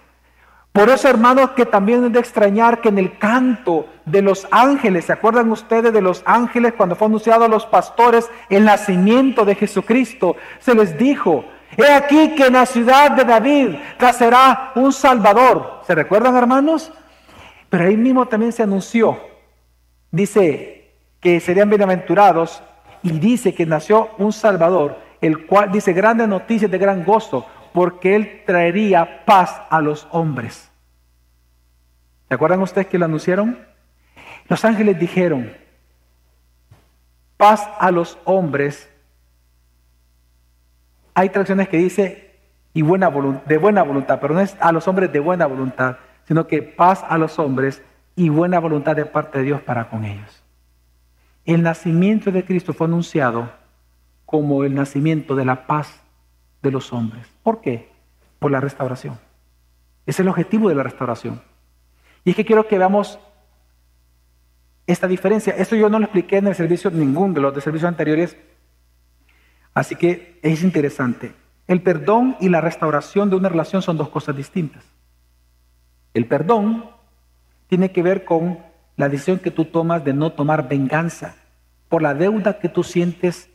Por 0.72 0.88
eso, 0.88 1.08
hermanos, 1.08 1.50
que 1.50 1.66
también 1.66 2.04
es 2.04 2.12
de 2.12 2.20
extrañar 2.20 2.80
que 2.80 2.90
en 2.90 2.98
el 2.98 3.18
canto 3.18 3.86
de 4.04 4.22
los 4.22 4.46
ángeles, 4.52 5.06
¿se 5.06 5.12
acuerdan 5.12 5.50
ustedes 5.50 5.92
de 5.92 6.00
los 6.00 6.22
ángeles 6.24 6.74
cuando 6.76 6.94
fue 6.94 7.08
anunciado 7.08 7.44
a 7.44 7.48
los 7.48 7.66
pastores 7.66 8.30
el 8.48 8.64
nacimiento 8.64 9.44
de 9.44 9.56
Jesucristo? 9.56 10.36
Se 10.60 10.74
les 10.74 10.96
dijo, 10.96 11.44
he 11.76 11.92
aquí 11.92 12.36
que 12.36 12.46
en 12.46 12.52
la 12.52 12.66
ciudad 12.66 13.10
de 13.10 13.24
David 13.24 13.74
nacerá 13.98 14.70
un 14.76 14.92
Salvador. 14.92 15.80
¿Se 15.86 15.94
recuerdan, 15.94 16.36
hermanos? 16.36 16.92
Pero 17.68 17.84
ahí 17.84 17.96
mismo 17.96 18.26
también 18.26 18.52
se 18.52 18.62
anunció, 18.62 19.18
dice 20.10 20.92
que 21.20 21.40
serían 21.40 21.68
bienaventurados 21.68 22.62
y 23.02 23.10
dice 23.12 23.54
que 23.54 23.66
nació 23.66 24.10
un 24.18 24.32
Salvador, 24.32 24.98
el 25.20 25.46
cual 25.46 25.70
dice 25.70 25.92
grandes 25.92 26.28
noticias 26.28 26.70
de 26.70 26.78
gran 26.78 27.04
gozo, 27.04 27.46
porque 27.72 28.16
Él 28.16 28.42
traería 28.46 29.24
paz 29.24 29.60
a 29.70 29.80
los 29.80 30.08
hombres. 30.10 30.70
¿Se 32.28 32.34
acuerdan 32.34 32.62
ustedes 32.62 32.86
que 32.86 32.98
lo 32.98 33.04
anunciaron? 33.06 33.58
Los 34.48 34.64
ángeles 34.64 34.98
dijeron, 34.98 35.52
paz 37.36 37.68
a 37.78 37.90
los 37.90 38.18
hombres. 38.24 38.88
Hay 41.14 41.28
traducciones 41.30 41.68
que 41.68 41.76
dice, 41.76 42.30
y 42.72 42.82
buena 42.82 43.10
de 43.46 43.58
buena 43.58 43.82
voluntad, 43.82 44.18
pero 44.20 44.34
no 44.34 44.40
es 44.40 44.56
a 44.60 44.72
los 44.72 44.86
hombres 44.86 45.12
de 45.12 45.20
buena 45.20 45.46
voluntad, 45.46 45.96
sino 46.26 46.46
que 46.46 46.62
paz 46.62 47.04
a 47.08 47.18
los 47.18 47.38
hombres 47.38 47.82
y 48.14 48.28
buena 48.28 48.60
voluntad 48.60 48.94
de 48.94 49.06
parte 49.06 49.38
de 49.38 49.44
Dios 49.44 49.62
para 49.62 49.88
con 49.88 50.04
ellos. 50.04 50.42
El 51.44 51.62
nacimiento 51.62 52.30
de 52.30 52.44
Cristo 52.44 52.72
fue 52.72 52.86
anunciado 52.86 53.50
como 54.26 54.62
el 54.64 54.74
nacimiento 54.74 55.34
de 55.34 55.44
la 55.44 55.66
paz 55.66 56.00
de 56.62 56.70
los 56.70 56.92
hombres. 56.92 57.26
¿Por 57.42 57.60
qué? 57.60 57.90
Por 58.38 58.50
la 58.50 58.60
restauración. 58.60 59.18
Es 60.06 60.18
el 60.20 60.28
objetivo 60.28 60.68
de 60.68 60.74
la 60.74 60.82
restauración. 60.82 61.42
Y 62.24 62.30
es 62.30 62.36
que 62.36 62.44
quiero 62.44 62.66
que 62.66 62.78
veamos 62.78 63.18
esta 64.86 65.06
diferencia. 65.06 65.54
Esto 65.56 65.76
yo 65.76 65.88
no 65.88 65.98
lo 65.98 66.04
expliqué 66.04 66.38
en 66.38 66.48
el 66.48 66.54
servicio, 66.54 66.90
ningún 66.90 67.34
de 67.34 67.40
los 67.40 67.54
de 67.54 67.60
servicios 67.60 67.88
anteriores. 67.88 68.36
Así 69.72 69.94
que 69.94 70.38
es 70.42 70.62
interesante. 70.62 71.32
El 71.66 71.82
perdón 71.82 72.36
y 72.40 72.48
la 72.48 72.60
restauración 72.60 73.30
de 73.30 73.36
una 73.36 73.48
relación 73.48 73.82
son 73.82 73.96
dos 73.96 74.08
cosas 74.08 74.36
distintas. 74.36 74.84
El 76.12 76.26
perdón 76.26 76.90
tiene 77.68 77.92
que 77.92 78.02
ver 78.02 78.24
con 78.24 78.58
la 78.96 79.08
decisión 79.08 79.38
que 79.38 79.52
tú 79.52 79.66
tomas 79.66 80.04
de 80.04 80.12
no 80.12 80.32
tomar 80.32 80.68
venganza 80.68 81.36
por 81.88 82.02
la 82.02 82.14
deuda 82.14 82.58
que 82.58 82.68
tú 82.68 82.82
sientes 82.82 83.48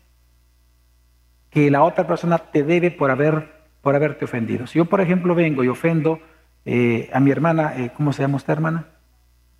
que 1.49 1.69
la 1.71 1.83
otra 1.83 2.07
persona 2.07 2.38
te 2.38 2.63
debe 2.63 2.91
por, 2.91 3.11
haber, 3.11 3.54
por 3.86 3.95
haberte 3.95 4.25
ofendido. 4.25 4.65
Si 4.65 4.79
yo, 4.79 4.86
por 4.86 4.99
ejemplo, 4.99 5.36
vengo 5.36 5.63
y 5.63 5.67
ofendo 5.67 6.19
eh, 6.65 7.07
a 7.13 7.19
mi 7.19 7.29
hermana, 7.29 7.75
eh, 7.77 7.91
¿cómo 7.95 8.13
se 8.13 8.23
llama 8.23 8.38
usted, 8.38 8.53
hermana? 8.53 8.88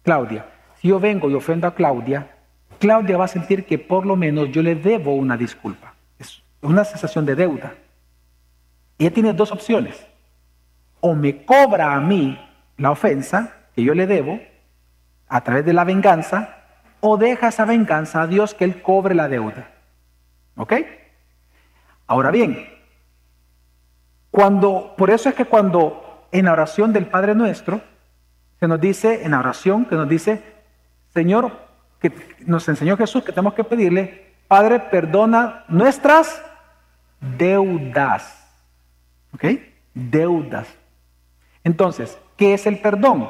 Claudia. 0.02 0.48
Si 0.82 0.88
yo 0.88 1.00
vengo 1.00 1.30
y 1.30 1.36
ofendo 1.36 1.68
a 1.68 1.76
Claudia, 1.76 2.36
Claudia 2.80 3.18
va 3.18 3.26
a 3.26 3.28
sentir 3.28 3.68
que 3.68 3.78
por 3.78 4.04
lo 4.04 4.16
menos 4.16 4.50
yo 4.50 4.64
le 4.64 4.74
debo 4.74 5.14
una 5.14 5.38
disculpa. 5.38 5.94
Es 6.18 6.42
una 6.64 6.84
sensación 6.84 7.24
de 7.28 7.36
deuda. 7.36 7.76
Ella 8.98 9.12
tiene 9.14 9.32
dos 9.32 9.52
opciones. 9.52 10.04
O 11.02 11.14
me 11.14 11.46
cobra 11.46 11.94
a 11.94 12.00
mí 12.00 12.36
la 12.78 12.90
ofensa 12.90 13.68
que 13.76 13.84
yo 13.84 13.94
le 13.94 14.08
debo 14.08 14.40
a 15.28 15.42
través 15.42 15.66
de 15.66 15.74
la 15.74 15.84
venganza, 15.84 16.64
o 17.00 17.18
deja 17.18 17.50
esa 17.50 17.66
venganza 17.66 18.24
a 18.24 18.28
Dios 18.28 18.56
que 18.56 18.64
Él 18.64 18.82
cobre 18.82 19.14
la 19.14 19.28
deuda. 19.28 19.70
¿Ok? 20.56 20.74
Ahora 22.08 22.32
bien, 22.32 22.75
cuando, 24.36 24.94
por 24.98 25.12
eso 25.12 25.30
es 25.30 25.36
que 25.36 25.46
cuando 25.46 26.28
en 26.30 26.44
la 26.44 26.52
oración 26.52 26.92
del 26.92 27.06
Padre 27.06 27.34
Nuestro, 27.34 27.80
se 28.60 28.68
nos 28.68 28.82
dice, 28.82 29.24
en 29.24 29.32
la 29.32 29.40
oración, 29.40 29.86
que 29.86 29.96
nos 29.96 30.10
dice, 30.10 30.44
Señor, 31.14 31.54
que 32.02 32.12
nos 32.46 32.68
enseñó 32.68 32.98
Jesús 32.98 33.24
que 33.24 33.32
tenemos 33.32 33.54
que 33.54 33.64
pedirle, 33.64 34.34
Padre, 34.50 34.82
perdona 34.82 35.64
nuestras 35.70 36.44
deudas. 37.38 38.46
¿Ok? 39.34 39.46
Deudas. 39.94 40.68
Entonces, 41.64 42.18
¿qué 42.36 42.56
es 42.56 42.68
el 42.68 42.80
perdón? 42.80 43.30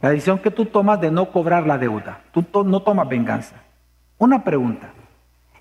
La 0.00 0.10
decisión 0.10 0.38
que 0.38 0.52
tú 0.52 0.66
tomas 0.66 1.00
de 1.00 1.10
no 1.10 1.32
cobrar 1.32 1.66
la 1.66 1.76
deuda. 1.76 2.20
Tú 2.30 2.44
no 2.64 2.82
tomas 2.82 3.08
venganza. 3.08 3.56
Una 4.16 4.44
pregunta. 4.44 4.92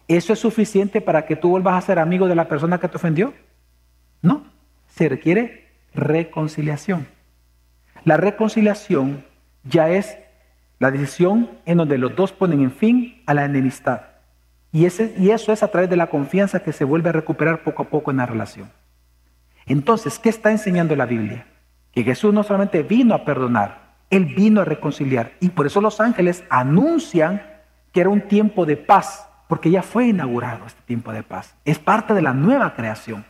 ¿Eso 0.08 0.34
es 0.34 0.38
suficiente 0.38 1.02
para 1.02 1.26
que 1.26 1.36
tú 1.36 1.50
vuelvas 1.50 1.74
a 1.74 1.88
ser 1.88 1.98
amigo 1.98 2.28
de 2.28 2.36
la 2.36 2.48
persona 2.48 2.78
que 2.78 2.88
te 2.88 2.98
ofendió? 2.98 3.34
No. 4.22 4.54
Se 4.96 5.10
requiere 5.10 5.68
reconciliación. 5.94 7.06
La 8.06 8.16
reconciliación 8.16 9.26
ya 9.64 9.90
es 9.90 10.18
la 10.80 10.90
decisión 10.90 11.50
en 11.66 11.80
donde 11.80 11.98
los 11.98 12.16
dos 12.16 12.32
ponen 12.32 12.62
en 12.62 12.72
fin 12.72 13.22
a 13.26 13.34
la 13.34 13.44
enemistad. 13.44 14.04
Y, 14.72 14.86
ese, 14.86 15.14
y 15.18 15.32
eso 15.32 15.52
es 15.52 15.64
a 15.64 15.68
través 15.68 15.90
de 15.90 15.98
la 15.98 16.08
confianza 16.08 16.62
que 16.62 16.72
se 16.72 16.86
vuelve 16.86 17.10
a 17.10 17.14
recuperar 17.14 17.64
poco 17.64 17.84
a 17.84 17.90
poco 17.90 18.12
en 18.12 18.18
la 18.18 18.26
relación. 18.26 18.72
Entonces, 19.66 20.18
¿qué 20.18 20.30
está 20.30 20.52
enseñando 20.52 20.96
la 20.96 21.06
Biblia? 21.06 21.46
Que 21.92 22.04
Jesús 22.04 22.34
no 22.34 22.44
solamente 22.44 22.82
vino 22.82 23.16
a 23.16 23.26
perdonar, 23.26 23.96
él 24.10 24.24
vino 24.24 24.62
a 24.62 24.66
reconciliar. 24.66 25.34
Y 25.42 25.50
por 25.50 25.66
eso 25.66 25.82
los 25.82 26.00
ángeles 26.00 26.46
anuncian 26.50 27.42
que 27.92 28.00
era 28.00 28.10
un 28.10 28.22
tiempo 28.22 28.66
de 28.66 28.78
paz, 28.78 29.28
porque 29.50 29.72
ya 29.72 29.82
fue 29.82 30.08
inaugurado 30.08 30.66
este 30.66 30.82
tiempo 30.84 31.12
de 31.12 31.24
paz. 31.24 31.54
Es 31.66 31.80
parte 31.80 32.14
de 32.14 32.22
la 32.22 32.34
nueva 32.34 32.76
creación. 32.76 33.26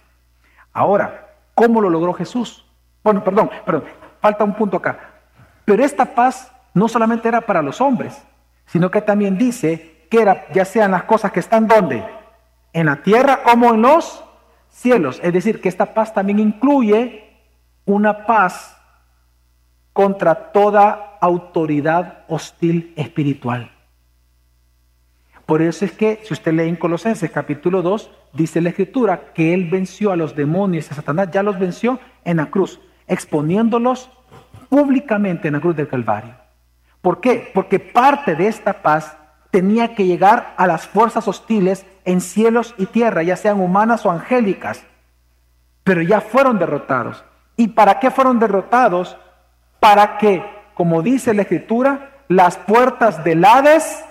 Ahora, 0.72 1.25
¿cómo 1.56 1.82
lo 1.82 1.90
logró 1.90 2.14
Jesús? 2.14 2.66
Bueno, 3.04 3.24
perdón, 3.24 3.50
perdón, 3.66 3.86
falta 4.22 4.44
un 4.44 4.54
punto 4.54 4.78
acá. 4.78 5.00
Pero 5.66 5.84
esta 5.84 6.06
paz 6.06 6.52
no 6.74 6.88
solamente 6.88 7.28
era 7.28 7.42
para 7.42 7.62
los 7.62 7.82
hombres, 7.82 8.22
sino 8.68 8.92
que 8.92 9.02
también 9.02 9.38
dice 9.38 10.08
que 10.12 10.22
era, 10.22 10.46
ya 10.54 10.66
sean 10.66 10.92
las 10.92 11.04
cosas 11.04 11.32
que 11.32 11.40
están 11.40 11.68
donde, 11.68 12.06
en 12.74 12.86
la 12.86 12.98
tierra 12.98 13.42
como 13.44 13.74
en 13.74 13.82
los 13.82 14.24
cielos. 14.70 15.20
Es 15.24 15.34
decir, 15.34 15.62
que 15.62 15.70
esta 15.70 15.94
paz 15.94 16.14
también 16.14 16.40
incluye 16.40 17.40
una 17.86 18.26
paz 18.26 18.78
contra 19.94 20.52
toda 20.52 21.18
autoridad 21.22 22.26
hostil 22.28 22.94
espiritual. 22.98 23.72
Por 25.46 25.62
eso 25.62 25.86
es 25.86 25.92
que, 25.92 26.22
si 26.24 26.34
usted 26.34 26.54
lee 26.54 26.68
en 26.68 26.76
Colosenses 26.76 27.30
capítulo 27.32 27.82
2, 27.82 28.10
dice 28.34 28.62
la 28.62 28.70
escritura 28.70 29.34
que 29.34 29.54
Él 29.54 29.70
venció 29.70 30.12
a 30.12 30.16
los 30.16 30.36
demonios 30.36 30.92
a 30.92 30.96
Satanás, 30.96 31.30
ya 31.32 31.44
los 31.44 31.60
venció 31.60 32.00
en 32.24 32.38
la 32.38 32.48
cruz, 32.48 32.80
exponiéndolos 33.08 34.10
públicamente 34.70 35.48
en 35.48 35.54
la 35.54 35.60
cruz 35.60 35.76
del 35.76 35.88
Calvario. 35.88 36.36
¿Por 37.02 37.22
qué? 37.22 37.52
Porque 37.54 37.80
parte 37.80 38.36
de 38.36 38.48
esta 38.48 38.82
paz 38.82 39.18
tenía 39.52 39.94
que 39.94 40.06
llegar 40.06 40.56
a 40.58 40.66
las 40.66 40.88
fuerzas 40.88 41.28
hostiles 41.28 41.86
en 42.04 42.22
cielos 42.22 42.74
y 42.78 42.88
tierra, 42.88 43.22
ya 43.22 43.36
sean 43.36 43.62
humanas 43.62 44.06
o 44.06 44.12
angélicas, 44.12 44.84
pero 45.84 46.02
ya 46.02 46.22
fueron 46.22 46.58
derrotados. 46.58 47.24
¿Y 47.56 47.70
para 47.70 48.00
qué 48.00 48.10
fueron 48.10 48.40
derrotados? 48.40 49.16
para 49.86 50.18
que, 50.18 50.44
como 50.74 51.04
dice 51.04 51.36
la 51.36 51.44
Escritura, 51.44 52.24
las 52.28 52.58
puertas 52.58 53.24
del 53.24 53.46
Hades 53.46 54.04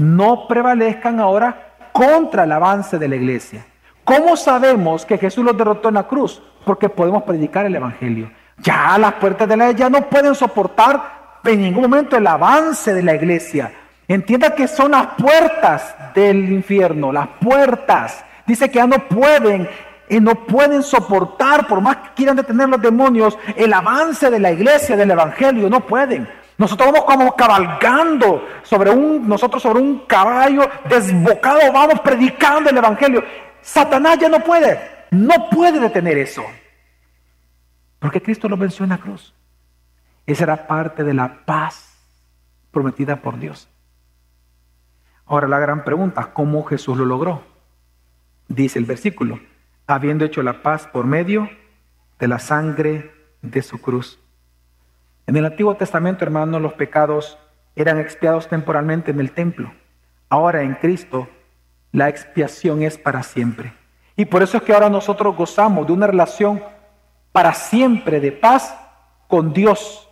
no 0.00 0.46
prevalezcan 0.48 1.20
ahora 1.20 1.74
contra 1.92 2.44
el 2.44 2.52
avance 2.52 2.98
de 2.98 3.08
la 3.08 3.16
iglesia. 3.16 3.66
¿Cómo 4.04 4.36
sabemos 4.36 5.04
que 5.04 5.18
Jesús 5.18 5.44
los 5.44 5.56
derrotó 5.56 5.88
en 5.88 5.94
la 5.94 6.08
cruz? 6.08 6.42
Porque 6.64 6.88
podemos 6.88 7.22
predicar 7.22 7.66
el 7.66 7.76
Evangelio. 7.76 8.30
Ya 8.58 8.98
las 8.98 9.14
puertas 9.14 9.48
del 9.48 9.60
Hades 9.60 9.76
ya 9.76 9.90
no 9.90 10.08
pueden 10.08 10.34
soportar 10.34 11.38
en 11.44 11.62
ningún 11.62 11.82
momento 11.82 12.16
el 12.16 12.26
avance 12.26 12.92
de 12.92 13.02
la 13.02 13.14
iglesia. 13.14 13.72
Entienda 14.08 14.54
que 14.54 14.66
son 14.66 14.90
las 14.90 15.08
puertas 15.18 15.94
del 16.14 16.50
infierno, 16.50 17.12
las 17.12 17.28
puertas. 17.40 18.24
Dice 18.46 18.68
que 18.68 18.78
ya 18.78 18.86
no 18.86 18.98
pueden 19.06 19.68
y 20.08 20.18
no 20.18 20.34
pueden 20.34 20.82
soportar, 20.82 21.68
por 21.68 21.80
más 21.80 21.96
que 21.96 22.08
quieran 22.16 22.36
detener 22.36 22.68
los 22.68 22.82
demonios, 22.82 23.38
el 23.54 23.72
avance 23.72 24.28
de 24.28 24.40
la 24.40 24.50
iglesia, 24.50 24.96
del 24.96 25.12
evangelio, 25.12 25.70
no 25.70 25.86
pueden. 25.86 26.28
Nosotros 26.60 26.92
vamos 26.92 27.04
como 27.06 27.34
cabalgando 27.36 28.46
sobre 28.64 28.90
un, 28.90 29.26
nosotros 29.26 29.62
sobre 29.62 29.80
un 29.80 30.00
caballo 30.00 30.68
desbocado, 30.90 31.72
vamos 31.72 32.00
predicando 32.00 32.68
el 32.68 32.76
evangelio. 32.76 33.24
Satanás 33.62 34.18
ya 34.18 34.28
no 34.28 34.40
puede, 34.40 34.78
no 35.10 35.48
puede 35.48 35.80
detener 35.80 36.18
eso. 36.18 36.44
Porque 37.98 38.20
Cristo 38.20 38.46
lo 38.46 38.58
venció 38.58 38.84
en 38.84 38.90
la 38.90 38.98
cruz. 38.98 39.32
Esa 40.26 40.44
era 40.44 40.66
parte 40.66 41.02
de 41.02 41.14
la 41.14 41.46
paz 41.46 41.96
prometida 42.70 43.22
por 43.22 43.38
Dios. 43.38 43.70
Ahora 45.24 45.48
la 45.48 45.60
gran 45.60 45.82
pregunta, 45.82 46.34
¿cómo 46.34 46.62
Jesús 46.64 46.98
lo 46.98 47.06
logró? 47.06 47.42
Dice 48.48 48.78
el 48.78 48.84
versículo, 48.84 49.40
habiendo 49.86 50.26
hecho 50.26 50.42
la 50.42 50.60
paz 50.60 50.86
por 50.86 51.06
medio 51.06 51.48
de 52.18 52.28
la 52.28 52.38
sangre 52.38 53.14
de 53.40 53.62
su 53.62 53.80
cruz. 53.80 54.18
En 55.30 55.36
el 55.36 55.46
Antiguo 55.46 55.76
Testamento, 55.76 56.24
hermanos, 56.24 56.60
los 56.60 56.72
pecados 56.72 57.38
eran 57.76 58.00
expiados 58.00 58.48
temporalmente 58.48 59.12
en 59.12 59.20
el 59.20 59.30
templo. 59.30 59.72
Ahora 60.28 60.62
en 60.62 60.74
Cristo, 60.74 61.28
la 61.92 62.08
expiación 62.08 62.82
es 62.82 62.98
para 62.98 63.22
siempre. 63.22 63.72
Y 64.16 64.24
por 64.24 64.42
eso 64.42 64.56
es 64.56 64.64
que 64.64 64.72
ahora 64.72 64.90
nosotros 64.90 65.36
gozamos 65.36 65.86
de 65.86 65.92
una 65.92 66.08
relación 66.08 66.60
para 67.30 67.54
siempre 67.54 68.18
de 68.18 68.32
paz 68.32 68.76
con 69.28 69.52
Dios. 69.52 70.08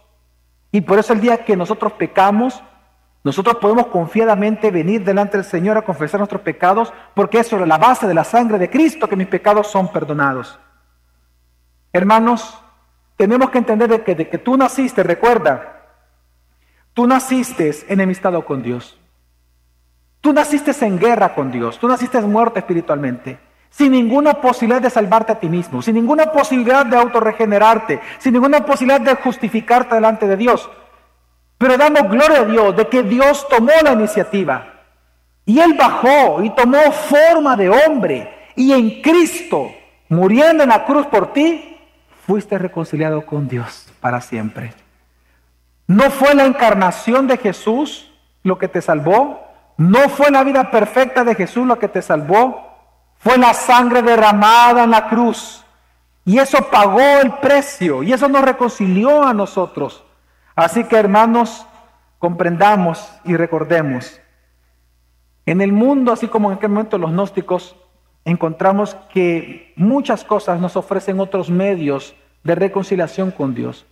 Y 0.71 0.83
por 0.83 1.01
eso 1.01 1.14
el 1.14 1.21
día 1.21 1.45
que 1.45 1.57
nosotros 1.57 1.95
pecamos, 1.95 2.62
nosotros 3.25 3.57
podemos 3.57 3.89
confiadamente 3.89 4.71
venir 4.71 5.03
delante 5.03 5.37
del 5.37 5.45
Señor 5.45 5.77
a 5.77 5.83
confesar 5.83 6.21
nuestros 6.21 6.43
pecados 6.43 6.93
porque 7.14 7.41
es 7.41 7.49
sobre 7.49 7.66
la 7.66 7.77
base 7.77 8.07
de 8.07 8.14
la 8.14 8.23
sangre 8.23 8.57
de 8.57 8.71
Cristo 8.71 9.09
que 9.09 9.16
mis 9.16 9.27
pecados 9.27 9.66
son 9.66 9.91
perdonados. 9.91 10.61
Hermanos, 11.93 12.62
tenemos 13.19 13.51
que 13.51 13.59
entender 13.59 13.91
de 13.91 14.03
que, 14.05 14.14
de 14.14 14.29
que 14.29 14.39
tú 14.39 14.57
naciste, 14.57 15.03
recuerda, 15.03 15.83
tú 16.95 17.05
naciste 17.07 17.75
enemistado 17.89 18.45
con 18.45 18.62
Dios. 18.62 18.97
Tú 20.21 20.33
naciste 20.33 20.73
en 20.87 20.99
guerra 20.99 21.35
con 21.35 21.51
Dios, 21.51 21.79
tú 21.79 21.89
naciste 21.89 22.21
muerto 22.21 22.61
espiritualmente, 22.61 23.39
sin 23.71 23.91
ninguna 23.91 24.35
posibilidad 24.35 24.81
de 24.81 24.91
salvarte 24.91 25.33
a 25.33 25.41
ti 25.41 25.49
mismo, 25.49 25.83
sin 25.83 25.97
ninguna 25.97 26.27
posibilidad 26.27 26.87
de 26.87 26.97
autorregenerarte, 26.97 28.01
sin 28.19 28.35
ninguna 28.35 28.64
posibilidad 28.64 29.01
de 29.01 29.16
justificarte 29.16 29.97
delante 29.97 30.29
de 30.29 30.37
Dios. 30.37 30.71
Pero 31.59 31.77
damos 31.77 32.09
gloria 32.09 32.41
a 32.41 32.45
Dios 32.45 32.77
de 32.77 32.87
que 32.87 33.03
Dios 33.03 33.49
tomó 33.49 33.73
la 33.83 33.93
iniciativa. 33.93 34.75
Y 35.45 35.59
Él 35.59 35.75
bajó 35.75 36.41
y 36.43 36.51
tomó 36.51 36.79
forma 36.93 37.57
de 37.57 37.69
hombre. 37.69 38.53
Y 38.55 38.73
en 38.73 39.03
Cristo, 39.03 39.73
muriendo 40.09 40.62
en 40.62 40.69
la 40.69 40.85
cruz 40.85 41.07
por 41.07 41.33
ti, 41.33 41.78
fuiste 42.29 42.59
reconciliado 42.59 43.24
con 43.24 43.49
Dios 43.49 43.91
para 44.01 44.20
siempre. 44.20 44.74
No 45.87 46.11
fue 46.11 46.35
la 46.35 46.45
encarnación 46.45 47.26
de 47.26 47.39
Jesús 47.39 48.12
lo 48.43 48.59
que 48.59 48.68
te 48.68 48.83
salvó. 48.83 49.49
No 49.79 50.11
fue 50.11 50.31
la 50.31 50.45
vida 50.45 50.70
perfecta 50.70 51.24
de 51.24 51.35
Jesús 51.35 51.66
lo 51.66 51.79
que 51.79 51.89
te 51.89 52.03
salvó. 52.03 52.68
Fue 53.16 53.39
la 53.39 53.55
sangre 53.55 54.03
derramada 54.03 54.85
en 54.85 54.91
la 54.91 55.09
cruz. 55.09 55.64
Y 56.26 56.39
eso 56.39 56.68
pagó 56.70 57.01
el 57.01 57.33
precio. 57.37 58.03
Y 58.03 58.12
eso 58.12 58.29
nos 58.29 58.43
reconcilió 58.43 59.26
a 59.26 59.33
nosotros. 59.33 60.05
Así 60.55 60.85
que 60.85 60.97
hermanos, 60.97 61.66
comprendamos 62.18 63.11
y 63.24 63.37
recordemos. 63.37 64.20
En 65.47 65.62
el 65.62 65.72
mundo, 65.72 66.12
así 66.12 66.29
como 66.29 66.51
en 66.51 66.59
aquel 66.59 66.68
momento 66.68 66.99
los 66.99 67.11
gnósticos, 67.11 67.74
encontramos 68.31 68.95
que 69.12 69.72
muchas 69.74 70.22
cosas 70.22 70.61
nos 70.61 70.76
ofrecen 70.76 71.18
otros 71.18 71.49
medios 71.49 72.14
de 72.45 72.55
reconciliación 72.55 73.31
con 73.31 73.55
Dios. 73.55 73.87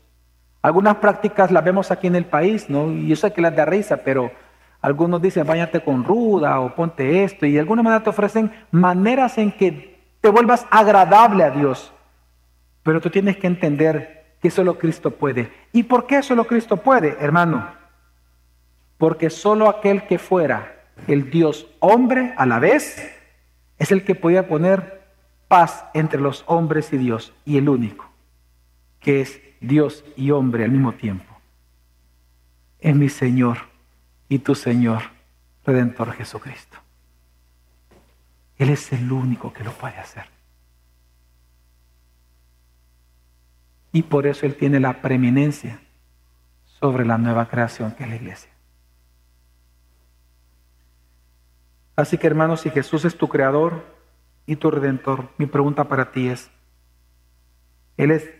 Algunas 0.61 0.97
prácticas 0.97 1.51
las 1.51 1.64
vemos 1.64 1.91
aquí 1.91 2.07
en 2.07 2.16
el 2.16 2.26
país, 2.26 2.68
¿no? 2.68 2.93
Y 2.93 3.09
yo 3.09 3.16
sé 3.16 3.32
que 3.32 3.41
las 3.41 3.57
da 3.57 3.64
risa, 3.64 3.99
pero 3.99 4.30
algunos 4.82 5.22
dicen, 5.22 5.47
váyate 5.47 5.80
con 5.80 6.05
ruda 6.05 6.61
o 6.61 6.74
ponte 6.74 7.24
esto, 7.24 7.47
y 7.47 7.53
de 7.53 7.61
alguna 7.61 7.82
manera 7.82 8.03
te 8.03 8.11
ofrecen 8.11 8.53
maneras 8.70 9.39
en 9.39 9.53
que 9.53 9.99
te 10.20 10.28
vuelvas 10.28 10.66
agradable 10.70 11.43
a 11.43 11.51
Dios. 11.51 11.93
Pero 12.82 13.01
tú 13.01 13.09
tienes 13.09 13.39
que 13.39 13.47
entender 13.47 14.37
que 14.43 14.51
solo 14.51 14.76
Cristo 14.78 15.12
puede. 15.12 15.51
¿Y 15.72 15.84
por 15.84 16.07
qué 16.07 16.22
solo 16.22 16.45
Cristo 16.45 16.76
puede, 16.76 17.16
hermano? 17.20 17.68
Porque 18.99 19.30
solo 19.30 19.68
aquel 19.68 20.07
que 20.07 20.18
fuera 20.18 20.74
el 21.09 21.30
Dios 21.30 21.66
hombre 21.80 22.34
a 22.37 22.45
la 22.45 22.59
vez 22.59 23.16
es 23.79 23.93
el 23.93 24.05
que 24.05 24.14
podía 24.14 24.49
poner 24.49 25.03
paz 25.49 25.85
entre 25.95 26.20
los 26.20 26.45
hombres 26.47 26.93
y 26.93 26.99
Dios, 26.99 27.33
y 27.45 27.59
el 27.59 27.68
único, 27.68 28.09
que 29.01 29.20
es 29.20 29.41
Dios 29.61 30.05
y 30.16 30.31
hombre 30.31 30.64
al 30.64 30.70
mismo 30.70 30.93
tiempo. 30.93 31.33
Es 32.81 32.95
mi 32.95 33.09
Señor 33.09 33.59
y 34.29 34.41
tu 34.41 34.55
Señor, 34.55 35.03
Redentor 35.64 36.12
Jesucristo. 36.12 36.79
Él 38.59 38.70
es 38.70 38.93
el 38.93 39.11
único 39.11 39.53
que 39.53 39.64
lo 39.64 39.72
puede 39.72 39.99
hacer. 39.99 40.27
Y 43.93 44.03
por 44.03 44.27
eso 44.27 44.47
Él 44.47 44.57
tiene 44.57 44.81
la 44.81 45.01
preeminencia 45.01 45.81
sobre 46.81 47.05
la 47.05 47.18
nueva 47.18 47.49
creación 47.49 47.93
que 47.93 48.05
es 48.05 48.11
la 48.11 48.16
iglesia. 48.16 48.51
Así 51.97 52.18
que 52.18 52.26
hermanos, 52.26 52.61
si 52.61 52.70
Jesús 52.70 53.05
es 53.05 53.16
tu 53.16 53.28
creador 53.28 53.84
y 54.44 54.57
tu 54.57 54.70
redentor, 54.70 55.30
mi 55.38 55.47
pregunta 55.47 55.88
para 55.88 56.12
ti 56.12 56.28
es, 56.28 56.51
¿Él 57.97 58.11
es 58.11 58.30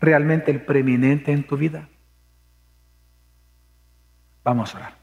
realmente 0.00 0.50
el 0.50 0.64
preeminente 0.64 1.32
en 1.32 1.46
tu 1.46 1.56
vida? 1.56 1.88
Vamos 4.42 4.74
a 4.74 4.78
orar. 4.78 5.01